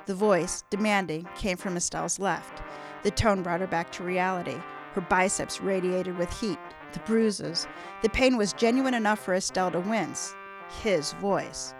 The 0.05 0.15
voice, 0.15 0.63
demanding, 0.69 1.27
came 1.35 1.57
from 1.57 1.75
Estelle's 1.75 2.19
left. 2.19 2.61
The 3.03 3.11
tone 3.11 3.43
brought 3.43 3.59
her 3.61 3.67
back 3.67 3.91
to 3.93 4.03
reality. 4.03 4.55
Her 4.93 5.01
biceps 5.01 5.59
radiated 5.59 6.17
with 6.17 6.31
heat, 6.39 6.59
the 6.93 6.99
bruises. 6.99 7.67
The 8.01 8.09
pain 8.09 8.37
was 8.37 8.53
genuine 8.53 8.93
enough 8.93 9.19
for 9.19 9.33
Estelle 9.33 9.71
to 9.71 9.79
wince. 9.79 10.33
His 10.81 11.13
voice. 11.13 11.73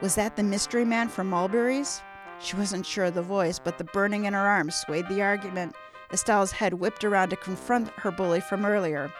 Was 0.00 0.14
that 0.16 0.36
the 0.36 0.42
mystery 0.42 0.84
man 0.84 1.08
from 1.08 1.28
Mulberry's? 1.28 2.02
She 2.40 2.56
wasn't 2.56 2.84
sure 2.84 3.06
of 3.06 3.14
the 3.14 3.22
voice, 3.22 3.58
but 3.58 3.78
the 3.78 3.84
burning 3.84 4.24
in 4.24 4.34
her 4.34 4.46
arms 4.46 4.74
swayed 4.74 5.08
the 5.08 5.22
argument. 5.22 5.74
Estelle's 6.12 6.52
head 6.52 6.74
whipped 6.74 7.04
around 7.04 7.30
to 7.30 7.36
confront 7.36 7.88
her 7.90 8.10
bully 8.10 8.40
from 8.40 8.64
earlier. 8.66 9.10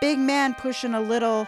Big 0.00 0.18
man 0.18 0.54
pushing 0.54 0.94
a 0.94 1.00
little. 1.00 1.46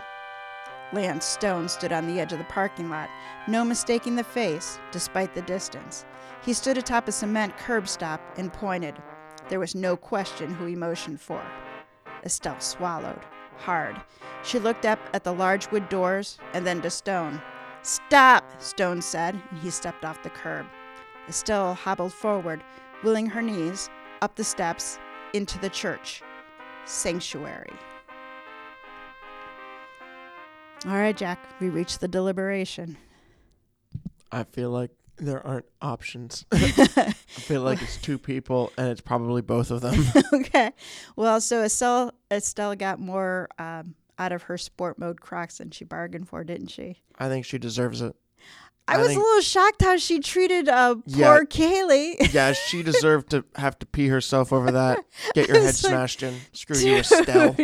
Lance 0.93 1.25
Stone 1.25 1.69
stood 1.69 1.93
on 1.93 2.07
the 2.07 2.19
edge 2.19 2.33
of 2.33 2.39
the 2.39 2.45
parking 2.47 2.91
lot, 2.91 3.09
no 3.47 3.65
mistaking 3.65 4.17
the 4.17 4.25
face, 4.25 4.79
despite 4.91 5.35
the 5.35 5.43
distance. 5.43 6.05
He 6.43 6.53
stood 6.53 6.77
atop 6.79 7.07
a 7.07 7.13
cement 7.13 7.57
curb 7.59 7.87
stop 7.87 8.21
and 8.37 8.53
pointed. 8.53 8.97
There 9.49 9.61
was 9.61 9.75
no 9.75 9.97
question 9.97 10.53
who 10.53 10.65
he 10.65 10.75
motioned 10.75 11.21
for. 11.21 11.43
Estelle 12.25 12.61
swallowed, 12.61 13.21
hard. 13.61 13.97
She 14.43 14.59
looked 14.59 14.87
up 14.87 14.99
at 15.13 15.25
the 15.25 15.33
large 15.33 15.71
wood 15.71 15.89
doors 15.89 16.39
and 16.55 16.67
then 16.67 16.81
to 16.83 16.91
Stone. 16.91 17.41
Stop, 17.83 18.45
Stone 18.61 19.03
said, 19.03 19.41
and 19.51 19.59
he 19.61 19.71
stepped 19.71 20.05
off 20.05 20.23
the 20.23 20.31
curb. 20.31 20.67
Estelle 21.29 21.75
hobbled 21.75 22.13
forward, 22.13 22.63
wheeling 23.03 23.27
her 23.27 23.43
knees 23.43 23.89
up 24.23 24.35
the 24.37 24.45
steps 24.45 24.99
into 25.33 25.59
the 25.59 25.71
church 25.71 26.23
sanctuary. 26.85 27.73
All 30.87 30.93
right, 30.93 31.17
Jack, 31.17 31.39
we 31.61 31.69
reached 31.69 32.01
the 32.01 32.09
deliberation. 32.09 32.97
I 34.33 34.45
feel 34.45 34.71
like 34.71 34.91
There 35.21 35.47
aren't 35.47 35.67
options. 35.83 36.47
I 36.53 37.13
feel 37.29 37.63
like 37.63 37.83
it's 37.83 37.97
two 37.99 38.19
people, 38.19 38.73
and 38.79 38.89
it's 38.89 39.01
probably 39.03 39.43
both 39.43 39.71
of 39.71 39.81
them. 39.83 40.03
okay. 40.33 40.73
Well, 41.15 41.41
so 41.41 41.63
Estelle 41.63 42.13
Estelle 42.31 42.75
got 42.75 42.99
more 42.99 43.49
um, 43.59 43.95
out 44.19 44.33
of 44.33 44.45
her 44.45 44.57
sport 44.59 44.99
mode 44.99 45.21
Crocs 45.21 45.59
than 45.59 45.71
she 45.71 45.85
bargained 45.85 46.29
for, 46.29 46.43
didn't 46.43 46.69
she? 46.69 47.03
I 47.19 47.29
think 47.29 47.45
she 47.45 47.59
deserves 47.59 48.01
it. 48.01 48.17
I, 48.89 48.95
I 48.95 48.99
was 48.99 49.09
think- 49.09 49.21
a 49.21 49.23
little 49.23 49.43
shocked 49.43 49.83
how 49.83 49.97
she 49.99 50.19
treated 50.21 50.69
uh, 50.69 50.95
poor 50.97 51.03
Yeah. 51.07 51.39
Kaylee. 51.45 52.17
Yeah, 52.33 52.53
she 52.55 52.83
deserved 52.83 53.31
to 53.31 53.45
have 53.57 53.79
to 53.81 53.87
pee 53.87 54.09
herself 54.09 54.53
over 54.53 54.73
that. 54.73 55.05
Get 55.35 55.47
your 55.49 55.59
head 55.59 55.67
like, 55.67 55.75
smashed 55.75 56.23
in. 56.23 56.35
Screw 56.53 56.77
you, 56.79 56.97
Estelle. 56.97 57.55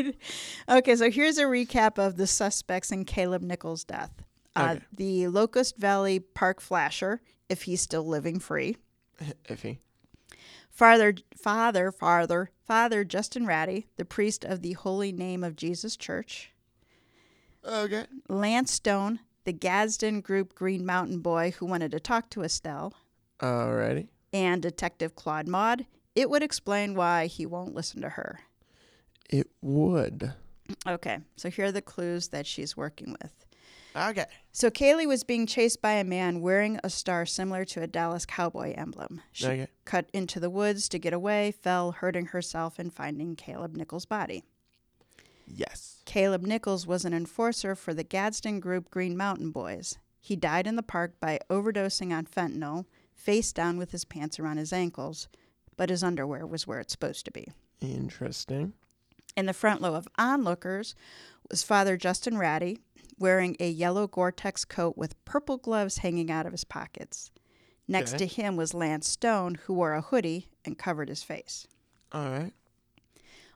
Okay, 0.68 0.94
so 0.94 1.11
here's 1.11 1.38
a 1.38 1.44
recap 1.44 1.98
of 1.98 2.16
the 2.16 2.26
suspects 2.26 2.92
in 2.92 3.04
Caleb 3.07 3.42
Nichols' 3.42 3.82
death. 3.84 4.12
Uh, 4.54 4.74
Okay. 4.76 4.84
The 4.92 5.28
Locust 5.28 5.76
Valley 5.78 6.18
Park 6.20 6.61
flasher, 6.61 7.20
if 7.49 7.62
he's 7.62 7.80
still 7.80 8.07
living 8.07 8.38
free. 8.38 8.76
If 9.49 9.62
he. 9.62 9.78
Father, 10.70 11.14
Father, 11.34 11.90
Father, 11.90 12.51
Father 12.66 13.03
Justin 13.03 13.47
Ratty, 13.47 13.86
the 13.97 14.05
priest 14.05 14.44
of 14.44 14.61
the 14.61 14.74
Holy 14.74 15.11
Name 15.11 15.42
of 15.42 15.57
Jesus 15.57 15.97
Church. 15.97 16.53
Okay. 17.66 18.05
Lance 18.28 18.72
Stone, 18.72 19.20
the 19.44 19.55
Gadsden 19.55 20.20
Group 20.20 20.55
Green 20.55 20.84
Mountain 20.84 21.20
boy 21.20 21.53
who 21.53 21.64
wanted 21.64 21.92
to 21.92 22.01
talk 22.01 22.28
to 22.30 22.42
Estelle. 22.42 22.92
Alrighty. 23.40 24.09
And 24.34 24.61
Detective 24.61 25.14
Claude 25.14 25.49
Maud. 25.49 25.86
It 26.14 26.28
would 26.28 26.42
explain 26.42 26.94
why 26.94 27.26
he 27.26 27.47
won't 27.47 27.74
listen 27.74 28.03
to 28.03 28.11
her. 28.11 28.40
It 29.30 29.49
would. 29.62 30.34
Okay, 30.86 31.20
so 31.36 31.49
here 31.49 31.66
are 31.66 31.72
the 31.72 31.80
clues 31.80 32.28
that 32.28 32.47
she's 32.47 32.76
working 32.76 33.16
with. 33.22 33.45
Okay. 33.97 34.26
So 34.53 34.70
Kaylee 34.70 35.07
was 35.07 35.24
being 35.24 35.47
chased 35.47 35.80
by 35.80 35.92
a 35.92 36.05
man 36.05 36.40
wearing 36.42 36.78
a 36.84 36.90
star 36.90 37.24
similar 37.24 37.64
to 37.66 37.82
a 37.82 37.86
Dallas 37.86 38.26
Cowboy 38.26 38.74
emblem. 38.76 39.22
She 39.32 39.47
Okay. 39.47 39.66
cut 39.84 40.11
into 40.12 40.38
the 40.38 40.51
woods 40.51 40.88
to 40.90 40.99
get 40.99 41.12
away, 41.14 41.51
fell, 41.53 41.92
hurting 41.92 42.26
herself, 42.26 42.78
and 42.78 42.92
finding 42.92 43.36
Caleb 43.36 43.74
Nichols' 43.74 44.05
body. 44.05 44.44
Yes. 45.47 46.03
Caleb 46.05 46.42
Nichols 46.42 46.86
was 46.86 47.05
an 47.05 47.14
enforcer 47.14 47.74
for 47.74 47.94
the 47.94 48.05
Gadsden 48.05 48.61
Group 48.61 48.90
Green 48.90 49.16
Mountain 49.16 49.51
Boys. 49.51 49.99
He 50.20 50.36
died 50.36 50.66
in 50.66 50.76
the 50.76 50.82
park 50.82 51.18
by 51.20 51.38
overdosing 51.49 52.12
on 52.12 52.26
fentanyl, 52.26 52.84
face 53.14 53.53
down 53.53 53.78
with 53.78 53.92
his 53.92 54.05
pants 54.05 54.38
around 54.40 54.57
his 54.59 54.72
ankles, 54.72 55.28
but 55.76 55.88
his 55.90 56.03
underwear 56.03 56.47
was 56.47 56.66
where 56.66 56.80
it's 56.80 56.92
supposed 56.92 57.24
to 57.26 57.30
be. 57.30 57.49
Interesting. 57.80 58.72
In 59.36 59.47
the 59.47 59.53
front 59.53 59.82
row 59.82 59.94
of 59.94 60.09
onlookers 60.18 60.94
was 61.51 61.62
Father 61.62 61.97
Justin 61.97 62.38
Ratty, 62.38 62.80
wearing 63.18 63.56
a 63.60 63.68
yellow 63.68 64.06
Gore 64.06 64.32
Tex 64.32 64.64
coat 64.64 64.96
with 64.96 65.22
purple 65.24 65.56
gloves 65.58 65.98
hanging 65.98 66.30
out 66.30 66.46
of 66.46 66.52
his 66.52 66.64
pockets. 66.64 67.30
Next 67.88 68.14
Okay. 68.14 68.26
to 68.26 68.34
him 68.34 68.56
was 68.56 68.74
Lance 68.74 69.08
Stone, 69.08 69.56
who 69.64 69.74
wore 69.74 69.94
a 69.94 70.00
hoodie 70.02 70.48
and 70.64 70.76
covered 70.78 71.08
his 71.08 71.22
face. 71.22 71.66
All 72.12 72.30
right. 72.30 72.52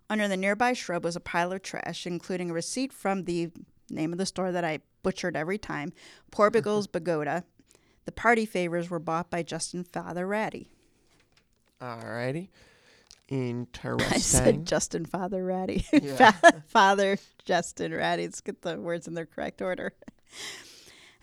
Under 0.08 0.26
the 0.28 0.36
nearby 0.36 0.72
shrub 0.72 1.04
was 1.04 1.16
a 1.16 1.20
pile 1.20 1.52
of 1.52 1.62
trash, 1.62 2.06
including 2.06 2.50
a 2.50 2.54
receipt 2.54 2.92
from 2.92 3.24
the 3.24 3.50
name 3.88 4.12
of 4.12 4.18
the 4.18 4.26
store 4.26 4.52
that 4.52 4.64
I 4.64 4.80
butchered 5.02 5.36
every 5.36 5.58
time, 5.58 5.92
Porbigal's 6.30 6.86
Pagoda. 6.92 7.44
The 8.06 8.12
party 8.12 8.46
favors 8.46 8.88
were 8.90 8.98
bought 8.98 9.30
by 9.30 9.42
Justin 9.42 9.84
Father 9.84 10.26
Ratty. 10.26 10.68
Alrighty. 11.80 12.48
I 12.48 12.48
Interesting. 13.31 14.18
said 14.18 14.66
Justin 14.66 15.07
Father 15.07 15.45
Ratty. 15.45 15.87
Yeah. 16.03 16.33
Father 16.66 17.18
Justin 17.45 17.95
Ratty. 17.95 18.24
Let's 18.24 18.41
get 18.41 18.62
the 18.62 18.78
words 18.78 19.07
in 19.07 19.14
their 19.14 19.26
correct 19.26 19.62
order. 19.62 19.93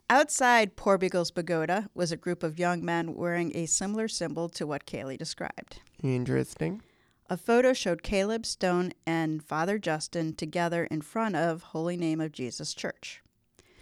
Outside 0.09 0.77
Porbigal's 0.77 1.31
Pagoda 1.31 1.89
was 1.93 2.13
a 2.13 2.17
group 2.17 2.41
of 2.41 2.57
young 2.57 2.83
men 2.83 3.13
wearing 3.15 3.55
a 3.55 3.65
similar 3.65 4.07
symbol 4.07 4.47
to 4.49 4.65
what 4.65 4.85
Kaylee 4.85 5.17
described. 5.17 5.81
Interesting. 6.01 6.81
A 7.29 7.35
photo 7.35 7.73
showed 7.73 8.03
Caleb 8.03 8.45
Stone 8.45 8.93
and 9.05 9.43
Father 9.43 9.77
Justin 9.77 10.33
together 10.33 10.85
in 10.85 11.01
front 11.01 11.35
of 11.35 11.61
Holy 11.61 11.97
Name 11.97 12.21
of 12.21 12.31
Jesus 12.31 12.73
Church. 12.73 13.21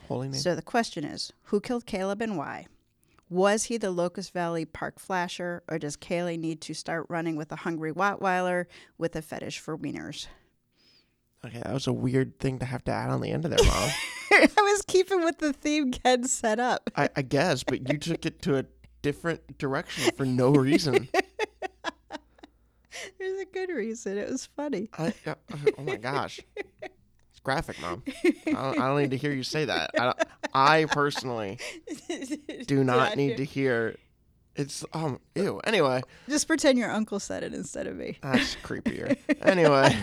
Holy 0.08 0.30
name. 0.30 0.40
So 0.40 0.56
the 0.56 0.64
question 0.64 1.04
is 1.04 1.32
who 1.44 1.60
killed 1.60 1.86
Caleb 1.86 2.22
and 2.22 2.38
why? 2.38 2.66
Was 3.30 3.66
he 3.66 3.78
the 3.78 3.92
Locust 3.92 4.34
Valley 4.34 4.66
Park 4.66 5.00
flasher, 5.00 5.64
or 5.68 5.80
does 5.80 5.98
Kaylee 5.98 6.40
need 6.40 6.62
to 6.62 6.74
start 6.74 7.08
running 7.10 7.36
with 7.36 7.52
a 7.52 7.58
hungry 7.58 7.92
Rottweiler 7.92 8.66
with 8.98 9.16
a 9.16 9.22
fetish 9.22 9.60
for 9.60 9.78
wieners? 9.78 10.28
okay, 11.46 11.60
that 11.60 11.74
was 11.74 11.88
a 11.88 11.94
weird 11.94 12.40
thing 12.40 12.60
to 12.60 12.66
have 12.66 12.84
to 12.86 12.92
add 12.92 13.10
on 13.10 13.22
the 13.22 13.32
end 13.32 13.46
of 13.46 13.52
there, 13.52 13.66
Mom. 13.66 13.90
I 14.32 14.50
was 14.58 14.82
keeping 14.88 15.24
with 15.24 15.38
the 15.40 15.54
theme 15.54 15.92
Ken 15.92 16.28
set 16.28 16.60
up. 16.60 16.90
I, 16.96 17.10
I 17.16 17.22
guess, 17.22 17.64
but 17.64 17.88
you 17.90 17.98
took 17.98 18.26
it 18.26 18.42
to 18.44 18.58
a 18.58 18.66
different 19.02 19.58
direction 19.58 20.12
for 20.16 20.26
no 20.26 20.52
reason. 20.52 21.08
There's 23.20 23.40
a 23.40 23.46
good 23.46 23.70
reason. 23.70 24.18
It 24.18 24.30
was 24.30 24.46
funny. 24.46 24.90
I, 24.98 25.14
uh, 25.26 25.36
oh 25.78 25.84
my 25.84 25.98
gosh. 25.98 26.40
Graphic, 27.46 27.80
Mom. 27.80 28.04
I 28.26 28.34
don't, 28.48 28.80
I 28.82 28.88
don't 28.88 29.00
need 29.02 29.12
to 29.12 29.18
hear 29.18 29.32
you 29.32 29.43
say 29.43 29.66
that. 29.66 29.91
I, 29.98 30.14
I 30.54 30.86
personally 30.91 31.60
do 32.66 32.84
not 32.84 33.16
need 33.16 33.38
to 33.38 33.46
hear. 33.46 33.96
It's 34.56 34.84
um 34.93 35.20
ew. 35.36 35.62
Anyway, 35.66 36.02
Just 36.28 36.48
pretend 36.48 36.78
your 36.80 36.89
uncle 36.91 37.20
said 37.20 37.43
it 37.43 37.54
instead 37.54 37.88
of 37.88 37.96
me. 37.96 38.18
that's 38.22 38.56
creepier. 38.58 39.16
Anyway. 39.41 39.96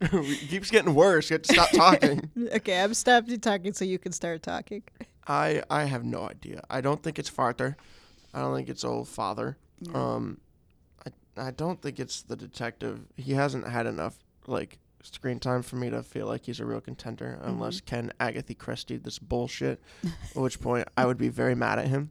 it 0.00 0.48
keeps 0.48 0.70
getting 0.70 0.94
worse. 0.94 1.30
You 1.30 1.34
have 1.34 1.42
to 1.42 1.52
stop 1.54 1.70
talking. 1.70 2.30
Okay, 2.54 2.80
I'm 2.80 2.94
stopping 2.94 3.40
talking 3.40 3.72
so 3.72 3.84
you 3.84 3.98
can 3.98 4.12
start 4.12 4.42
talking. 4.42 4.82
I 5.26 5.62
I 5.70 5.84
have 5.84 6.04
no 6.04 6.28
idea. 6.28 6.62
I 6.70 6.80
don't 6.80 7.02
think 7.02 7.18
it's 7.18 7.28
Farther. 7.28 7.76
I 8.34 8.40
don't 8.40 8.54
think 8.54 8.68
it's 8.68 8.84
old 8.84 9.08
father. 9.08 9.56
Um, 9.94 10.38
I 11.38 11.50
don't 11.50 11.80
think 11.80 11.98
it's 11.98 12.22
the 12.22 12.36
detective. 12.36 13.00
He 13.16 13.32
hasn't 13.32 13.66
had 13.66 13.86
enough 13.86 14.18
like 14.46 14.78
screen 15.02 15.38
time 15.38 15.62
for 15.62 15.76
me 15.76 15.90
to 15.90 16.02
feel 16.02 16.26
like 16.26 16.44
he's 16.46 16.60
a 16.60 16.64
real 16.66 16.80
contender, 16.80 17.38
unless 17.42 17.80
Ken 17.80 18.12
Agatha 18.20 18.54
Christie 18.54 18.96
this 18.96 19.18
bullshit. 19.18 19.80
at 20.04 20.36
which 20.36 20.60
point 20.60 20.88
I 20.96 21.06
would 21.06 21.18
be 21.18 21.28
very 21.28 21.54
mad 21.54 21.78
at 21.78 21.88
him. 21.88 22.10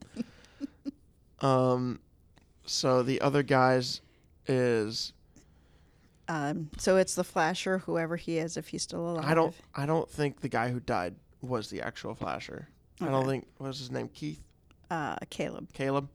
um, 1.42 2.00
so 2.66 3.04
the 3.04 3.22
other 3.22 3.44
guys 3.44 4.02
is 4.48 5.14
Um, 6.28 6.70
so 6.78 6.98
it's 6.98 7.16
the 7.16 7.24
flasher, 7.24 7.80
whoever 7.80 8.16
he 8.16 8.38
is, 8.38 8.58
if 8.58 8.70
he's 8.70 8.84
still 8.84 9.10
alive. 9.10 9.26
I 9.26 9.34
don't 9.34 9.56
I 9.76 9.86
don't 9.86 10.10
think 10.10 10.42
the 10.42 10.50
guy 10.50 10.70
who 10.70 10.80
died 10.80 11.16
was 11.42 11.70
the 11.70 11.82
actual 11.82 12.16
flasher. 12.16 12.68
I 13.00 13.06
don't 13.06 13.28
think 13.28 13.48
what 13.58 13.68
was 13.68 13.80
his 13.80 13.92
name 13.92 14.10
Keith. 14.14 14.42
Uh, 14.90 15.16
Caleb. 15.30 15.72
Caleb. 15.74 16.10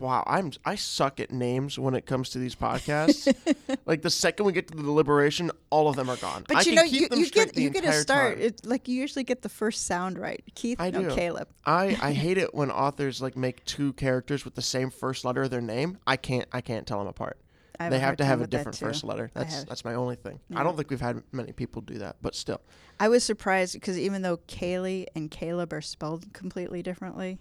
Wow, 0.00 0.24
I'm 0.26 0.50
I 0.64 0.76
suck 0.76 1.20
at 1.20 1.30
names 1.30 1.78
when 1.78 1.94
it 1.94 2.06
comes 2.06 2.30
to 2.30 2.38
these 2.38 2.54
podcasts. 2.54 3.32
like 3.86 4.00
the 4.00 4.08
second 4.08 4.46
we 4.46 4.52
get 4.52 4.66
to 4.68 4.74
the 4.74 4.82
deliberation, 4.82 5.50
all 5.68 5.88
of 5.88 5.96
them 5.96 6.08
are 6.08 6.16
gone. 6.16 6.44
But 6.48 6.56
I 6.56 6.60
you 6.62 6.74
know, 6.74 6.82
you, 6.82 7.08
you 7.12 7.28
get 7.28 7.56
you 7.56 7.68
get 7.68 7.84
a 7.84 7.92
start. 7.92 8.38
It, 8.38 8.64
like 8.64 8.88
you 8.88 8.98
usually 8.98 9.24
get 9.24 9.42
the 9.42 9.50
first 9.50 9.84
sound 9.84 10.18
right. 10.18 10.42
Keith, 10.54 10.80
I 10.80 10.90
no, 10.90 11.02
do. 11.02 11.14
Caleb. 11.14 11.48
I, 11.66 11.98
I 12.00 12.12
hate 12.14 12.38
it 12.38 12.54
when 12.54 12.70
authors 12.70 13.20
like 13.20 13.36
make 13.36 13.62
two 13.66 13.92
characters 13.92 14.44
with 14.46 14.54
the 14.54 14.62
same 14.62 14.90
first 14.90 15.22
letter 15.24 15.42
of 15.42 15.50
their 15.50 15.60
name. 15.60 15.98
I 16.06 16.16
can't 16.16 16.48
I 16.50 16.62
can't 16.62 16.86
tell 16.86 16.98
them 16.98 17.08
apart. 17.08 17.38
They 17.78 17.98
have 17.98 18.16
to 18.16 18.24
have 18.24 18.42
a 18.42 18.46
different 18.46 18.78
first 18.78 19.04
letter. 19.04 19.30
That's 19.34 19.64
that's 19.64 19.84
my 19.84 19.94
only 19.94 20.16
thing. 20.16 20.40
Yeah. 20.48 20.60
I 20.60 20.62
don't 20.62 20.76
think 20.76 20.90
we've 20.90 21.00
had 21.00 21.22
many 21.32 21.52
people 21.52 21.82
do 21.82 21.98
that, 21.98 22.16
but 22.20 22.34
still. 22.34 22.60
I 22.98 23.08
was 23.08 23.24
surprised 23.24 23.74
because 23.74 23.98
even 23.98 24.22
though 24.22 24.36
Kaylee 24.36 25.06
and 25.14 25.30
Caleb 25.30 25.72
are 25.72 25.80
spelled 25.80 26.30
completely 26.34 26.82
differently, 26.82 27.38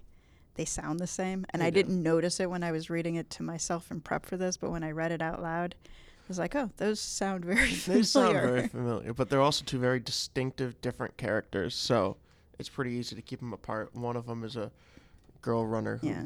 they 0.59 0.65
sound 0.65 0.99
the 0.99 1.07
same. 1.07 1.45
And 1.51 1.61
They 1.61 1.67
I 1.67 1.69
do. 1.69 1.75
didn't 1.75 2.03
notice 2.03 2.41
it 2.41 2.49
when 2.49 2.63
I 2.63 2.73
was 2.73 2.89
reading 2.89 3.15
it 3.15 3.29
to 3.29 3.43
myself 3.43 3.91
in 3.91 4.01
prep 4.01 4.25
for 4.25 4.35
this, 4.35 4.57
but 4.57 4.71
when 4.71 4.83
I 4.83 4.91
read 4.91 5.13
it 5.13 5.21
out 5.21 5.41
loud, 5.41 5.73
I 5.85 6.27
was 6.27 6.37
like, 6.37 6.53
"Oh, 6.53 6.69
those 6.75 6.99
sound 6.99 7.45
very 7.45 7.71
familiar." 7.71 8.01
They 8.01 8.03
sound 8.03 8.33
very 8.33 8.67
familiar, 8.67 9.13
but 9.13 9.29
they're 9.29 9.39
also 9.39 9.63
two 9.63 9.79
very 9.79 10.01
distinctive, 10.01 10.81
different 10.81 11.15
characters. 11.15 11.75
So 11.75 12.17
it's 12.59 12.67
pretty 12.67 12.91
easy 12.91 13.15
to 13.15 13.21
keep 13.21 13.39
them 13.39 13.53
apart. 13.53 13.95
One 13.95 14.17
of 14.17 14.25
them 14.25 14.43
is 14.43 14.57
a 14.57 14.69
girl 15.41 15.65
runner 15.65 15.95
who 15.95 16.07
yeah. 16.07 16.25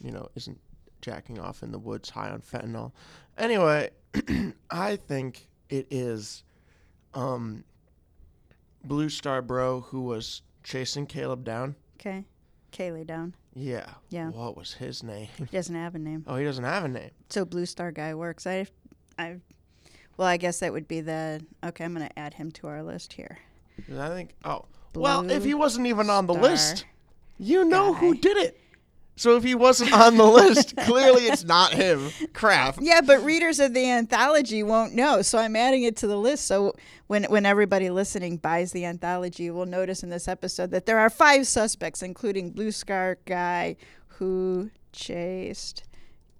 you 0.00 0.12
know, 0.12 0.28
isn't 0.36 0.60
jacking 1.00 1.40
off 1.40 1.64
in 1.64 1.72
the 1.72 1.78
woods 1.80 2.10
high 2.10 2.30
on 2.30 2.42
fentanyl. 2.42 2.92
Anyway, 3.36 3.90
I 4.70 4.94
think 4.94 5.48
it 5.70 5.88
is 5.90 6.44
um, 7.14 7.64
Blue 8.84 9.08
Star 9.08 9.42
Bro 9.42 9.80
who 9.88 10.02
was 10.02 10.42
chasing 10.62 11.04
Caleb 11.04 11.42
down. 11.42 11.74
Okay. 11.98 12.26
Kaylee 12.72 13.04
down. 13.04 13.34
Yeah. 13.58 13.86
Yeah. 14.10 14.28
What 14.28 14.54
was 14.56 14.74
his 14.74 15.02
name? 15.02 15.28
He 15.38 15.46
doesn't 15.46 15.74
have 15.74 15.94
a 15.94 15.98
name. 15.98 16.24
Oh, 16.28 16.36
he 16.36 16.44
doesn't 16.44 16.62
have 16.62 16.84
a 16.84 16.88
name. 16.88 17.10
So 17.30 17.44
Blue 17.46 17.64
Star 17.64 17.90
guy 17.90 18.14
works. 18.14 18.46
I, 18.46 18.66
I, 19.18 19.36
well, 20.18 20.28
I 20.28 20.36
guess 20.36 20.60
that 20.60 20.72
would 20.72 20.86
be 20.86 21.00
the. 21.00 21.40
Okay, 21.64 21.84
I'm 21.84 21.94
gonna 21.94 22.10
add 22.16 22.34
him 22.34 22.52
to 22.52 22.66
our 22.66 22.82
list 22.82 23.14
here. 23.14 23.38
I 23.98 24.08
think. 24.08 24.34
Oh. 24.44 24.66
well, 24.94 25.28
if 25.30 25.44
he 25.44 25.54
wasn't 25.54 25.86
even 25.86 26.10
on 26.10 26.26
the 26.26 26.34
Star 26.34 26.42
list, 26.42 26.84
you 27.38 27.64
know 27.64 27.94
who 27.94 28.14
did 28.14 28.36
it. 28.36 28.60
So 29.16 29.36
if 29.36 29.44
he 29.44 29.54
wasn't 29.54 29.92
on 29.92 30.16
the 30.16 30.26
list, 30.26 30.76
clearly 30.76 31.22
it's 31.22 31.44
not 31.44 31.72
him. 31.72 32.10
Crap. 32.34 32.76
Yeah, 32.80 33.00
but 33.00 33.24
readers 33.24 33.58
of 33.58 33.72
the 33.72 33.90
anthology 33.90 34.62
won't 34.62 34.94
know, 34.94 35.22
so 35.22 35.38
I'm 35.38 35.56
adding 35.56 35.84
it 35.84 35.96
to 35.98 36.06
the 36.06 36.18
list. 36.18 36.44
So 36.44 36.74
when 37.06 37.24
when 37.24 37.46
everybody 37.46 37.88
listening 37.88 38.36
buys 38.36 38.72
the 38.72 38.84
anthology, 38.84 39.50
will 39.50 39.66
notice 39.66 40.02
in 40.02 40.10
this 40.10 40.28
episode 40.28 40.70
that 40.72 40.84
there 40.86 40.98
are 40.98 41.08
five 41.08 41.46
suspects, 41.46 42.02
including 42.02 42.50
Blue 42.50 42.70
Scar 42.70 43.18
guy 43.24 43.76
who 44.06 44.70
chased 44.92 45.84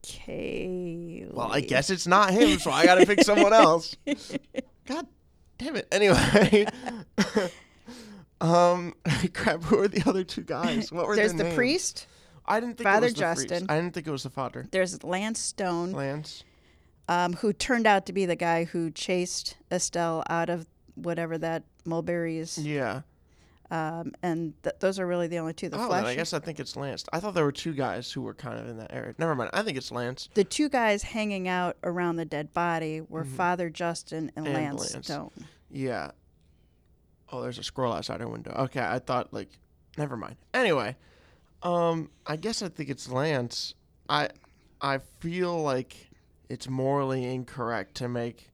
Kaylee. 0.03 1.33
Well, 1.33 1.53
I 1.53 1.61
guess 1.61 1.91
it's 1.91 2.07
not 2.07 2.33
him, 2.33 2.59
so 2.59 2.71
I 2.71 2.85
got 2.85 2.97
to 2.97 3.07
pick 3.07 3.23
someone 3.23 3.53
else. 3.53 3.97
God 4.87 5.07
damn 5.59 5.77
it. 5.77 5.89
Anyway. 5.91 6.67
um, 8.41 8.95
crap. 9.33 9.63
Who 9.65 9.81
are 9.81 9.89
the 9.89 10.03
other 10.09 10.25
two 10.25 10.43
guys? 10.43 10.93
What 10.93 11.07
were 11.07 11.17
there's 11.17 11.35
the 11.35 11.45
names? 11.45 11.55
priest. 11.55 12.07
I 12.49 12.61
didn't 12.61 12.77
think 12.79 12.85
Father 12.89 13.07
it 13.07 13.11
was 13.11 13.15
the. 13.15 13.21
Justin. 13.21 13.67
I 13.69 13.77
didn't 13.77 13.95
think 13.95 14.07
it 14.07 14.11
was 14.11 14.23
the 14.23 14.31
father. 14.31 14.67
There's 14.71 15.03
Lance 15.05 15.41
Stone, 15.41 15.93
Lance. 15.93 16.45
um, 17.09 17.35
who 17.35 17.53
turned 17.53 17.87
out 17.87 18.07
to 18.07 18.13
be 18.13 18.27
the 18.27 18.37
guy 18.37 18.65
who 18.65 18.91
chased 18.91 19.57
Estelle 19.71 20.23
out 20.31 20.49
of 20.51 20.67
whatever 20.95 21.37
that 21.39 21.65
mulberries. 21.85 22.59
Yeah. 22.59 23.03
Um, 23.69 24.13
and 24.23 24.55
th- 24.63 24.77
those 24.79 25.01
are 25.01 25.07
really 25.09 25.27
the 25.27 25.39
only 25.39 25.53
two. 25.53 25.69
The 25.69 25.77
oh, 25.77 25.89
then 25.91 26.07
I 26.07 26.15
guess 26.15 26.33
I 26.33 26.39
think 26.39 26.61
it's 26.61 26.77
Lance. 26.77 27.05
I 27.13 27.19
thought 27.19 27.35
there 27.35 27.43
were 27.45 27.51
two 27.51 27.73
guys 27.75 28.13
who 28.13 28.23
were 28.23 28.33
kind 28.35 28.61
of 28.61 28.69
in 28.69 28.77
that 28.79 28.93
area. 28.95 29.13
Never 29.19 29.35
mind. 29.35 29.51
I 29.53 29.63
think 29.63 29.77
it's 29.77 29.91
Lance. 29.91 30.29
the 30.35 30.45
two 30.45 30.69
guys 30.69 31.03
hanging 31.03 31.49
out 31.49 31.77
around 31.83 32.15
the 32.15 32.25
dead 32.25 32.55
body 32.55 33.01
were 33.01 33.25
Father 33.25 33.69
Justin 33.69 34.31
and, 34.37 34.47
Mm-hmm. 34.47 34.55
And 34.57 34.77
Lance, 34.79 34.95
Lance. 34.95 35.07
Stone. 35.07 35.31
Yeah. 35.69 36.13
Oh, 37.33 37.43
there's 37.43 37.59
a 37.59 37.65
squirrel 37.65 37.93
outside 37.93 38.21
our 38.23 38.29
window. 38.29 38.53
Okay, 38.57 38.81
I 38.81 39.01
thought 39.01 39.33
like, 39.33 39.49
never 39.99 40.17
mind. 40.17 40.37
Anyway, 40.55 40.95
um, 41.63 42.11
I 42.27 42.37
guess 42.37 42.63
I 42.63 42.69
think 42.69 42.89
it's 42.91 43.09
Lance. 43.09 43.75
I, 44.09 44.29
I 44.81 44.99
feel 45.21 45.61
like 45.63 46.09
it's 46.49 46.69
morally 46.69 47.25
incorrect 47.25 47.97
to 47.97 48.09
make 48.09 48.51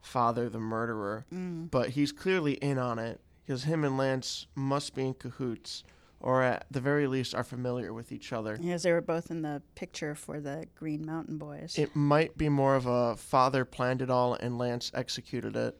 father 0.00 0.48
the 0.48 0.58
murderer, 0.58 1.24
Mm. 1.32 1.70
but 1.70 1.90
he's 1.90 2.10
clearly 2.12 2.54
in 2.54 2.78
on 2.78 2.98
it 2.98 3.20
because 3.44 3.64
him 3.64 3.84
and 3.84 3.96
Lance 3.96 4.46
must 4.56 4.94
be 4.94 5.06
in 5.06 5.14
cahoots, 5.14 5.84
or 6.20 6.42
at 6.42 6.66
the 6.70 6.80
very 6.80 7.06
least 7.06 7.34
are 7.34 7.44
familiar 7.44 7.92
with 7.92 8.10
each 8.12 8.32
other. 8.32 8.56
Because 8.56 8.82
they 8.82 8.92
were 8.92 9.00
both 9.00 9.30
in 9.30 9.42
the 9.42 9.62
picture 9.74 10.14
for 10.14 10.40
the 10.40 10.66
Green 10.74 11.04
Mountain 11.06 11.38
Boys. 11.38 11.76
It 11.78 11.94
might 11.94 12.36
be 12.36 12.48
more 12.48 12.74
of 12.76 12.86
a 12.86 13.16
father 13.16 13.64
planned 13.64 14.02
it 14.02 14.10
all 14.10 14.34
and 14.34 14.58
Lance 14.58 14.90
executed 14.94 15.54
it, 15.56 15.78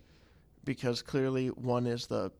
because 0.65 1.03
clearly 1.03 1.49
one 1.49 1.87
is 1.87 2.07
the 2.07 2.31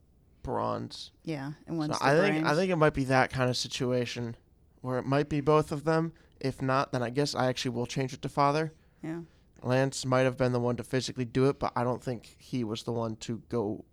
bronze 0.43 1.11
yeah, 1.23 1.53
and 1.67 1.77
one's 1.77 1.97
So 1.97 2.05
I 2.05 2.11
think 2.15 2.35
brains. 2.35 2.47
I 2.47 2.55
think 2.55 2.71
it 2.71 2.75
might 2.75 2.93
be 2.93 3.05
that 3.05 3.31
kind 3.31 3.49
of 3.49 3.57
situation 3.57 4.35
where 4.81 4.99
it 4.99 5.05
might 5.05 5.29
be 5.29 5.41
both 5.41 5.71
of 5.71 5.85
them. 5.85 6.13
If 6.39 6.61
not, 6.61 6.91
then 6.91 7.01
I 7.01 7.09
guess 7.09 7.33
I 7.33 7.47
actually 7.47 7.71
will 7.71 7.85
change 7.85 8.13
it 8.13 8.21
to 8.21 8.29
father. 8.29 8.73
yeah. 9.01 9.21
Lance 9.61 10.05
might 10.05 10.23
have 10.23 10.37
been 10.37 10.51
the 10.51 10.59
one 10.59 10.75
to 10.75 10.83
physically 10.83 11.23
do 11.23 11.47
it, 11.47 11.57
but 11.57 11.71
I 11.73 11.85
don't 11.85 12.03
think 12.03 12.35
he 12.37 12.65
was 12.65 12.83
the 12.83 12.91
one 12.91 13.15
to 13.17 13.41
go 13.47 13.85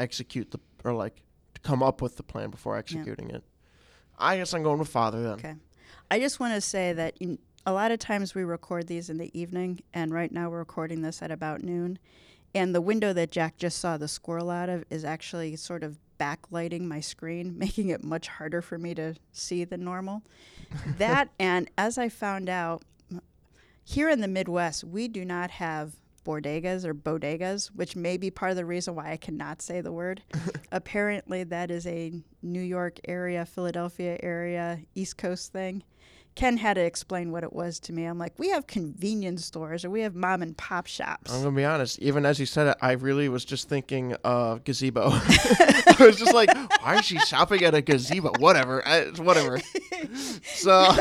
execute 0.00 0.50
the 0.50 0.58
or 0.84 0.92
like 0.92 1.22
to 1.54 1.60
come 1.60 1.84
up 1.84 2.02
with 2.02 2.16
the 2.16 2.24
plan 2.24 2.50
before 2.50 2.76
executing 2.76 3.30
it. 3.30 3.44
I 4.18 4.36
guess 4.36 4.52
I'm 4.52 4.64
going 4.64 4.80
with 4.80 4.88
father 4.88 5.22
then. 5.22 5.32
Okay. 5.34 5.54
I 6.10 6.18
just 6.18 6.40
want 6.40 6.54
to 6.54 6.60
say 6.60 6.92
that 6.92 7.16
in, 7.20 7.38
a 7.66 7.72
lot 7.72 7.90
of 7.92 7.98
times 7.98 8.34
we 8.34 8.44
record 8.44 8.88
these 8.88 9.08
in 9.08 9.18
the 9.18 9.30
evening, 9.38 9.80
and 9.92 10.12
right 10.12 10.30
now 10.30 10.50
we're 10.50 10.58
recording 10.58 11.02
this 11.02 11.22
at 11.22 11.30
about 11.30 11.62
noon. 11.62 11.98
And 12.54 12.74
the 12.74 12.80
window 12.80 13.12
that 13.12 13.30
Jack 13.30 13.56
just 13.56 13.78
saw 13.78 13.96
the 13.96 14.08
squirrel 14.08 14.50
out 14.50 14.68
of 14.68 14.84
is 14.90 15.04
actually 15.04 15.56
sort 15.56 15.82
of 15.82 15.98
backlighting 16.18 16.82
my 16.82 17.00
screen, 17.00 17.58
making 17.58 17.88
it 17.88 18.04
much 18.04 18.28
harder 18.28 18.62
for 18.62 18.78
me 18.78 18.94
to 18.94 19.14
see 19.32 19.64
than 19.64 19.84
normal. 19.84 20.22
that, 20.98 21.30
and 21.38 21.70
as 21.76 21.98
I 21.98 22.08
found 22.08 22.48
out, 22.48 22.82
here 23.84 24.08
in 24.08 24.20
the 24.20 24.28
Midwest, 24.28 24.82
we 24.82 25.08
do 25.08 25.24
not 25.24 25.50
have 25.50 25.92
bodegas 26.24 26.84
or 26.84 26.94
bodegas, 26.94 27.66
which 27.66 27.94
may 27.94 28.16
be 28.16 28.30
part 28.30 28.50
of 28.50 28.56
the 28.56 28.64
reason 28.64 28.94
why 28.94 29.12
I 29.12 29.16
cannot 29.16 29.60
say 29.60 29.80
the 29.80 29.92
word. 29.92 30.22
Apparently, 30.72 31.44
that 31.44 31.70
is 31.70 31.86
a 31.86 32.12
New 32.42 32.62
York 32.62 32.98
area, 33.06 33.44
Philadelphia 33.44 34.18
area, 34.22 34.80
East 34.94 35.18
Coast 35.18 35.52
thing. 35.52 35.82
Ken 36.34 36.56
had 36.56 36.74
to 36.74 36.80
explain 36.80 37.30
what 37.30 37.44
it 37.44 37.52
was 37.52 37.78
to 37.80 37.92
me. 37.92 38.04
I'm 38.04 38.18
like, 38.18 38.36
we 38.38 38.50
have 38.50 38.66
convenience 38.66 39.44
stores 39.44 39.84
or 39.84 39.90
we 39.90 40.00
have 40.00 40.16
mom 40.16 40.42
and 40.42 40.56
pop 40.56 40.86
shops. 40.86 41.32
I'm 41.32 41.44
gonna 41.44 41.54
be 41.56 41.64
honest. 41.64 41.98
Even 42.00 42.26
as 42.26 42.40
you 42.40 42.46
said 42.46 42.66
it, 42.66 42.76
I 42.80 42.92
really 42.92 43.28
was 43.28 43.44
just 43.44 43.68
thinking 43.68 44.16
uh, 44.24 44.56
gazebo. 44.64 45.02
I 45.12 45.96
was 46.00 46.16
just 46.16 46.34
like, 46.34 46.50
why 46.82 46.96
is 46.98 47.04
she 47.04 47.18
shopping 47.20 47.62
at 47.62 47.74
a 47.74 47.82
gazebo? 47.82 48.32
Whatever, 48.40 48.86
I, 48.86 49.04
whatever. 49.16 49.60
So 50.44 50.92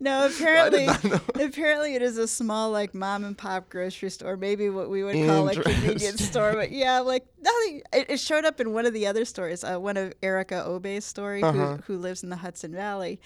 no, 0.00 0.26
apparently, 0.26 0.86
apparently 1.34 1.94
it 1.94 2.02
is 2.02 2.18
a 2.18 2.28
small 2.28 2.70
like 2.70 2.94
mom 2.94 3.24
and 3.24 3.36
pop 3.36 3.68
grocery 3.68 4.10
store, 4.10 4.36
maybe 4.36 4.70
what 4.70 4.88
we 4.90 5.02
would 5.02 5.14
call 5.26 5.48
a 5.48 5.54
convenience 5.54 6.24
store. 6.24 6.52
But 6.54 6.70
yeah, 6.70 7.00
like 7.00 7.26
nothing. 7.40 7.82
It, 7.92 8.10
it 8.10 8.20
showed 8.20 8.44
up 8.44 8.60
in 8.60 8.72
one 8.72 8.86
of 8.86 8.92
the 8.92 9.06
other 9.06 9.24
stories, 9.24 9.64
uh, 9.64 9.78
one 9.78 9.96
of 9.96 10.12
Erica 10.22 10.64
Obey's 10.66 11.04
story, 11.04 11.42
Uh-huh. 11.42 11.78
who 11.86 11.94
who 11.94 11.98
lives 11.98 12.22
in 12.22 12.30
the 12.30 12.36
Hudson 12.36 12.72
Valley. 12.72 13.20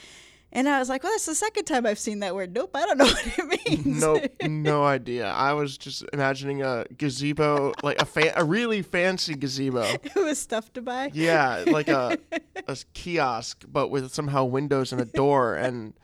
And 0.52 0.68
I 0.68 0.78
was 0.80 0.88
like, 0.88 1.02
well, 1.04 1.12
that's 1.12 1.26
the 1.26 1.34
second 1.34 1.64
time 1.64 1.86
I've 1.86 1.98
seen 1.98 2.20
that 2.20 2.34
word. 2.34 2.52
Nope, 2.52 2.70
I 2.74 2.84
don't 2.84 2.98
know 2.98 3.04
what 3.06 3.38
it 3.38 3.68
means. 3.68 4.00
no, 4.00 4.20
no 4.48 4.84
idea. 4.84 5.28
I 5.28 5.52
was 5.52 5.78
just 5.78 6.04
imagining 6.12 6.62
a 6.62 6.86
gazebo, 6.98 7.72
like 7.82 8.02
a 8.02 8.04
fa- 8.04 8.32
a 8.36 8.44
really 8.44 8.82
fancy 8.82 9.34
gazebo. 9.34 9.82
it 10.02 10.14
was 10.16 10.38
stuff 10.38 10.72
to 10.72 10.82
buy. 10.82 11.10
Yeah, 11.14 11.64
like 11.68 11.88
a 11.88 12.18
a 12.66 12.76
kiosk, 12.94 13.64
but 13.68 13.88
with 13.88 14.12
somehow 14.12 14.44
windows 14.44 14.92
and 14.92 15.00
a 15.00 15.04
door 15.04 15.54
and 15.54 15.94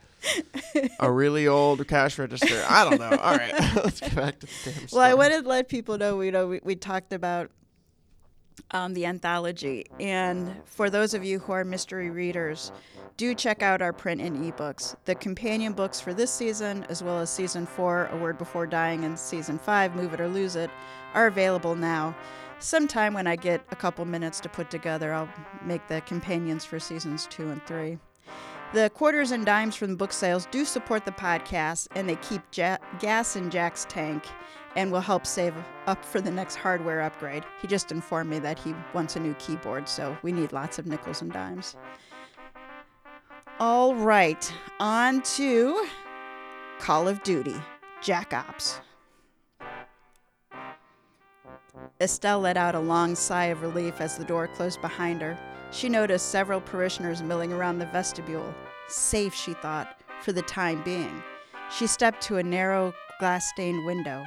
a 0.99 1.11
really 1.11 1.47
old 1.47 1.85
cash 1.87 2.17
register. 2.17 2.63
I 2.67 2.89
don't 2.89 2.99
know. 2.99 3.17
All 3.17 3.35
right, 3.35 3.53
let's 3.75 3.99
get 3.99 4.15
back 4.15 4.39
to 4.39 4.45
the 4.47 4.51
damn 4.65 4.73
stuff. 4.73 4.91
Well, 4.93 5.01
I 5.01 5.13
wanted 5.13 5.43
to 5.43 5.49
let 5.49 5.67
people 5.69 5.97
know, 5.97 6.21
you 6.21 6.31
know, 6.31 6.47
we, 6.47 6.59
we 6.63 6.75
talked 6.75 7.13
about 7.13 7.51
um, 8.71 8.93
the 8.93 9.05
anthology. 9.05 9.85
And 9.99 10.55
for 10.65 10.89
those 10.89 11.13
of 11.13 11.23
you 11.23 11.39
who 11.39 11.51
are 11.53 11.63
mystery 11.63 12.09
readers, 12.09 12.71
do 13.17 13.33
check 13.33 13.63
out 13.63 13.81
our 13.81 13.93
print 13.93 14.21
and 14.21 14.37
ebooks. 14.37 14.95
The 15.05 15.15
companion 15.15 15.73
books 15.73 15.99
for 15.99 16.13
this 16.13 16.31
season, 16.31 16.85
as 16.89 17.01
well 17.01 17.19
as 17.19 17.29
season 17.29 17.65
four, 17.65 18.07
A 18.11 18.17
Word 18.17 18.37
Before 18.37 18.67
Dying, 18.67 19.05
and 19.05 19.17
season 19.17 19.57
five, 19.57 19.95
Move 19.95 20.13
It 20.13 20.21
or 20.21 20.27
Lose 20.27 20.55
It, 20.55 20.69
are 21.13 21.27
available 21.27 21.75
now. 21.75 22.15
Sometime 22.59 23.13
when 23.13 23.27
I 23.27 23.35
get 23.35 23.61
a 23.71 23.75
couple 23.75 24.05
minutes 24.05 24.39
to 24.41 24.49
put 24.49 24.69
together, 24.69 25.13
I'll 25.13 25.29
make 25.63 25.87
the 25.87 26.01
companions 26.01 26.65
for 26.65 26.79
seasons 26.79 27.27
two 27.29 27.49
and 27.49 27.65
three. 27.65 27.97
The 28.73 28.89
quarters 28.89 29.31
and 29.31 29.45
dimes 29.45 29.75
from 29.75 29.95
book 29.95 30.11
sales 30.11 30.45
do 30.51 30.65
support 30.65 31.05
the 31.05 31.11
podcast, 31.11 31.87
and 31.95 32.09
they 32.09 32.17
keep 32.17 32.41
ja- 32.53 32.77
gas 32.99 33.35
in 33.35 33.49
Jack's 33.49 33.85
tank 33.85 34.25
and 34.77 34.91
will 34.91 35.01
help 35.01 35.25
save 35.25 35.55
up 35.87 36.05
for 36.05 36.21
the 36.21 36.29
next 36.29 36.55
hardware 36.55 37.01
upgrade. 37.01 37.43
He 37.61 37.67
just 37.67 37.91
informed 37.91 38.29
me 38.29 38.37
that 38.39 38.59
he 38.59 38.75
wants 38.93 39.15
a 39.15 39.19
new 39.19 39.33
keyboard, 39.33 39.89
so 39.89 40.15
we 40.21 40.31
need 40.31 40.53
lots 40.53 40.77
of 40.77 40.85
nickels 40.85 41.23
and 41.23 41.33
dimes. 41.33 41.75
All 43.59 43.95
right, 43.95 44.53
on 44.79 45.23
to 45.23 45.87
Call 46.79 47.07
of 47.07 47.23
Duty 47.23 47.55
Jack 48.03 48.33
Ops. 48.33 48.79
Estelle 51.99 52.39
let 52.39 52.55
out 52.55 52.75
a 52.75 52.79
long 52.79 53.15
sigh 53.15 53.45
of 53.45 53.63
relief 53.63 53.99
as 53.99 54.15
the 54.15 54.23
door 54.23 54.47
closed 54.47 54.79
behind 54.81 55.23
her. 55.23 55.35
She 55.71 55.89
noticed 55.89 56.29
several 56.29 56.61
parishioners 56.61 57.23
milling 57.23 57.51
around 57.51 57.79
the 57.79 57.87
vestibule. 57.87 58.53
Safe, 58.87 59.33
she 59.33 59.53
thought, 59.55 59.99
for 60.21 60.33
the 60.33 60.43
time 60.43 60.83
being. 60.83 61.23
She 61.75 61.87
stepped 61.87 62.21
to 62.23 62.37
a 62.37 62.43
narrow, 62.43 62.93
glass 63.19 63.49
stained 63.49 63.83
window. 63.83 64.23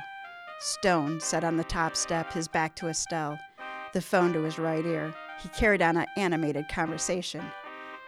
Stone 0.63 1.21
sat 1.21 1.43
on 1.43 1.57
the 1.57 1.65
top 1.65 1.97
step, 1.97 2.35
his 2.35 2.47
back 2.47 2.77
to 2.77 2.89
Estelle, 2.89 3.39
the 3.95 4.03
phone 4.03 4.35
to 4.35 4.43
his 4.43 4.59
right 4.59 4.85
ear. 4.85 5.15
He 5.43 5.49
carried 5.49 5.81
on 5.81 5.97
an 5.97 6.07
animated 6.19 6.69
conversation. 6.69 7.43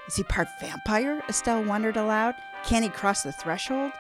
Is 0.07 0.17
he 0.17 0.23
part 0.25 0.49
vampire? 0.61 1.23
Estelle 1.31 1.65
wondered 1.65 1.97
aloud. 1.97 2.35
Can 2.63 2.83
he 2.83 2.91
cross 2.91 3.23
the 3.23 3.33
threshold? 3.33 3.93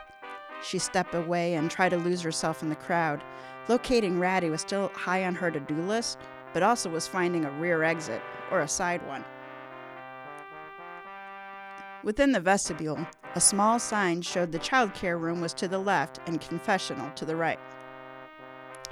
She 0.62 0.78
stepped 0.78 1.14
away 1.14 1.54
and 1.54 1.70
tried 1.70 1.88
to 1.90 1.96
lose 1.96 2.20
herself 2.20 2.62
in 2.62 2.68
the 2.68 2.76
crowd. 2.76 3.24
Locating 3.68 4.18
Ratty 4.18 4.50
was 4.50 4.60
still 4.60 4.90
high 4.94 5.24
on 5.24 5.34
her 5.34 5.50
to 5.50 5.58
do 5.58 5.74
list, 5.74 6.18
but 6.52 6.62
also 6.62 6.90
was 6.90 7.08
finding 7.08 7.46
a 7.46 7.50
rear 7.52 7.82
exit, 7.82 8.20
or 8.50 8.60
a 8.60 8.68
side 8.68 9.00
one. 9.06 9.24
Within 12.04 12.32
the 12.32 12.40
vestibule, 12.40 13.06
a 13.34 13.40
small 13.40 13.78
sign 13.78 14.20
showed 14.20 14.52
the 14.52 14.58
child 14.58 14.92
care 14.92 15.16
room 15.16 15.40
was 15.40 15.54
to 15.54 15.68
the 15.68 15.78
left 15.78 16.20
and 16.26 16.38
confessional 16.38 17.10
to 17.12 17.24
the 17.24 17.34
right. 17.34 17.58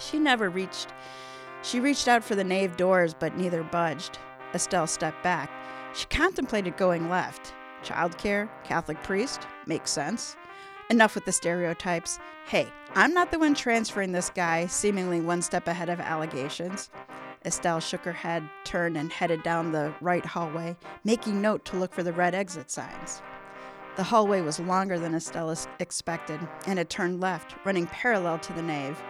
She 0.01 0.18
never 0.18 0.48
reached. 0.48 0.88
She 1.62 1.78
reached 1.78 2.09
out 2.09 2.24
for 2.24 2.34
the 2.34 2.44
nave 2.44 2.76
doors, 2.76 3.14
but 3.14 3.36
neither 3.36 3.62
budged. 3.62 4.18
Estelle 4.55 4.86
stepped 4.86 5.22
back. 5.22 5.51
She 5.94 6.07
contemplated 6.07 6.76
going 6.76 7.09
left. 7.09 7.55
Childcare, 7.84 8.48
Catholic 8.64 9.03
priest, 9.03 9.46
makes 9.66 9.90
sense. 9.90 10.36
Enough 10.90 11.14
with 11.14 11.24
the 11.24 11.32
stereotypes. 11.32 12.18
Hey, 12.46 12.68
I'm 12.94 13.14
not 13.14 13.30
the 13.30 13.38
one 13.38 13.55
transferring 13.55 14.12
this 14.12 14.30
guy, 14.30 14.66
seemingly 14.66 15.20
one 15.20 15.42
step 15.42 15.68
ahead 15.68 15.88
of 15.88 16.01
allegations. 16.01 16.90
Estelle 17.44 17.80
shook 17.80 18.03
her 18.03 18.12
head, 18.12 18.48
turned, 18.64 18.96
and 18.96 19.12
headed 19.12 19.42
down 19.42 19.72
the 19.72 19.94
right 20.01 20.26
hallway, 20.26 20.76
making 21.05 21.40
note 21.40 21.64
to 21.66 21.76
look 21.76 21.92
for 21.92 22.03
the 22.03 22.12
red 22.12 22.34
exit 22.34 22.70
signs. 22.70 23.22
The 23.96 24.03
hallway 24.03 24.40
was 24.40 24.61
longer 24.61 24.98
than 24.98 25.14
Estelle 25.14 25.55
expected, 25.78 26.40
and 26.66 26.78
it 26.78 26.90
turned 26.90 27.20
left, 27.20 27.55
running 27.64 27.86
parallel 27.86 28.38
to 28.40 28.53
the 28.53 28.62
nave. 28.62 29.01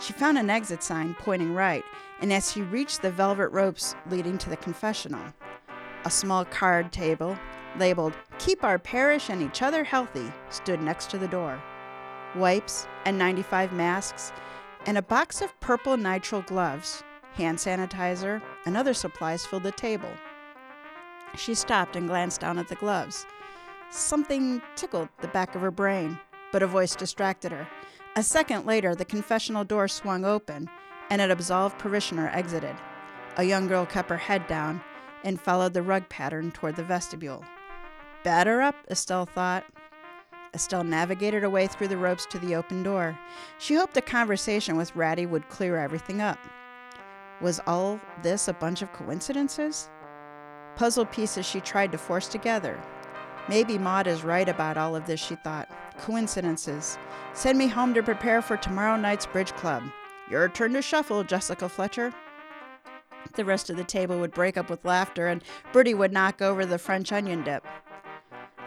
She 0.00 0.12
found 0.12 0.38
an 0.38 0.50
exit 0.50 0.82
sign 0.82 1.14
pointing 1.18 1.54
right, 1.54 1.84
and 2.20 2.32
as 2.32 2.52
she 2.52 2.62
reached 2.62 3.02
the 3.02 3.10
velvet 3.10 3.48
ropes 3.48 3.96
leading 4.10 4.38
to 4.38 4.50
the 4.50 4.56
confessional, 4.56 5.32
a 6.04 6.10
small 6.10 6.44
card 6.44 6.92
table 6.92 7.36
labeled 7.76 8.16
Keep 8.38 8.64
Our 8.64 8.78
Parish 8.78 9.28
and 9.28 9.42
Each 9.42 9.62
Other 9.62 9.84
Healthy 9.84 10.32
stood 10.50 10.80
next 10.80 11.10
to 11.10 11.18
the 11.18 11.28
door. 11.28 11.60
Wipes 12.36 12.86
and 13.04 13.18
95 13.18 13.72
masks, 13.72 14.32
and 14.86 14.96
a 14.96 15.02
box 15.02 15.42
of 15.42 15.58
purple 15.60 15.96
nitrile 15.96 16.46
gloves, 16.46 17.02
hand 17.34 17.58
sanitizer, 17.58 18.40
and 18.66 18.76
other 18.76 18.94
supplies 18.94 19.44
filled 19.44 19.64
the 19.64 19.72
table. 19.72 20.10
She 21.36 21.54
stopped 21.54 21.96
and 21.96 22.08
glanced 22.08 22.40
down 22.40 22.58
at 22.58 22.68
the 22.68 22.74
gloves. 22.76 23.26
Something 23.90 24.62
tickled 24.76 25.08
the 25.20 25.28
back 25.28 25.54
of 25.54 25.60
her 25.60 25.70
brain, 25.70 26.18
but 26.52 26.62
a 26.62 26.66
voice 26.66 26.94
distracted 26.94 27.52
her. 27.52 27.68
A 28.18 28.22
second 28.24 28.66
later, 28.66 28.96
the 28.96 29.04
confessional 29.04 29.62
door 29.62 29.86
swung 29.86 30.24
open, 30.24 30.68
and 31.08 31.22
an 31.22 31.30
absolved 31.30 31.78
parishioner 31.78 32.28
exited. 32.34 32.74
A 33.36 33.44
young 33.44 33.68
girl 33.68 33.86
kept 33.86 34.10
her 34.10 34.16
head 34.16 34.44
down 34.48 34.80
and 35.22 35.40
followed 35.40 35.72
the 35.72 35.84
rug 35.84 36.08
pattern 36.08 36.50
toward 36.50 36.74
the 36.74 36.82
vestibule. 36.82 37.44
Batter 38.24 38.60
up, 38.60 38.74
Estelle 38.90 39.26
thought. 39.26 39.64
Estelle 40.52 40.82
navigated 40.82 41.44
her 41.44 41.48
way 41.48 41.68
through 41.68 41.86
the 41.86 41.96
ropes 41.96 42.26
to 42.26 42.40
the 42.40 42.56
open 42.56 42.82
door. 42.82 43.16
She 43.60 43.76
hoped 43.76 43.96
a 43.96 44.00
conversation 44.00 44.76
with 44.76 44.96
Ratty 44.96 45.24
would 45.24 45.48
clear 45.48 45.76
everything 45.76 46.20
up. 46.20 46.40
Was 47.40 47.60
all 47.68 48.00
this 48.24 48.48
a 48.48 48.52
bunch 48.52 48.82
of 48.82 48.92
coincidences? 48.92 49.90
Puzzle 50.74 51.06
pieces 51.06 51.46
she 51.46 51.60
tried 51.60 51.92
to 51.92 51.98
force 51.98 52.26
together. 52.26 52.82
Maybe 53.48 53.78
Maud 53.78 54.06
is 54.06 54.24
right 54.24 54.48
about 54.48 54.76
all 54.76 54.94
of 54.94 55.06
this, 55.06 55.20
she 55.20 55.34
thought. 55.36 55.68
Coincidences. 55.98 56.98
Send 57.32 57.58
me 57.58 57.66
home 57.66 57.94
to 57.94 58.02
prepare 58.02 58.42
for 58.42 58.56
tomorrow 58.56 58.96
night's 58.96 59.26
bridge 59.26 59.52
club. 59.52 59.82
Your 60.30 60.48
turn 60.48 60.74
to 60.74 60.82
shuffle, 60.82 61.24
Jessica 61.24 61.68
Fletcher. 61.68 62.12
The 63.34 63.44
rest 63.44 63.70
of 63.70 63.76
the 63.76 63.84
table 63.84 64.20
would 64.20 64.32
break 64.32 64.56
up 64.56 64.68
with 64.68 64.84
laughter, 64.84 65.26
and 65.26 65.42
Bertie 65.72 65.94
would 65.94 66.12
knock 66.12 66.42
over 66.42 66.66
the 66.66 66.78
French 66.78 67.10
onion 67.10 67.42
dip. 67.42 67.66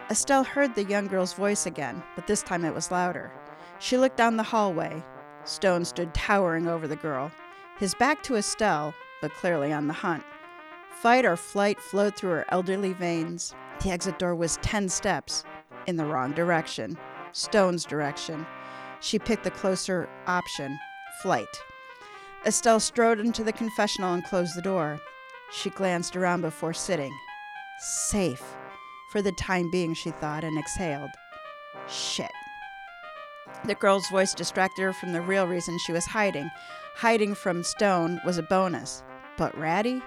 Estelle 0.10 0.44
heard 0.44 0.76
the 0.76 0.84
young 0.84 1.08
girl's 1.08 1.34
voice 1.34 1.66
again, 1.66 2.02
but 2.16 2.28
this 2.28 2.42
time 2.42 2.66
it 2.66 2.74
was 2.74 2.92
louder. 2.92 3.32
She 3.80 3.98
looked 3.98 4.18
down 4.18 4.38
the 4.38 4.44
hallway. 4.44 5.04
Stone 5.46 5.86
stood 5.86 6.14
towering 6.14 6.68
over 6.68 6.88
the 6.88 6.96
girl, 6.96 7.32
his 7.78 7.94
back 7.96 8.22
to 8.24 8.36
Estelle, 8.36 8.94
but 9.22 9.34
clearly 9.34 9.72
on 9.72 9.88
the 9.88 9.94
hunt. 9.94 10.24
Fight 11.02 11.26
or 11.26 11.36
flight 11.36 11.80
flowed 11.80 12.16
through 12.16 12.32
her 12.32 12.46
elderly 12.50 12.94
veins. 12.94 13.56
The 13.84 13.90
exit 13.90 14.20
door 14.20 14.36
was 14.36 14.58
ten 14.62 14.90
steps 14.90 15.44
in 15.88 15.96
the 15.98 16.06
wrong 16.06 16.34
direction, 16.34 16.98
Stone's 17.32 17.84
direction. 17.84 18.46
She 19.00 19.18
picked 19.18 19.44
the 19.44 19.50
closer 19.50 20.08
option 20.28 20.78
flight. 21.24 21.48
Estelle 22.46 22.80
strode 22.80 23.20
into 23.20 23.44
the 23.44 23.52
confessional 23.52 24.14
and 24.14 24.24
closed 24.24 24.56
the 24.56 24.62
door. 24.62 25.00
She 25.52 25.72
glanced 25.72 26.16
around 26.16 26.42
before 26.42 26.74
sitting. 26.74 27.12
Safe. 27.80 28.44
For 29.12 29.24
the 29.24 29.32
time 29.34 29.72
being, 29.72 29.96
she 29.96 30.12
thought, 30.12 30.44
and 30.44 30.60
exhaled. 30.60 31.10
Shit. 31.88 32.32
The 33.66 33.76
girl's 33.76 34.08
voice 34.10 34.34
distracted 34.36 34.84
her 34.84 34.94
from 34.94 35.12
the 35.12 35.22
real 35.22 35.48
reason 35.48 35.78
she 35.80 35.92
was 35.92 36.06
hiding. 36.06 36.50
Hiding 36.96 37.34
from 37.34 37.64
Stone 37.64 38.22
was 38.26 38.38
a 38.38 38.44
bonus. 38.44 39.04
But 39.38 39.58
Ratty? 39.58 40.02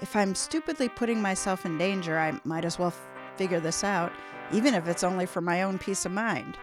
If 0.00 0.16
I'm 0.16 0.34
stupidly 0.34 0.88
putting 0.88 1.22
myself 1.22 1.64
in 1.64 1.78
danger, 1.78 2.18
I 2.18 2.40
might 2.44 2.64
as 2.64 2.78
well 2.78 2.92
figure 3.36 3.60
this 3.60 3.84
out, 3.84 4.12
even 4.52 4.74
if 4.74 4.86
it's 4.86 5.04
only 5.04 5.26
for 5.26 5.40
my 5.40 5.62
own 5.62 5.78
peace 5.78 6.04
of 6.04 6.12
mind. 6.12 6.56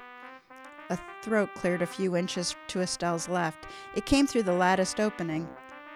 A 0.89 0.97
throat 1.21 1.49
cleared 1.55 1.81
a 1.81 1.87
few 1.87 2.15
inches 2.15 2.55
to 2.67 2.81
Estelle's 2.81 3.29
left. 3.29 3.65
It 3.95 4.05
came 4.05 4.25
through 4.25 4.43
the 4.43 4.53
latticed 4.53 4.99
opening. 4.99 5.47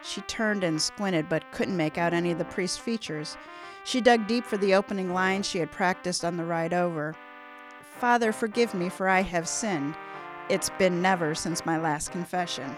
She 0.03 0.21
turned 0.21 0.63
and 0.63 0.82
squinted, 0.82 1.30
but 1.30 1.51
couldn't 1.51 1.78
make 1.78 1.97
out 1.97 2.13
any 2.13 2.32
of 2.32 2.38
the 2.38 2.45
priest's 2.45 2.78
features. 2.78 3.38
She 3.86 4.01
dug 4.01 4.28
deep 4.28 4.45
for 4.45 4.57
the 4.57 4.76
opening 4.76 5.13
lines 5.13 5.47
she 5.47 5.59
had 5.59 5.71
practiced 5.71 6.24
on 6.24 6.38
the 6.38 6.45
ride 6.45 6.74
over. 6.74 7.15
Father, 7.99 8.32
forgive 8.32 8.74
me, 8.74 8.89
for 8.89 9.07
I 9.07 9.21
have 9.21 9.47
sinned. 9.47 9.95
It's 10.49 10.69
been 10.78 11.01
never 11.01 11.34
since 11.36 11.65
my 11.65 11.78
last 11.78 12.11
confession. 12.11 12.76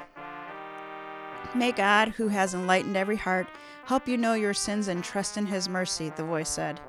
May 1.55 1.71
God, 1.71 2.09
who 2.09 2.27
has 2.27 2.53
enlightened 2.53 2.97
every 2.97 3.15
heart, 3.15 3.47
help 3.85 4.07
you 4.07 4.17
know 4.17 4.33
your 4.33 4.53
sins 4.53 4.87
and 4.87 5.03
trust 5.03 5.37
in 5.37 5.45
his 5.45 5.69
mercy, 5.69 6.11
the 6.15 6.23
voice 6.23 6.49
said. 6.49 6.79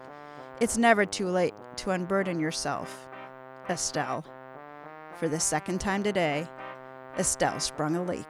It's 0.58 0.78
never 0.78 1.04
too 1.04 1.28
late 1.28 1.52
to 1.76 1.90
unburden 1.90 2.40
yourself. 2.40 3.06
Estelle. 3.68 4.24
For 5.16 5.28
the 5.28 5.38
second 5.38 5.82
time 5.82 6.02
today, 6.02 6.48
Estelle 7.18 7.60
sprung 7.60 7.94
a 7.94 8.02
leak. 8.02 8.26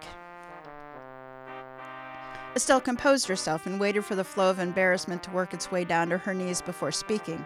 Estelle 2.57 2.81
composed 2.81 3.29
herself 3.29 3.67
and 3.67 3.79
waited 3.79 4.05
for 4.05 4.17
the 4.17 4.25
flow 4.25 4.51
of 4.51 4.59
embarrassment 4.59 5.23
to 5.23 5.31
work 5.31 5.55
its 5.55 5.71
way 5.71 5.85
down 5.85 6.09
to 6.09 6.19
her 6.19 6.35
knees 6.35 6.61
before 6.61 6.91
speaking. 6.91 7.45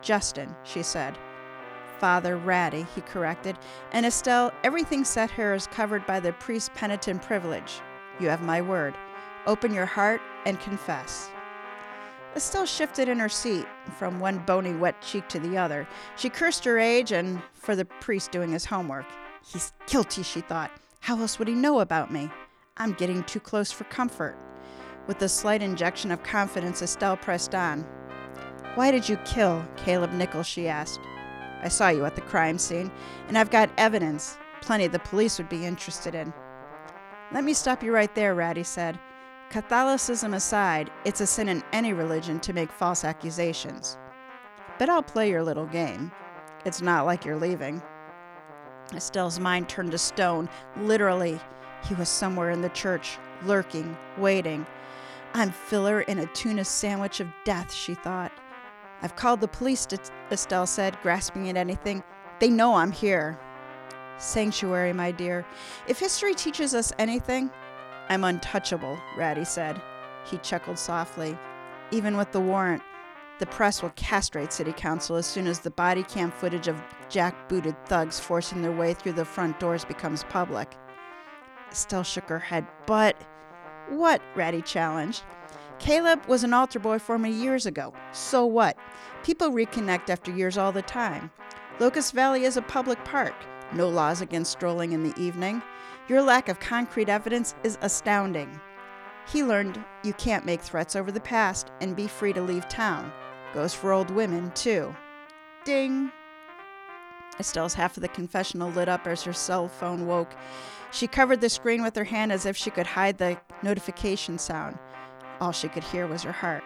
Justin, 0.00 0.54
she 0.64 0.82
said. 0.82 1.18
Father 1.98 2.38
Ratty, 2.38 2.86
he 2.94 3.02
corrected. 3.02 3.58
And 3.92 4.06
Estelle, 4.06 4.50
everything 4.64 5.04
set 5.04 5.30
here 5.30 5.52
is 5.52 5.66
covered 5.66 6.06
by 6.06 6.20
the 6.20 6.32
priest's 6.32 6.70
penitent 6.74 7.20
privilege. 7.20 7.80
You 8.18 8.28
have 8.28 8.40
my 8.40 8.62
word. 8.62 8.94
Open 9.46 9.74
your 9.74 9.84
heart 9.84 10.22
and 10.46 10.58
confess. 10.60 11.28
Estelle 12.36 12.66
shifted 12.66 13.08
in 13.08 13.18
her 13.18 13.30
seat 13.30 13.64
from 13.98 14.20
one 14.20 14.38
bony, 14.40 14.74
wet 14.74 15.00
cheek 15.00 15.26
to 15.30 15.40
the 15.40 15.56
other. 15.56 15.88
She 16.16 16.28
cursed 16.28 16.66
her 16.66 16.78
age 16.78 17.10
and 17.10 17.42
for 17.54 17.74
the 17.74 17.86
priest 17.86 18.30
doing 18.30 18.52
his 18.52 18.66
homework. 18.66 19.06
He's 19.42 19.72
guilty, 19.86 20.22
she 20.22 20.42
thought. 20.42 20.70
How 21.00 21.18
else 21.18 21.38
would 21.38 21.48
he 21.48 21.54
know 21.54 21.80
about 21.80 22.12
me? 22.12 22.28
I'm 22.76 22.92
getting 22.92 23.24
too 23.24 23.40
close 23.40 23.72
for 23.72 23.84
comfort. 23.84 24.36
With 25.06 25.22
a 25.22 25.30
slight 25.30 25.62
injection 25.62 26.10
of 26.10 26.22
confidence, 26.22 26.82
Estelle 26.82 27.16
pressed 27.16 27.54
on. 27.54 27.86
Why 28.74 28.90
did 28.90 29.08
you 29.08 29.16
kill 29.24 29.66
Caleb 29.76 30.12
Nichols? 30.12 30.46
she 30.46 30.68
asked. 30.68 31.00
I 31.62 31.68
saw 31.68 31.88
you 31.88 32.04
at 32.04 32.16
the 32.16 32.20
crime 32.20 32.58
scene, 32.58 32.92
and 33.28 33.38
I've 33.38 33.50
got 33.50 33.70
evidence. 33.78 34.36
Plenty 34.60 34.88
the 34.88 34.98
police 34.98 35.38
would 35.38 35.48
be 35.48 35.64
interested 35.64 36.14
in. 36.14 36.34
Let 37.32 37.44
me 37.44 37.54
stop 37.54 37.82
you 37.82 37.94
right 37.94 38.14
there, 38.14 38.34
Ratty 38.34 38.62
said. 38.62 38.98
Catholicism 39.50 40.34
aside, 40.34 40.90
it's 41.04 41.20
a 41.20 41.26
sin 41.26 41.48
in 41.48 41.62
any 41.72 41.92
religion 41.92 42.40
to 42.40 42.52
make 42.52 42.70
false 42.70 43.04
accusations. 43.04 43.96
But 44.78 44.88
I'll 44.88 45.02
play 45.02 45.30
your 45.30 45.42
little 45.42 45.66
game. 45.66 46.10
It's 46.64 46.82
not 46.82 47.06
like 47.06 47.24
you're 47.24 47.38
leaving. 47.38 47.80
Estelle's 48.92 49.40
mind 49.40 49.68
turned 49.68 49.92
to 49.92 49.98
stone, 49.98 50.48
literally. 50.76 51.40
He 51.88 51.94
was 51.94 52.08
somewhere 52.08 52.50
in 52.50 52.60
the 52.60 52.68
church, 52.70 53.18
lurking, 53.44 53.96
waiting. 54.18 54.66
I'm 55.32 55.52
filler 55.52 56.00
in 56.02 56.18
a 56.18 56.26
tuna 56.26 56.64
sandwich 56.64 57.20
of 57.20 57.28
death, 57.44 57.72
she 57.72 57.94
thought. 57.94 58.32
I've 59.02 59.16
called 59.16 59.40
the 59.40 59.48
police, 59.48 59.86
Estelle 60.32 60.66
said, 60.66 60.98
grasping 61.02 61.48
at 61.48 61.56
anything. 61.56 62.02
They 62.40 62.48
know 62.48 62.74
I'm 62.74 62.92
here. 62.92 63.38
Sanctuary, 64.18 64.92
my 64.92 65.12
dear. 65.12 65.46
If 65.86 65.98
history 65.98 66.34
teaches 66.34 66.74
us 66.74 66.92
anything, 66.98 67.50
I'm 68.08 68.24
untouchable, 68.24 68.98
Ratty 69.16 69.44
said. 69.44 69.80
He 70.30 70.38
chuckled 70.38 70.78
softly. 70.78 71.36
Even 71.90 72.16
with 72.16 72.32
the 72.32 72.40
warrant, 72.40 72.82
the 73.38 73.46
press 73.46 73.82
will 73.82 73.90
castrate 73.90 74.52
City 74.52 74.72
Council 74.72 75.16
as 75.16 75.26
soon 75.26 75.46
as 75.46 75.60
the 75.60 75.70
body 75.70 76.02
cam 76.02 76.30
footage 76.30 76.68
of 76.68 76.82
jack 77.08 77.48
booted 77.48 77.76
thugs 77.86 78.18
forcing 78.18 78.62
their 78.62 78.72
way 78.72 78.94
through 78.94 79.12
the 79.12 79.24
front 79.24 79.60
doors 79.60 79.84
becomes 79.84 80.24
public. 80.24 80.74
Estelle 81.70 82.02
shook 82.02 82.28
her 82.28 82.38
head. 82.38 82.66
But 82.86 83.16
what? 83.88 84.22
Ratty 84.34 84.62
challenged. 84.62 85.22
Caleb 85.78 86.24
was 86.26 86.44
an 86.44 86.54
altar 86.54 86.78
boy 86.78 86.98
for 86.98 87.18
me 87.18 87.30
years 87.30 87.66
ago. 87.66 87.92
So 88.12 88.46
what? 88.46 88.78
People 89.22 89.50
reconnect 89.50 90.08
after 90.08 90.30
years 90.30 90.56
all 90.56 90.72
the 90.72 90.82
time. 90.82 91.30
Locust 91.78 92.14
Valley 92.14 92.44
is 92.44 92.56
a 92.56 92.62
public 92.62 93.04
park. 93.04 93.34
No 93.74 93.88
laws 93.88 94.22
against 94.22 94.52
strolling 94.52 94.92
in 94.92 95.02
the 95.02 95.20
evening. 95.20 95.60
Your 96.08 96.22
lack 96.22 96.48
of 96.48 96.60
concrete 96.60 97.08
evidence 97.08 97.54
is 97.64 97.78
astounding. 97.80 98.60
He 99.26 99.42
learned 99.42 99.84
you 100.04 100.12
can't 100.12 100.46
make 100.46 100.60
threats 100.60 100.94
over 100.94 101.10
the 101.10 101.20
past 101.20 101.72
and 101.80 101.96
be 101.96 102.06
free 102.06 102.32
to 102.32 102.40
leave 102.40 102.68
town. 102.68 103.12
Goes 103.52 103.74
for 103.74 103.92
old 103.92 104.10
women, 104.10 104.52
too. 104.52 104.94
Ding! 105.64 106.12
Estelle's 107.40 107.74
half 107.74 107.96
of 107.96 108.02
the 108.02 108.08
confessional 108.08 108.70
lit 108.70 108.88
up 108.88 109.06
as 109.06 109.24
her 109.24 109.32
cell 109.32 109.66
phone 109.66 110.06
woke. 110.06 110.30
She 110.92 111.08
covered 111.08 111.40
the 111.40 111.48
screen 111.48 111.82
with 111.82 111.96
her 111.96 112.04
hand 112.04 112.30
as 112.30 112.46
if 112.46 112.56
she 112.56 112.70
could 112.70 112.86
hide 112.86 113.18
the 113.18 113.38
notification 113.62 114.38
sound. 114.38 114.78
All 115.40 115.52
she 115.52 115.68
could 115.68 115.84
hear 115.84 116.06
was 116.06 116.22
her 116.22 116.32
heart. 116.32 116.62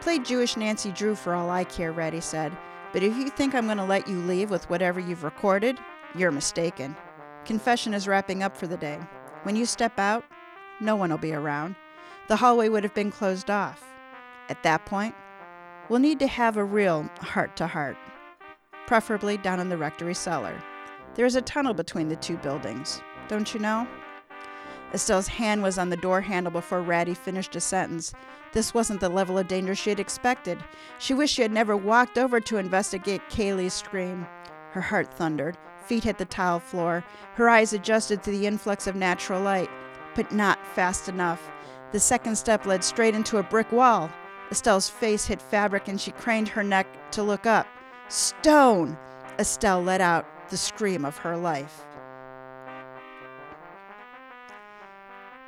Play 0.00 0.18
Jewish 0.18 0.56
Nancy 0.56 0.90
Drew 0.90 1.14
for 1.14 1.34
all 1.34 1.50
I 1.50 1.64
care, 1.64 1.92
Ratty 1.92 2.20
said. 2.20 2.56
But 2.92 3.02
if 3.02 3.16
you 3.16 3.30
think 3.30 3.54
I'm 3.54 3.66
going 3.66 3.78
to 3.78 3.84
let 3.84 4.08
you 4.08 4.18
leave 4.18 4.50
with 4.50 4.68
whatever 4.68 4.98
you've 5.00 5.24
recorded, 5.24 5.78
you're 6.14 6.32
mistaken. 6.32 6.96
Confession 7.46 7.94
is 7.94 8.08
wrapping 8.08 8.42
up 8.42 8.56
for 8.56 8.66
the 8.66 8.76
day. 8.76 8.98
When 9.44 9.54
you 9.54 9.66
step 9.66 9.98
out, 9.98 10.24
no 10.80 10.96
one 10.96 11.10
will 11.10 11.18
be 11.18 11.32
around. 11.32 11.76
The 12.26 12.36
hallway 12.36 12.68
would 12.68 12.82
have 12.82 12.94
been 12.94 13.12
closed 13.12 13.50
off. 13.50 13.84
At 14.48 14.64
that 14.64 14.84
point, 14.84 15.14
we'll 15.88 16.00
need 16.00 16.18
to 16.18 16.26
have 16.26 16.56
a 16.56 16.64
real 16.64 17.08
heart 17.20 17.56
to 17.56 17.68
heart. 17.68 17.96
preferably 18.86 19.36
down 19.36 19.60
in 19.60 19.68
the 19.68 19.76
rectory 19.76 20.14
cellar. 20.14 20.62
There 21.14 21.26
is 21.26 21.36
a 21.36 21.42
tunnel 21.42 21.74
between 21.74 22.08
the 22.08 22.16
two 22.16 22.36
buildings, 22.38 23.00
don't 23.28 23.52
you 23.52 23.60
know? 23.60 23.86
Estelle's 24.92 25.28
hand 25.28 25.62
was 25.62 25.78
on 25.78 25.90
the 25.90 25.96
door 25.96 26.20
handle 26.20 26.52
before 26.52 26.80
Ratty 26.80 27.14
finished 27.14 27.56
a 27.56 27.60
sentence. 27.60 28.14
This 28.52 28.72
wasn't 28.72 29.00
the 29.00 29.08
level 29.08 29.36
of 29.36 29.48
danger 29.48 29.74
she 29.74 29.90
had 29.90 30.00
expected. 30.00 30.62
She 30.98 31.14
wished 31.14 31.34
she 31.34 31.42
had 31.42 31.50
never 31.52 31.76
walked 31.76 32.16
over 32.18 32.40
to 32.40 32.58
investigate 32.58 33.20
Kaylee's 33.28 33.74
scream. 33.74 34.26
Her 34.70 34.80
heart 34.80 35.12
thundered. 35.12 35.58
Feet 35.86 36.04
hit 36.04 36.18
the 36.18 36.24
tile 36.24 36.58
floor. 36.58 37.04
Her 37.34 37.48
eyes 37.48 37.72
adjusted 37.72 38.22
to 38.22 38.30
the 38.30 38.46
influx 38.46 38.86
of 38.86 38.96
natural 38.96 39.40
light, 39.40 39.70
but 40.16 40.32
not 40.32 40.58
fast 40.74 41.08
enough. 41.08 41.48
The 41.92 42.00
second 42.00 42.36
step 42.36 42.66
led 42.66 42.82
straight 42.82 43.14
into 43.14 43.38
a 43.38 43.42
brick 43.44 43.70
wall. 43.70 44.10
Estelle's 44.50 44.88
face 44.88 45.26
hit 45.26 45.40
fabric 45.40 45.86
and 45.86 46.00
she 46.00 46.10
craned 46.10 46.48
her 46.48 46.64
neck 46.64 46.86
to 47.12 47.22
look 47.22 47.46
up. 47.46 47.66
Stone! 48.08 48.96
Estelle 49.38 49.82
let 49.82 50.00
out 50.00 50.26
the 50.50 50.56
scream 50.56 51.04
of 51.04 51.18
her 51.18 51.36
life. 51.36 51.84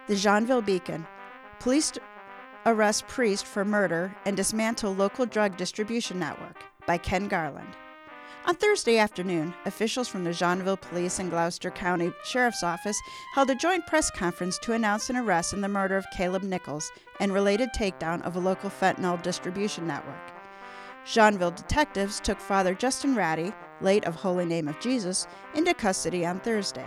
The 0.07 0.15
Jeanville 0.15 0.65
Beacon. 0.65 1.07
Police 1.59 1.93
arrest 2.65 3.09
priest 3.09 3.45
for 3.45 3.65
murder 3.65 4.15
and 4.25 4.37
dismantle 4.37 4.95
local 4.95 5.27
drug 5.27 5.57
distribution 5.57 6.19
network 6.19 6.63
by 6.87 6.99
Ken 6.99 7.27
Garland. 7.29 7.77
On 8.47 8.55
Thursday 8.55 8.97
afternoon, 8.97 9.53
officials 9.67 10.09
from 10.09 10.25
the 10.25 10.31
Jeanville 10.31 10.81
Police 10.81 11.19
and 11.19 11.31
Gloucester 11.31 11.71
County 11.71 12.13
Sheriff's 12.25 12.63
Office 12.63 12.99
held 13.35 13.51
a 13.51 13.55
joint 13.55 13.87
press 13.87 14.11
conference 14.11 14.59
to 14.61 14.73
announce 14.73 15.11
an 15.11 15.17
arrest 15.17 15.53
in 15.53 15.61
the 15.61 15.69
murder 15.69 15.97
of 15.97 16.07
Caleb 16.17 16.43
Nichols 16.43 16.91
and 17.21 17.33
related 17.33 17.71
takedown 17.77 18.23
of 18.23 18.37
a 18.37 18.41
local 18.41 18.71
fentanyl 18.71 19.21
distribution 19.23 19.87
network. 19.87 20.33
Jeanville 21.05 21.57
detectives 21.57 22.21
took 22.21 22.41
Father 22.41 22.75
Justin 22.75 23.15
Ratty, 23.15 23.53
late 23.81 24.05
of 24.05 24.15
Holy 24.15 24.47
Name 24.47 24.69
of 24.69 24.81
Jesus, 24.81 25.27
into 25.55 25.75
custody 25.75 26.25
on 26.25 26.41
Thursday. 26.41 26.87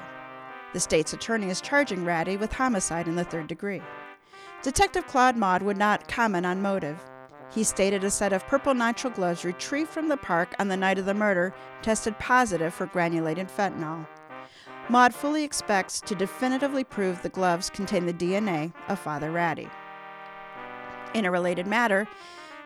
The 0.73 0.79
state's 0.79 1.13
attorney 1.13 1.49
is 1.49 1.61
charging 1.61 2.05
Ratty 2.05 2.37
with 2.37 2.53
homicide 2.53 3.07
in 3.07 3.15
the 3.15 3.23
third 3.25 3.47
degree. 3.47 3.81
Detective 4.63 5.05
Claude 5.05 5.37
Maud 5.37 5.61
would 5.63 5.77
not 5.77 6.07
comment 6.07 6.45
on 6.45 6.61
motive. 6.61 6.99
He 7.53 7.63
stated 7.63 8.03
a 8.03 8.09
set 8.09 8.31
of 8.31 8.47
purple 8.47 8.73
nitrile 8.73 9.13
gloves 9.13 9.43
retrieved 9.43 9.89
from 9.89 10.07
the 10.07 10.17
park 10.17 10.55
on 10.57 10.69
the 10.69 10.77
night 10.77 10.97
of 10.97 11.05
the 11.05 11.13
murder 11.13 11.53
tested 11.81 12.17
positive 12.17 12.73
for 12.73 12.85
granulated 12.85 13.49
fentanyl. 13.49 14.07
Maud 14.89 15.13
fully 15.13 15.43
expects 15.43 16.01
to 16.01 16.15
definitively 16.15 16.83
prove 16.83 17.21
the 17.21 17.29
gloves 17.29 17.69
contain 17.69 18.05
the 18.05 18.13
DNA 18.13 18.73
of 18.87 18.99
Father 18.99 19.31
Ratty. 19.31 19.69
In 21.13 21.25
a 21.25 21.31
related 21.31 21.67
matter, 21.67 22.07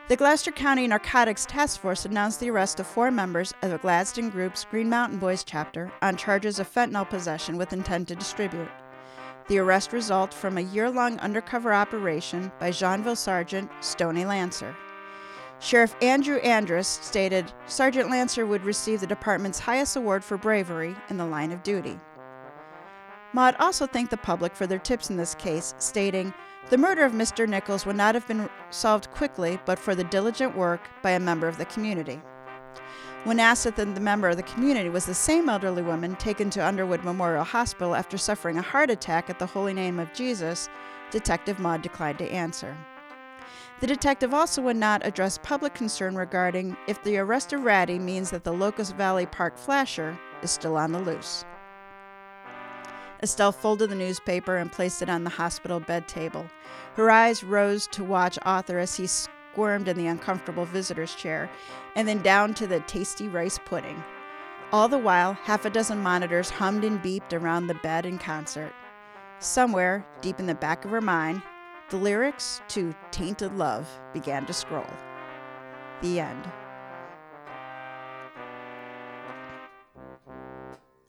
the 0.07 0.15
Gloucester 0.15 0.51
County 0.51 0.85
Narcotics 0.85 1.47
Task 1.47 1.79
Force 1.79 2.05
announced 2.05 2.39
the 2.39 2.51
arrest 2.51 2.79
of 2.79 2.85
four 2.85 3.09
members 3.09 3.55
of 3.63 3.71
the 3.71 3.79
Gladstone 3.79 4.29
Group's 4.29 4.65
Green 4.69 4.87
Mountain 4.87 5.17
Boys 5.17 5.43
chapter 5.43 5.91
on 6.03 6.15
charges 6.15 6.59
of 6.59 6.71
fentanyl 6.71 7.09
possession 7.09 7.57
with 7.57 7.73
intent 7.73 8.07
to 8.09 8.15
distribute. 8.15 8.69
The 9.47 9.59
arrest 9.59 9.93
resulted 9.93 10.33
from 10.37 10.57
a 10.57 10.61
year 10.61 10.89
long 10.89 11.19
undercover 11.19 11.71
operation 11.71 12.51
by 12.59 12.71
Jeanville 12.71 13.17
Sergeant 13.17 13.69
Stony 13.79 14.25
Lancer. 14.25 14.75
Sheriff 15.59 15.95
Andrew 16.01 16.37
Andrus 16.37 16.87
stated 16.87 17.51
Sergeant 17.67 18.09
Lancer 18.09 18.45
would 18.45 18.63
receive 18.63 19.01
the 19.01 19.07
department's 19.07 19.59
highest 19.59 19.95
award 19.95 20.23
for 20.23 20.37
bravery 20.37 20.95
in 21.09 21.17
the 21.17 21.25
line 21.25 21.51
of 21.51 21.63
duty. 21.63 21.99
Maud 23.33 23.55
also 23.59 23.85
thanked 23.85 24.11
the 24.11 24.17
public 24.17 24.55
for 24.55 24.65
their 24.65 24.79
tips 24.79 25.09
in 25.09 25.17
this 25.17 25.35
case, 25.35 25.75
stating, 25.77 26.33
The 26.69 26.77
murder 26.77 27.03
of 27.03 27.11
Mr. 27.11 27.47
Nichols 27.47 27.85
would 27.85 27.95
not 27.95 28.15
have 28.15 28.27
been 28.27 28.49
solved 28.71 29.11
quickly 29.11 29.59
but 29.65 29.77
for 29.77 29.93
the 29.93 30.03
diligent 30.05 30.57
work 30.57 30.89
by 31.03 31.11
a 31.11 31.19
member 31.19 31.47
of 31.47 31.57
the 31.57 31.65
community. 31.65 32.19
When 33.25 33.39
asked 33.39 33.65
if 33.65 33.75
the 33.75 33.87
member 33.87 34.29
of 34.29 34.37
the 34.37 34.43
community 34.43 34.87
was 34.87 35.07
the 35.07 35.15
same 35.15 35.49
elderly 35.49 35.81
woman 35.81 36.15
taken 36.17 36.51
to 36.51 36.63
Underwood 36.63 37.03
Memorial 37.03 37.43
Hospital 37.43 37.95
after 37.95 38.19
suffering 38.19 38.59
a 38.59 38.61
heart 38.61 38.91
attack 38.91 39.31
at 39.31 39.39
the 39.39 39.47
Holy 39.47 39.73
Name 39.73 39.99
of 39.99 40.13
Jesus, 40.13 40.69
Detective 41.09 41.57
Maud 41.57 41.81
declined 41.81 42.19
to 42.19 42.29
answer. 42.29 42.77
The 43.79 43.87
detective 43.87 44.31
also 44.31 44.61
would 44.61 44.75
not 44.75 45.03
address 45.03 45.39
public 45.39 45.73
concern 45.73 46.15
regarding 46.15 46.77
if 46.87 47.03
the 47.03 47.17
arrest 47.17 47.51
of 47.51 47.63
Ratty 47.63 47.97
means 47.97 48.29
that 48.29 48.43
the 48.43 48.53
Locust 48.53 48.95
Valley 48.95 49.25
Park 49.25 49.57
flasher 49.57 50.19
is 50.43 50.51
still 50.51 50.77
on 50.77 50.91
the 50.91 50.99
loose. 50.99 51.45
Estelle 53.23 53.51
folded 53.51 53.89
the 53.89 53.95
newspaper 53.95 54.57
and 54.57 54.71
placed 54.71 55.01
it 55.01 55.09
on 55.09 55.23
the 55.23 55.31
hospital 55.31 55.79
bed 55.79 56.07
table. 56.07 56.45
Her 56.93 57.09
eyes 57.09 57.43
rose 57.43 57.87
to 57.87 58.03
watch 58.03 58.37
Arthur 58.43 58.77
as 58.77 58.93
he 58.93 59.07
squirmed 59.55 59.87
in 59.87 59.95
the 59.95 60.07
uncomfortable 60.07 60.65
visitor's 60.65 61.15
chair, 61.15 61.49
and 61.95 62.05
then 62.05 62.21
down 62.21 62.53
to 62.53 62.67
the 62.67 62.81
tasty 62.81 63.29
rice 63.29 63.57
pudding. 63.63 64.03
All 64.73 64.89
the 64.89 64.97
while, 64.97 65.31
half 65.31 65.63
a 65.63 65.69
dozen 65.69 65.99
monitors 65.99 66.49
hummed 66.49 66.83
and 66.83 67.01
beeped 67.01 67.31
around 67.31 67.67
the 67.67 67.75
bed 67.75 68.05
in 68.05 68.17
concert. 68.17 68.73
Somewhere, 69.39 70.05
deep 70.19 70.41
in 70.41 70.45
the 70.45 70.55
back 70.55 70.83
of 70.83 70.91
her 70.91 70.99
mind, 70.99 71.41
the 71.89 71.95
lyrics 71.95 72.61
to 72.67 72.93
Tainted 73.11 73.55
Love 73.55 73.87
began 74.11 74.45
to 74.45 74.51
scroll. 74.51 74.85
The 76.01 76.19
end. 76.19 76.51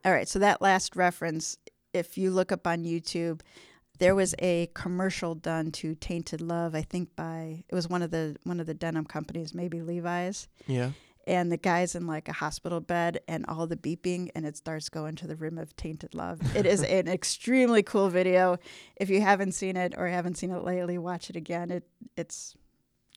All 0.05 0.12
right, 0.12 0.28
so 0.28 0.38
that 0.38 0.62
last 0.62 0.94
reference, 0.94 1.59
if 1.92 2.16
you 2.16 2.30
look 2.30 2.53
up 2.53 2.64
on 2.64 2.84
YouTube, 2.84 3.40
there 3.99 4.14
was 4.14 4.34
a 4.38 4.68
commercial 4.74 5.34
done 5.34 5.70
to 5.72 5.94
Tainted 5.94 6.40
Love, 6.40 6.74
I 6.74 6.82
think 6.82 7.14
by 7.16 7.64
it 7.68 7.74
was 7.74 7.88
one 7.88 8.03
of 8.03 8.11
the 8.11 8.36
one 8.44 8.61
of 8.61 8.66
the 8.66 8.74
denim 8.74 9.05
companies, 9.05 9.55
maybe 9.55 9.80
Levi's. 9.80 10.49
Yeah. 10.66 10.90
And 11.28 11.51
the 11.51 11.57
guy's 11.57 11.97
in 11.97 12.07
like 12.07 12.28
a 12.28 12.32
hospital 12.32 12.80
bed 12.80 13.18
and 13.26 13.44
all 13.47 13.66
the 13.66 13.76
beeping 13.76 14.30
and 14.36 14.47
it 14.47 14.57
starts 14.57 14.88
going 14.88 15.16
to 15.16 15.26
the 15.26 15.34
rim 15.34 15.59
of 15.59 15.74
Tainted 15.74 16.14
Love. 16.14 16.40
It 16.57 16.66
is 16.66 16.82
an 16.84 17.09
extremely 17.09 17.82
cool 17.82 18.09
video. 18.09 18.59
If 18.94 19.11
you 19.11 19.20
haven't 19.20 19.53
seen 19.53 19.76
it 19.76 19.94
or 19.97 20.07
haven't 20.07 20.36
seen 20.36 20.53
it 20.53 20.62
lately, 20.62 20.99
watch 20.99 21.28
it 21.28 21.36
again. 21.36 21.70
It 21.70 21.88
it's 22.16 22.55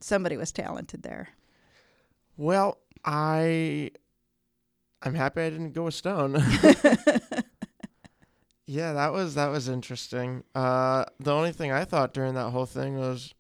somebody 0.01 0.37
was 0.37 0.51
talented 0.51 1.03
there. 1.03 1.29
Well, 2.35 2.79
I 3.05 3.91
I'm 5.01 5.13
happy 5.13 5.41
I 5.41 5.49
didn't 5.49 5.73
go 5.73 5.83
with 5.83 5.93
Stone. 5.93 6.33
yeah, 8.69 8.93
that 8.93 9.11
was 9.11 9.33
that 9.33 9.47
was 9.47 9.67
interesting. 9.67 10.43
Uh 10.53 11.05
the 11.19 11.33
only 11.33 11.51
thing 11.51 11.71
I 11.71 11.85
thought 11.85 12.13
during 12.13 12.35
that 12.35 12.51
whole 12.51 12.67
thing 12.67 12.99
was 12.99 13.33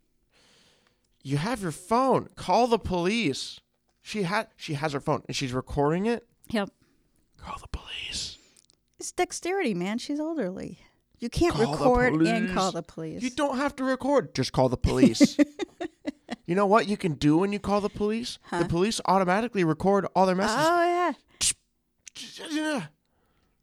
you 1.23 1.37
have 1.37 1.61
your 1.61 1.71
phone. 1.71 2.29
Call 2.35 2.65
the 2.65 2.79
police. 2.79 3.59
She 4.01 4.23
had 4.23 4.47
she 4.55 4.73
has 4.73 4.93
her 4.93 4.99
phone 4.99 5.21
and 5.27 5.35
she's 5.35 5.53
recording 5.53 6.07
it. 6.07 6.27
Yep. 6.49 6.71
Call 7.37 7.57
the 7.61 7.67
police. 7.67 8.39
It's 8.99 9.11
dexterity, 9.11 9.75
man. 9.75 9.99
She's 9.99 10.19
elderly. 10.19 10.79
You 11.19 11.29
can't 11.29 11.53
Call 11.53 11.73
record 11.73 12.21
and 12.25 12.51
call 12.51 12.71
the 12.71 12.81
police. 12.81 13.21
You 13.21 13.29
don't 13.29 13.57
have 13.57 13.75
to 13.75 13.83
record. 13.83 14.33
Just 14.33 14.51
call 14.51 14.67
the 14.67 14.77
police. 14.77 15.37
you 16.47 16.55
know 16.55 16.65
what 16.65 16.87
you 16.87 16.97
can 16.97 17.13
do 17.13 17.37
when 17.37 17.53
you 17.53 17.59
call 17.59 17.81
the 17.81 17.89
police? 17.89 18.39
Huh? 18.43 18.63
The 18.63 18.69
police 18.69 18.99
automatically 19.05 19.63
record 19.63 20.07
all 20.15 20.25
their 20.25 20.35
messages. 20.35 20.65
oh 20.67 21.13
yeah. 22.51 22.87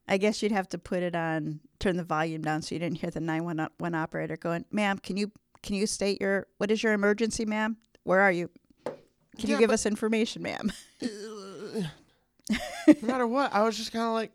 Yeah. 0.09 0.15
I 0.15 0.19
guess 0.19 0.43
you'd 0.43 0.53
have 0.53 0.69
to 0.71 0.79
put 0.79 1.03
it 1.03 1.15
on, 1.17 1.61
turn 1.79 1.97
the 1.97 2.05
volume 2.05 2.43
down 2.43 2.63
so 2.63 2.75
you 2.75 2.79
didn't 2.79 2.99
hear 2.99 3.11
the 3.11 3.21
911 3.21 3.95
operator 3.95 4.37
going, 4.37 4.65
"Ma'am, 4.71 4.99
can 4.99 5.17
you 5.17 5.33
can 5.63 5.75
you 5.77 5.87
state 5.87 6.21
your 6.21 6.47
what 6.59 6.71
is 6.71 6.83
your 6.83 6.93
emergency, 6.93 7.45
ma'am? 7.45 7.77
Where 8.05 8.21
are 8.21 8.33
you? 8.33 8.51
Can 9.39 9.51
you 9.51 9.59
give 9.59 9.71
us 9.71 9.87
information, 9.87 10.43
ma'am?" 10.43 10.73
no 11.03 11.89
matter 13.03 13.27
what, 13.27 13.53
I 13.53 13.63
was 13.63 13.77
just 13.77 13.93
kind 13.93 14.05
of 14.07 14.13
like, 14.13 14.33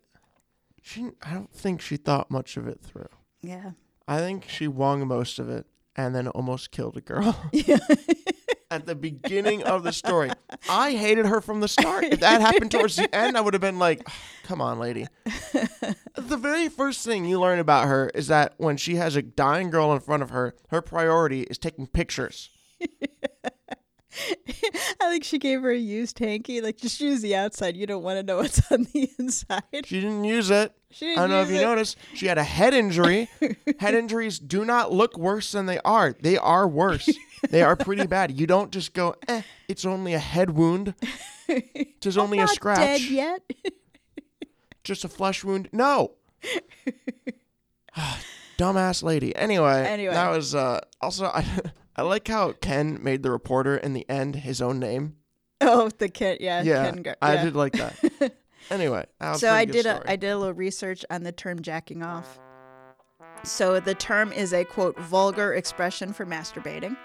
she. 0.81 1.09
I 1.23 1.33
don't 1.33 1.51
think 1.53 1.81
she 1.81 1.97
thought 1.97 2.29
much 2.29 2.57
of 2.57 2.67
it 2.67 2.81
through. 2.81 3.07
Yeah. 3.41 3.71
I 4.07 4.19
think 4.19 4.49
she 4.49 4.67
wung 4.67 5.07
most 5.07 5.39
of 5.39 5.49
it 5.49 5.65
and 5.95 6.13
then 6.15 6.27
almost 6.29 6.71
killed 6.71 6.97
a 6.97 7.01
girl 7.01 7.35
Yeah. 7.51 7.77
at 8.71 8.85
the 8.85 8.95
beginning 8.95 9.63
of 9.63 9.83
the 9.83 9.91
story. 9.91 10.31
I 10.69 10.93
hated 10.93 11.27
her 11.27 11.41
from 11.41 11.59
the 11.59 11.67
start. 11.67 12.05
If 12.05 12.21
that 12.21 12.41
happened 12.41 12.71
towards 12.71 12.95
the 12.95 13.13
end, 13.13 13.37
I 13.37 13.41
would 13.41 13.53
have 13.53 13.61
been 13.61 13.77
like, 13.77 14.01
oh, 14.07 14.13
"Come 14.43 14.61
on, 14.61 14.79
lady." 14.79 15.07
the 16.15 16.37
very 16.37 16.69
first 16.69 17.05
thing 17.05 17.25
you 17.25 17.39
learn 17.39 17.59
about 17.59 17.87
her 17.87 18.09
is 18.15 18.27
that 18.27 18.53
when 18.57 18.77
she 18.77 18.95
has 18.95 19.15
a 19.15 19.21
dying 19.21 19.69
girl 19.69 19.93
in 19.93 19.99
front 19.99 20.23
of 20.23 20.29
her, 20.31 20.55
her 20.69 20.81
priority 20.81 21.41
is 21.41 21.57
taking 21.57 21.85
pictures. 21.85 22.49
I 25.01 25.09
think 25.09 25.23
she 25.23 25.37
gave 25.39 25.61
her 25.61 25.71
a 25.71 25.77
used 25.77 26.17
hanky. 26.19 26.61
Like, 26.61 26.77
just 26.77 26.99
use 26.99 27.21
the 27.21 27.35
outside. 27.35 27.77
You 27.77 27.87
don't 27.87 28.03
want 28.03 28.17
to 28.19 28.23
know 28.23 28.37
what's 28.37 28.71
on 28.71 28.87
the 28.93 29.09
inside. 29.19 29.63
She 29.85 30.01
didn't 30.01 30.23
use 30.23 30.49
it. 30.49 30.73
She 30.89 31.05
I 31.05 31.09
didn't 31.09 31.19
don't 31.21 31.29
know 31.29 31.41
if 31.43 31.49
you 31.49 31.57
it. 31.57 31.61
noticed. 31.61 31.97
She 32.13 32.25
had 32.27 32.37
a 32.37 32.43
head 32.43 32.73
injury. 32.73 33.29
head 33.79 33.95
injuries 34.01 34.39
do 34.39 34.65
not 34.65 34.91
look 34.91 35.17
worse 35.17 35.51
than 35.53 35.65
they 35.65 35.79
are. 35.79 36.13
They 36.19 36.37
are 36.37 36.67
worse. 36.67 37.09
They 37.49 37.61
are 37.63 37.75
pretty 37.75 38.05
bad. 38.07 38.37
You 38.39 38.45
don't 38.47 38.71
just 38.71 38.93
go, 38.93 39.15
eh, 39.27 39.41
it's 39.67 39.85
only 39.85 40.13
a 40.13 40.19
head 40.19 40.51
wound. 40.51 40.93
It's 41.47 42.17
only 42.17 42.37
a 42.39 42.41
Not 42.41 42.49
scratch. 42.55 42.77
dead 42.77 43.01
yet. 43.01 43.41
Just 44.83 45.03
a 45.05 45.09
flesh 45.09 45.43
wound. 45.43 45.69
No. 45.71 46.13
Dumbass 48.57 49.03
lady. 49.03 49.35
Anyway, 49.35 49.85
Anyway. 49.87 50.13
that 50.13 50.29
was 50.29 50.53
uh 50.55 50.79
also 51.01 51.25
I 51.27 51.45
I 51.95 52.03
like 52.03 52.27
how 52.27 52.53
Ken 52.53 52.99
made 53.01 53.23
the 53.23 53.31
reporter 53.31 53.75
in 53.75 53.93
the 53.93 54.09
end 54.09 54.37
his 54.37 54.61
own 54.61 54.79
name. 54.79 55.15
Oh, 55.59 55.89
the 55.89 56.09
Ken, 56.09 56.37
yeah, 56.39 56.63
yeah, 56.63 56.85
Ken 56.85 57.03
Gar- 57.03 57.17
I 57.21 57.35
yeah. 57.35 57.43
did 57.43 57.55
like 57.55 57.73
that. 57.73 58.33
anyway, 58.71 59.05
that 59.19 59.31
was 59.31 59.41
so 59.41 59.49
pretty 59.49 59.61
I 59.61 59.65
good 59.65 59.71
did 59.71 59.85
a 59.85 59.95
story. 59.95 60.07
I 60.07 60.15
did 60.15 60.29
a 60.29 60.37
little 60.37 60.53
research 60.53 61.05
on 61.09 61.23
the 61.23 61.31
term 61.31 61.61
jacking 61.61 62.01
off. 62.01 62.39
So 63.43 63.79
the 63.79 63.95
term 63.95 64.31
is 64.31 64.53
a 64.53 64.63
quote 64.63 64.99
vulgar 64.99 65.53
expression 65.53 66.13
for 66.13 66.25
masturbating. 66.25 66.95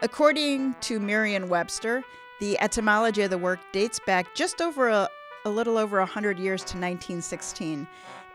According 0.00 0.74
to 0.80 0.98
Merriam-Webster, 0.98 2.02
the 2.40 2.60
etymology 2.60 3.22
of 3.22 3.30
the 3.30 3.38
word 3.38 3.60
dates 3.72 4.00
back 4.04 4.34
just 4.34 4.60
over 4.60 4.88
a, 4.88 5.08
a 5.44 5.50
little 5.50 5.78
over 5.78 5.98
100 5.98 6.38
years 6.40 6.60
to 6.62 6.76
1916, 6.76 7.86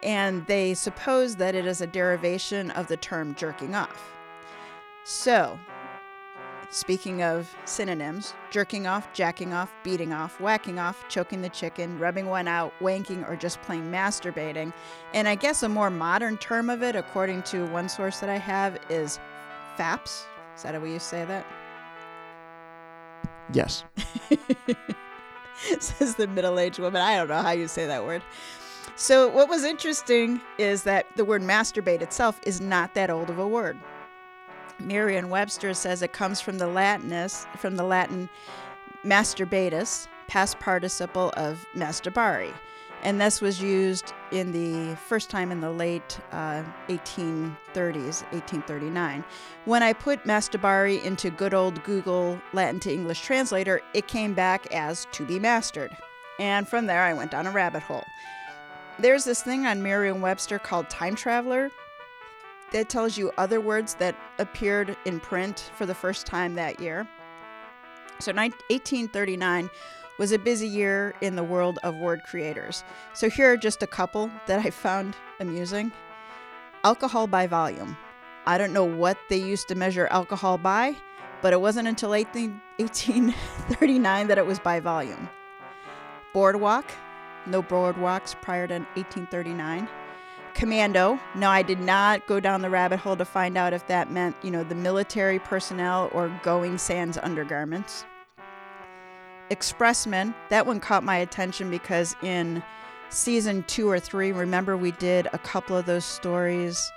and 0.01 0.45
they 0.47 0.73
suppose 0.73 1.35
that 1.35 1.55
it 1.55 1.65
is 1.65 1.81
a 1.81 1.87
derivation 1.87 2.71
of 2.71 2.87
the 2.87 2.95
term 2.95 3.35
jerking 3.35 3.75
off. 3.75 4.13
So, 5.03 5.59
Speaking 6.69 7.23
of 7.23 7.49
synonyms, 7.63 8.33
jerking 8.51 8.87
off, 8.87 9.13
jacking 9.13 9.53
off, 9.53 9.71
beating 9.83 10.11
off, 10.11 10.39
whacking 10.41 10.79
off, 10.79 11.07
choking 11.07 11.41
the 11.41 11.49
chicken, 11.49 11.97
rubbing 11.97 12.27
one 12.27 12.47
out, 12.47 12.73
wanking, 12.81 13.27
or 13.29 13.37
just 13.37 13.61
plain 13.61 13.89
masturbating. 13.89 14.73
And 15.13 15.29
I 15.29 15.35
guess 15.35 15.63
a 15.63 15.69
more 15.69 15.89
modern 15.89 16.37
term 16.37 16.69
of 16.69 16.83
it, 16.83 16.95
according 16.95 17.43
to 17.43 17.65
one 17.67 17.87
source 17.87 18.19
that 18.19 18.29
I 18.29 18.37
have, 18.37 18.77
is 18.89 19.17
FAPS. 19.77 20.25
Is 20.57 20.63
that 20.63 20.73
how 20.73 20.81
we 20.81 20.91
used 20.91 21.05
to 21.05 21.09
say 21.09 21.25
that? 21.25 21.45
yes. 23.53 23.83
Says 25.79 26.15
the 26.15 26.27
middle 26.27 26.59
aged 26.59 26.79
woman. 26.79 27.01
I 27.01 27.15
don't 27.15 27.29
know 27.29 27.41
how 27.41 27.51
you 27.51 27.67
say 27.67 27.87
that 27.87 28.03
word. 28.03 28.21
So, 28.95 29.27
what 29.29 29.49
was 29.49 29.63
interesting 29.63 30.41
is 30.57 30.83
that 30.83 31.05
the 31.15 31.25
word 31.25 31.41
masturbate 31.41 32.01
itself 32.01 32.39
is 32.43 32.59
not 32.59 32.93
that 32.95 33.09
old 33.09 33.29
of 33.29 33.39
a 33.39 33.47
word. 33.47 33.77
Merriam-Webster 34.79 35.73
says 35.73 36.01
it 36.01 36.13
comes 36.13 36.41
from 36.41 36.57
the 36.57 36.67
Latinus, 36.67 37.45
from 37.57 37.75
the 37.75 37.83
Latin 37.83 38.29
masturbatus, 39.03 40.07
past 40.27 40.59
participle 40.59 41.31
of 41.37 41.65
masturbari, 41.75 42.53
and 43.03 43.21
this 43.21 43.41
was 43.41 43.61
used 43.61 44.13
in 44.31 44.51
the 44.51 44.95
first 44.95 45.29
time 45.29 45.51
in 45.51 45.61
the 45.61 45.71
late 45.71 46.19
uh, 46.31 46.63
1830s, 46.89 48.23
1839. 48.33 49.23
When 49.65 49.83
I 49.83 49.93
put 49.93 50.23
masturbari 50.23 51.03
into 51.03 51.29
good 51.29 51.53
old 51.53 51.83
Google 51.83 52.41
Latin 52.53 52.79
to 52.81 52.91
English 52.91 53.21
translator, 53.21 53.81
it 53.93 54.07
came 54.07 54.33
back 54.33 54.71
as 54.73 55.07
to 55.13 55.25
be 55.25 55.39
mastered, 55.39 55.95
and 56.39 56.67
from 56.67 56.87
there 56.87 57.03
I 57.03 57.13
went 57.13 57.31
down 57.31 57.47
a 57.47 57.51
rabbit 57.51 57.83
hole. 57.83 58.05
There's 58.99 59.25
this 59.25 59.43
thing 59.43 59.65
on 59.67 59.83
Merriam-Webster 59.83 60.59
called 60.59 60.89
time 60.89 61.15
traveler 61.15 61.69
that 62.71 62.89
tells 62.89 63.17
you 63.17 63.31
other 63.37 63.61
words 63.61 63.95
that 63.95 64.15
appeared 64.39 64.95
in 65.05 65.19
print 65.19 65.71
for 65.75 65.85
the 65.85 65.95
first 65.95 66.25
time 66.25 66.55
that 66.55 66.79
year. 66.79 67.07
So, 68.19 68.33
1839 68.33 69.69
was 70.17 70.31
a 70.31 70.39
busy 70.39 70.67
year 70.67 71.13
in 71.21 71.35
the 71.35 71.43
world 71.43 71.77
of 71.83 71.95
word 71.95 72.23
creators. 72.23 72.83
So, 73.13 73.29
here 73.29 73.51
are 73.51 73.57
just 73.57 73.83
a 73.83 73.87
couple 73.87 74.31
that 74.47 74.65
I 74.65 74.71
found 74.71 75.15
amusing 75.39 75.91
alcohol 76.83 77.27
by 77.27 77.47
volume. 77.47 77.97
I 78.45 78.57
don't 78.57 78.73
know 78.73 78.85
what 78.85 79.17
they 79.29 79.37
used 79.37 79.67
to 79.67 79.75
measure 79.75 80.07
alcohol 80.07 80.57
by, 80.57 80.95
but 81.41 81.53
it 81.53 81.61
wasn't 81.61 81.87
until 81.87 82.13
18, 82.13 82.61
1839 82.77 84.27
that 84.27 84.37
it 84.37 84.45
was 84.45 84.59
by 84.59 84.79
volume. 84.79 85.29
Boardwalk, 86.33 86.85
no 87.45 87.61
boardwalks 87.61 88.39
prior 88.41 88.67
to 88.67 88.79
1839 88.95 89.87
commando. 90.57 91.19
No, 91.35 91.49
I 91.49 91.61
did 91.61 91.79
not 91.79 92.27
go 92.27 92.39
down 92.39 92.61
the 92.61 92.69
rabbit 92.69 92.99
hole 92.99 93.15
to 93.15 93.23
find 93.23 93.57
out 93.57 93.73
if 93.73 93.87
that 93.87 94.11
meant, 94.11 94.35
you 94.43 94.51
know, 94.51 94.63
the 94.63 94.75
military 94.75 95.39
personnel 95.39 96.09
or 96.13 96.27
going 96.43 96.77
sans 96.77 97.17
undergarments. 97.19 98.03
Expressman, 99.51 100.35
that 100.49 100.65
one 100.65 100.79
caught 100.81 101.03
my 101.03 101.15
attention 101.17 101.69
because 101.69 102.15
in 102.21 102.61
season 103.09 103.63
two 103.67 103.87
or 103.87 103.99
three, 103.99 104.31
remember 104.31 104.75
we 104.75 104.91
did 104.93 105.27
a 105.31 105.37
couple 105.37 105.77
of 105.77 105.85
those 105.85 106.03
stories. 106.03 106.91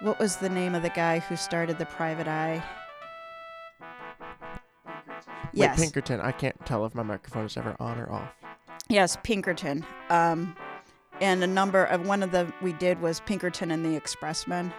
What 0.00 0.18
was 0.18 0.36
the 0.36 0.48
name 0.48 0.74
of 0.74 0.82
the 0.82 0.90
guy 0.90 1.20
who 1.20 1.36
started 1.36 1.78
the 1.78 1.86
private 1.86 2.28
eye? 2.28 2.62
Wait, 5.54 5.70
Pinkerton. 5.76 6.20
I 6.20 6.32
can't 6.32 6.54
tell 6.66 6.84
if 6.84 6.94
my 6.94 7.02
microphone 7.02 7.46
is 7.46 7.56
ever 7.56 7.74
on 7.80 7.98
or 7.98 8.12
off. 8.12 8.30
Yes, 8.88 9.16
Pinkerton. 9.22 9.84
Um, 10.10 10.54
and 11.20 11.42
a 11.42 11.46
number 11.46 11.84
of 11.84 12.06
one 12.06 12.22
of 12.22 12.32
the 12.32 12.52
we 12.62 12.72
did 12.74 13.00
was 13.00 13.20
Pinkerton 13.20 13.70
and 13.70 13.84
the 13.84 13.96
Expressmen. 13.96 14.72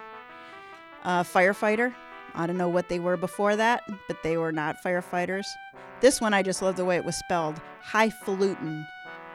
Uh, 1.03 1.23
firefighter. 1.23 1.93
I 2.35 2.45
don't 2.45 2.57
know 2.57 2.69
what 2.69 2.89
they 2.89 2.99
were 2.99 3.17
before 3.17 3.55
that, 3.55 3.83
but 4.07 4.21
they 4.23 4.37
were 4.37 4.51
not 4.51 4.83
firefighters. 4.83 5.45
This 6.01 6.21
one 6.21 6.33
I 6.33 6.43
just 6.43 6.61
love 6.61 6.75
the 6.75 6.85
way 6.85 6.95
it 6.95 7.05
was 7.05 7.17
spelled. 7.17 7.59
Highfalutin. 7.81 8.85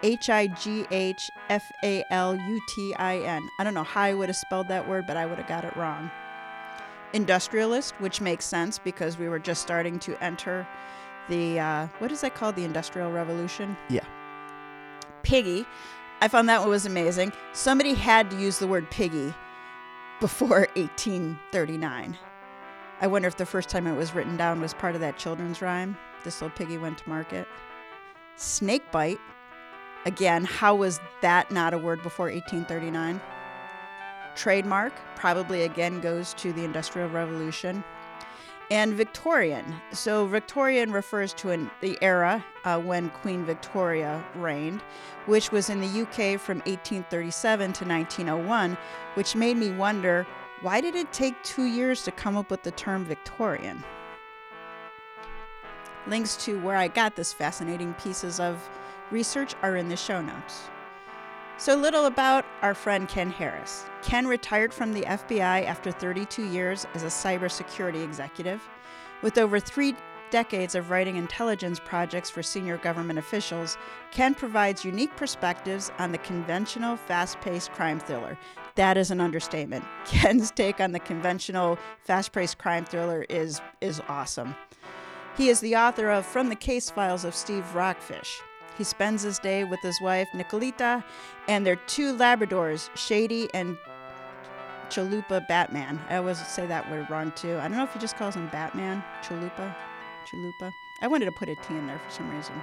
H 0.03 0.29
I 0.29 0.49
G 0.49 0.87
H 0.91 1.31
F 1.49 1.65
A 1.83 2.05
L 2.11 2.37
U 2.37 2.61
T 2.75 2.95
I 2.95 3.19
N. 3.19 3.49
I 3.59 3.65
don't 3.65 3.75
know 3.75 3.85
how 3.85 4.03
I 4.03 4.15
would 4.15 4.29
have 4.29 4.37
spelled 4.37 4.69
that 4.69 4.87
word, 4.87 5.07
but 5.07 5.17
I 5.17 5.25
would 5.25 5.39
have 5.39 5.49
got 5.49 5.65
it 5.65 5.75
wrong. 5.77 6.11
Industrialist, 7.15 7.95
which 8.01 8.21
makes 8.21 8.45
sense 8.45 8.79
because 8.79 9.19
we 9.19 9.29
were 9.29 9.39
just 9.39 9.63
starting 9.63 9.99
to 10.01 10.23
enter 10.23 10.67
the, 11.29 11.59
uh, 11.59 11.87
what 11.99 12.13
is 12.13 12.21
that 12.21 12.35
called? 12.35 12.57
The 12.57 12.65
Industrial 12.65 13.11
Revolution? 13.11 13.77
Yeah. 13.89 14.05
Piggy. 15.23 15.65
I 16.25 16.29
found 16.29 16.49
that 16.49 16.63
one 16.63 16.71
was 16.71 16.87
amazing. 16.87 17.35
Somebody 17.53 17.93
had 17.93 18.31
to 18.31 18.41
use 18.41 18.59
the 18.59 18.67
word 18.67 18.89
piggy 18.89 19.35
before 20.21 20.61
1839. 20.75 22.17
I 23.03 23.07
wonder 23.07 23.29
if 23.29 23.37
the 23.37 23.45
first 23.45 23.69
time 23.69 23.87
it 23.87 23.95
was 23.95 24.15
written 24.15 24.39
down 24.39 24.63
was 24.63 24.73
part 24.73 24.95
of 24.95 25.03
that 25.03 25.19
children's 25.19 25.61
rhyme. 25.61 25.99
This 26.23 26.41
little 26.41 26.57
piggy 26.57 26.79
went 26.79 26.97
to 26.97 27.09
market. 27.11 27.47
Snake 28.37 28.91
bite. 28.91 29.19
Again, 30.07 30.45
how 30.47 30.75
was 30.75 30.99
that 31.21 31.51
not 31.51 31.75
a 31.75 31.79
word 31.79 32.03
before 32.03 32.31
1839? 32.31 33.21
Trademark 34.35 34.95
probably 35.17 35.65
again 35.65 36.01
goes 36.01 36.33
to 36.39 36.55
the 36.55 36.65
Industrial 36.65 37.11
Revolution. 37.11 37.85
And 38.71 38.95
Victorian. 38.95 39.75
So 39.93 40.27
Victorian 40.27 40.91
refers 40.91 41.35
to 41.35 41.51
an, 41.51 41.71
the 41.81 41.99
era 42.01 42.45
uh, 42.65 42.81
when 42.81 43.11
Queen 43.11 43.45
Victoria 43.45 44.25
reigned, 44.35 44.81
which 45.27 45.53
was 45.53 45.69
in 45.69 45.81
the 45.81 46.03
UK 46.03 46.41
from 46.41 46.59
1837 46.61 47.73
to 47.75 47.85
1901, 47.85 48.79
which 49.15 49.37
made 49.37 49.59
me 49.59 49.71
wonder 49.71 50.27
why 50.63 50.81
did 50.81 50.95
it 50.95 51.13
take 51.13 51.35
two 51.43 51.65
years 51.65 52.05
to 52.05 52.11
come 52.11 52.39
up 52.39 52.51
with 52.51 52.63
the 52.63 52.71
term 52.71 53.05
Victorian? 53.05 53.85
Links 56.07 56.37
to 56.45 56.59
where 56.61 56.77
I 56.77 56.89
got 56.89 57.17
this 57.17 57.35
fascinating 57.35 57.93
pieces 57.95 58.41
of 58.41 58.67
research 59.11 59.55
are 59.63 59.77
in 59.77 59.91
the 59.91 59.97
show 59.97 60.23
notes. 60.23 60.71
So 61.57 61.77
little 61.77 62.07
about 62.07 62.45
our 62.63 62.75
friend 62.75 63.09
Ken 63.09 63.31
Harris. 63.31 63.87
Ken 64.03 64.27
retired 64.27 64.75
from 64.75 64.93
the 64.93 65.03
FBI 65.03 65.65
after 65.65 65.93
32 65.93 66.45
years 66.45 66.85
as 66.95 67.05
a 67.05 67.07
cybersecurity 67.07 68.03
executive. 68.03 68.61
With 69.23 69.39
over 69.39 69.61
three 69.61 69.95
decades 70.31 70.75
of 70.75 70.91
writing 70.91 71.15
intelligence 71.15 71.81
projects 71.85 72.29
for 72.29 72.43
senior 72.43 72.77
government 72.79 73.21
officials, 73.21 73.79
Ken 74.11 74.35
provides 74.35 74.85
unique 74.85 75.15
perspectives 75.15 75.93
on 75.99 76.11
the 76.11 76.19
conventional, 76.19 76.97
fast 76.97 77.41
paced 77.41 77.71
crime 77.71 78.01
thriller. 78.01 78.37
That 78.75 78.97
is 78.97 79.13
an 79.13 79.21
understatement. 79.21 79.85
Ken's 80.07 80.51
take 80.51 80.81
on 80.81 80.91
the 80.91 80.99
conventional, 80.99 81.79
fast 82.01 82.33
paced 82.33 82.59
crime 82.59 82.85
thriller 82.85 83.27
is, 83.31 83.61
is 83.81 84.03
awesome. 84.09 84.57
He 85.37 85.51
is 85.51 85.61
the 85.61 85.77
author 85.77 86.11
of 86.11 86.27
From 86.27 86.49
the 86.49 86.57
Case 86.57 86.91
Files 86.91 87.25
of 87.25 87.35
Steve 87.35 87.75
Rockfish. 87.77 88.41
He 88.77 88.85
spends 88.85 89.23
his 89.23 89.39
day 89.39 89.65
with 89.65 89.81
his 89.81 90.01
wife, 90.01 90.29
Nicolita, 90.35 91.05
and 91.49 91.65
their 91.65 91.77
two 91.77 92.17
Labradors, 92.17 92.91
Shady 92.97 93.49
and 93.55 93.79
Chalupa 94.89 95.47
Batman. 95.49 96.01
I 96.09 96.17
always 96.17 96.45
say 96.47 96.67
that 96.67 96.91
word 96.91 97.09
wrong 97.11 97.33
too. 97.33 97.57
I 97.59 97.69
don't 97.69 97.77
know 97.77 97.85
if 97.85 97.93
he 97.93 97.99
just 97.99 98.17
calls 98.17 98.35
him 98.35 98.49
Batman, 98.49 99.03
Chalupa, 99.23 99.75
Chalupa. 100.27 100.73
I 101.01 101.09
wanted 101.09 101.27
to 101.27 101.33
put 101.33 101.49
a 101.49 101.57
T 101.57 101.75
in 101.75 101.87
there 101.87 101.99
for 101.99 102.11
some 102.11 102.31
reason. 102.31 102.55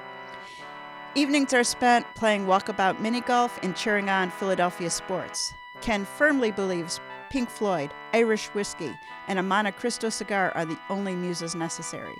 Evenings 1.15 1.53
are 1.53 1.63
spent 1.63 2.05
playing 2.15 2.45
walkabout 2.45 2.99
mini 3.01 3.21
golf 3.21 3.59
and 3.63 3.75
cheering 3.75 4.09
on 4.09 4.31
Philadelphia 4.31 4.89
sports. 4.89 5.53
Ken 5.81 6.05
firmly 6.05 6.51
believes 6.51 7.01
Pink 7.29 7.49
Floyd, 7.49 7.91
Irish 8.13 8.47
whiskey, 8.47 8.93
and 9.27 9.39
a 9.39 9.43
Monte 9.43 9.71
Cristo 9.71 10.09
cigar 10.09 10.51
are 10.55 10.65
the 10.65 10.79
only 10.89 11.15
muses 11.15 11.55
necessary. 11.55 12.15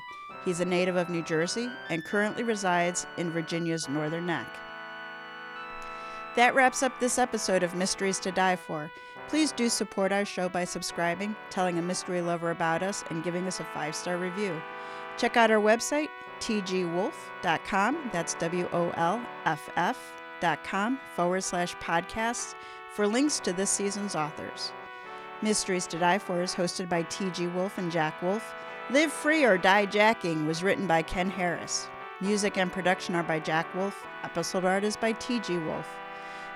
He's 0.46 0.60
a 0.60 0.66
native 0.66 0.96
of 0.96 1.10
New 1.10 1.22
Jersey 1.22 1.70
and 1.90 2.04
currently 2.04 2.44
resides 2.44 3.06
in 3.18 3.32
Virginia's 3.32 3.88
Northern 3.88 4.26
Neck. 4.26 4.48
That 6.36 6.56
wraps 6.56 6.82
up 6.82 7.00
this 7.00 7.18
episode 7.20 7.62
of 7.62 7.76
Mysteries 7.76 8.20
to 8.20 8.32
Die 8.32 8.56
For. 8.56 8.90
Please 9.28 9.52
do 9.52 9.70
support 9.70 10.12
our 10.12 10.26
show 10.26 10.50
by 10.50 10.64
subscribing, 10.64 11.36
telling 11.50 11.78
a 11.78 11.82
mystery 11.82 12.22
lover 12.22 12.52
about 12.52 12.84
us, 12.84 13.04
and 13.10 13.24
giving 13.24 13.48
us 13.48 13.60
a 13.60 13.64
five 13.66 13.96
star 13.96 14.18
review. 14.18 14.62
Check 15.18 15.38
out 15.38 15.52
our 15.52 15.60
website, 15.60 16.10
tgwolff.com. 16.40 18.10
That's 18.12 18.34
W 18.36 18.68
O 18.74 18.90
L 18.92 19.26
F 19.46 19.70
F.com 19.76 21.00
forward 21.16 21.44
slash 21.44 21.76
podcasts 21.76 22.56
for 22.94 23.08
links 23.08 23.40
to 23.42 23.54
this 23.54 23.70
season's 23.70 24.16
authors. 24.16 24.72
Mysteries 25.42 25.88
to 25.88 25.98
Die 25.98 26.18
For 26.20 26.42
is 26.42 26.54
hosted 26.56 26.88
by 26.88 27.04
T.G. 27.04 27.48
Wolff 27.48 27.78
and 27.78 27.92
Jack 27.92 28.22
Wolff. 28.22 28.54
Live 28.92 29.14
Free 29.14 29.46
or 29.46 29.58
Die 29.58 29.86
Jacking 29.86 30.46
was 30.46 30.64
written 30.64 30.86
by 30.86 31.02
Ken 31.02 31.30
Harris. 31.30 31.88
Music 32.20 32.58
and 32.58 32.70
production 32.70 33.16
are 33.16 33.24
by 33.24 33.40
Jack 33.40 33.74
Wolff. 33.74 34.06
Episode 34.24 34.66
art 34.66 34.84
is 34.84 34.98
by 34.98 35.14
T.G. 35.14 35.60
Wolff. 35.60 35.88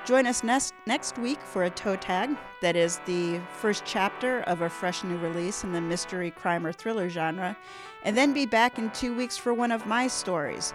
Join 0.03 0.27
us 0.27 0.43
next, 0.43 0.73
next 0.85 1.17
week 1.17 1.39
for 1.39 1.63
a 1.63 1.69
toe 1.69 1.95
tag 1.95 2.35
that 2.61 2.75
is 2.75 2.99
the 3.05 3.39
first 3.55 3.83
chapter 3.85 4.41
of 4.41 4.59
a 4.59 4.69
fresh 4.69 5.01
new 5.05 5.15
release 5.19 5.63
in 5.63 5.71
the 5.71 5.79
mystery, 5.79 6.29
crime, 6.29 6.65
or 6.65 6.73
thriller 6.73 7.07
genre, 7.07 7.55
and 8.03 8.17
then 8.17 8.33
be 8.33 8.45
back 8.45 8.77
in 8.77 8.89
two 8.89 9.15
weeks 9.15 9.37
for 9.37 9.53
one 9.53 9.71
of 9.71 9.85
my 9.85 10.05
stories, 10.09 10.73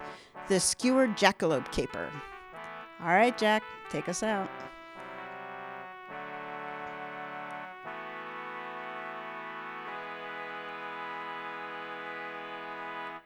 The 0.48 0.60
Skewered 0.60 1.18
Jackalope 1.18 1.70
Caper. 1.72 2.08
All 3.02 3.08
right, 3.08 3.36
Jack, 3.36 3.62
take 3.90 4.08
us 4.08 4.22
out. 4.22 4.48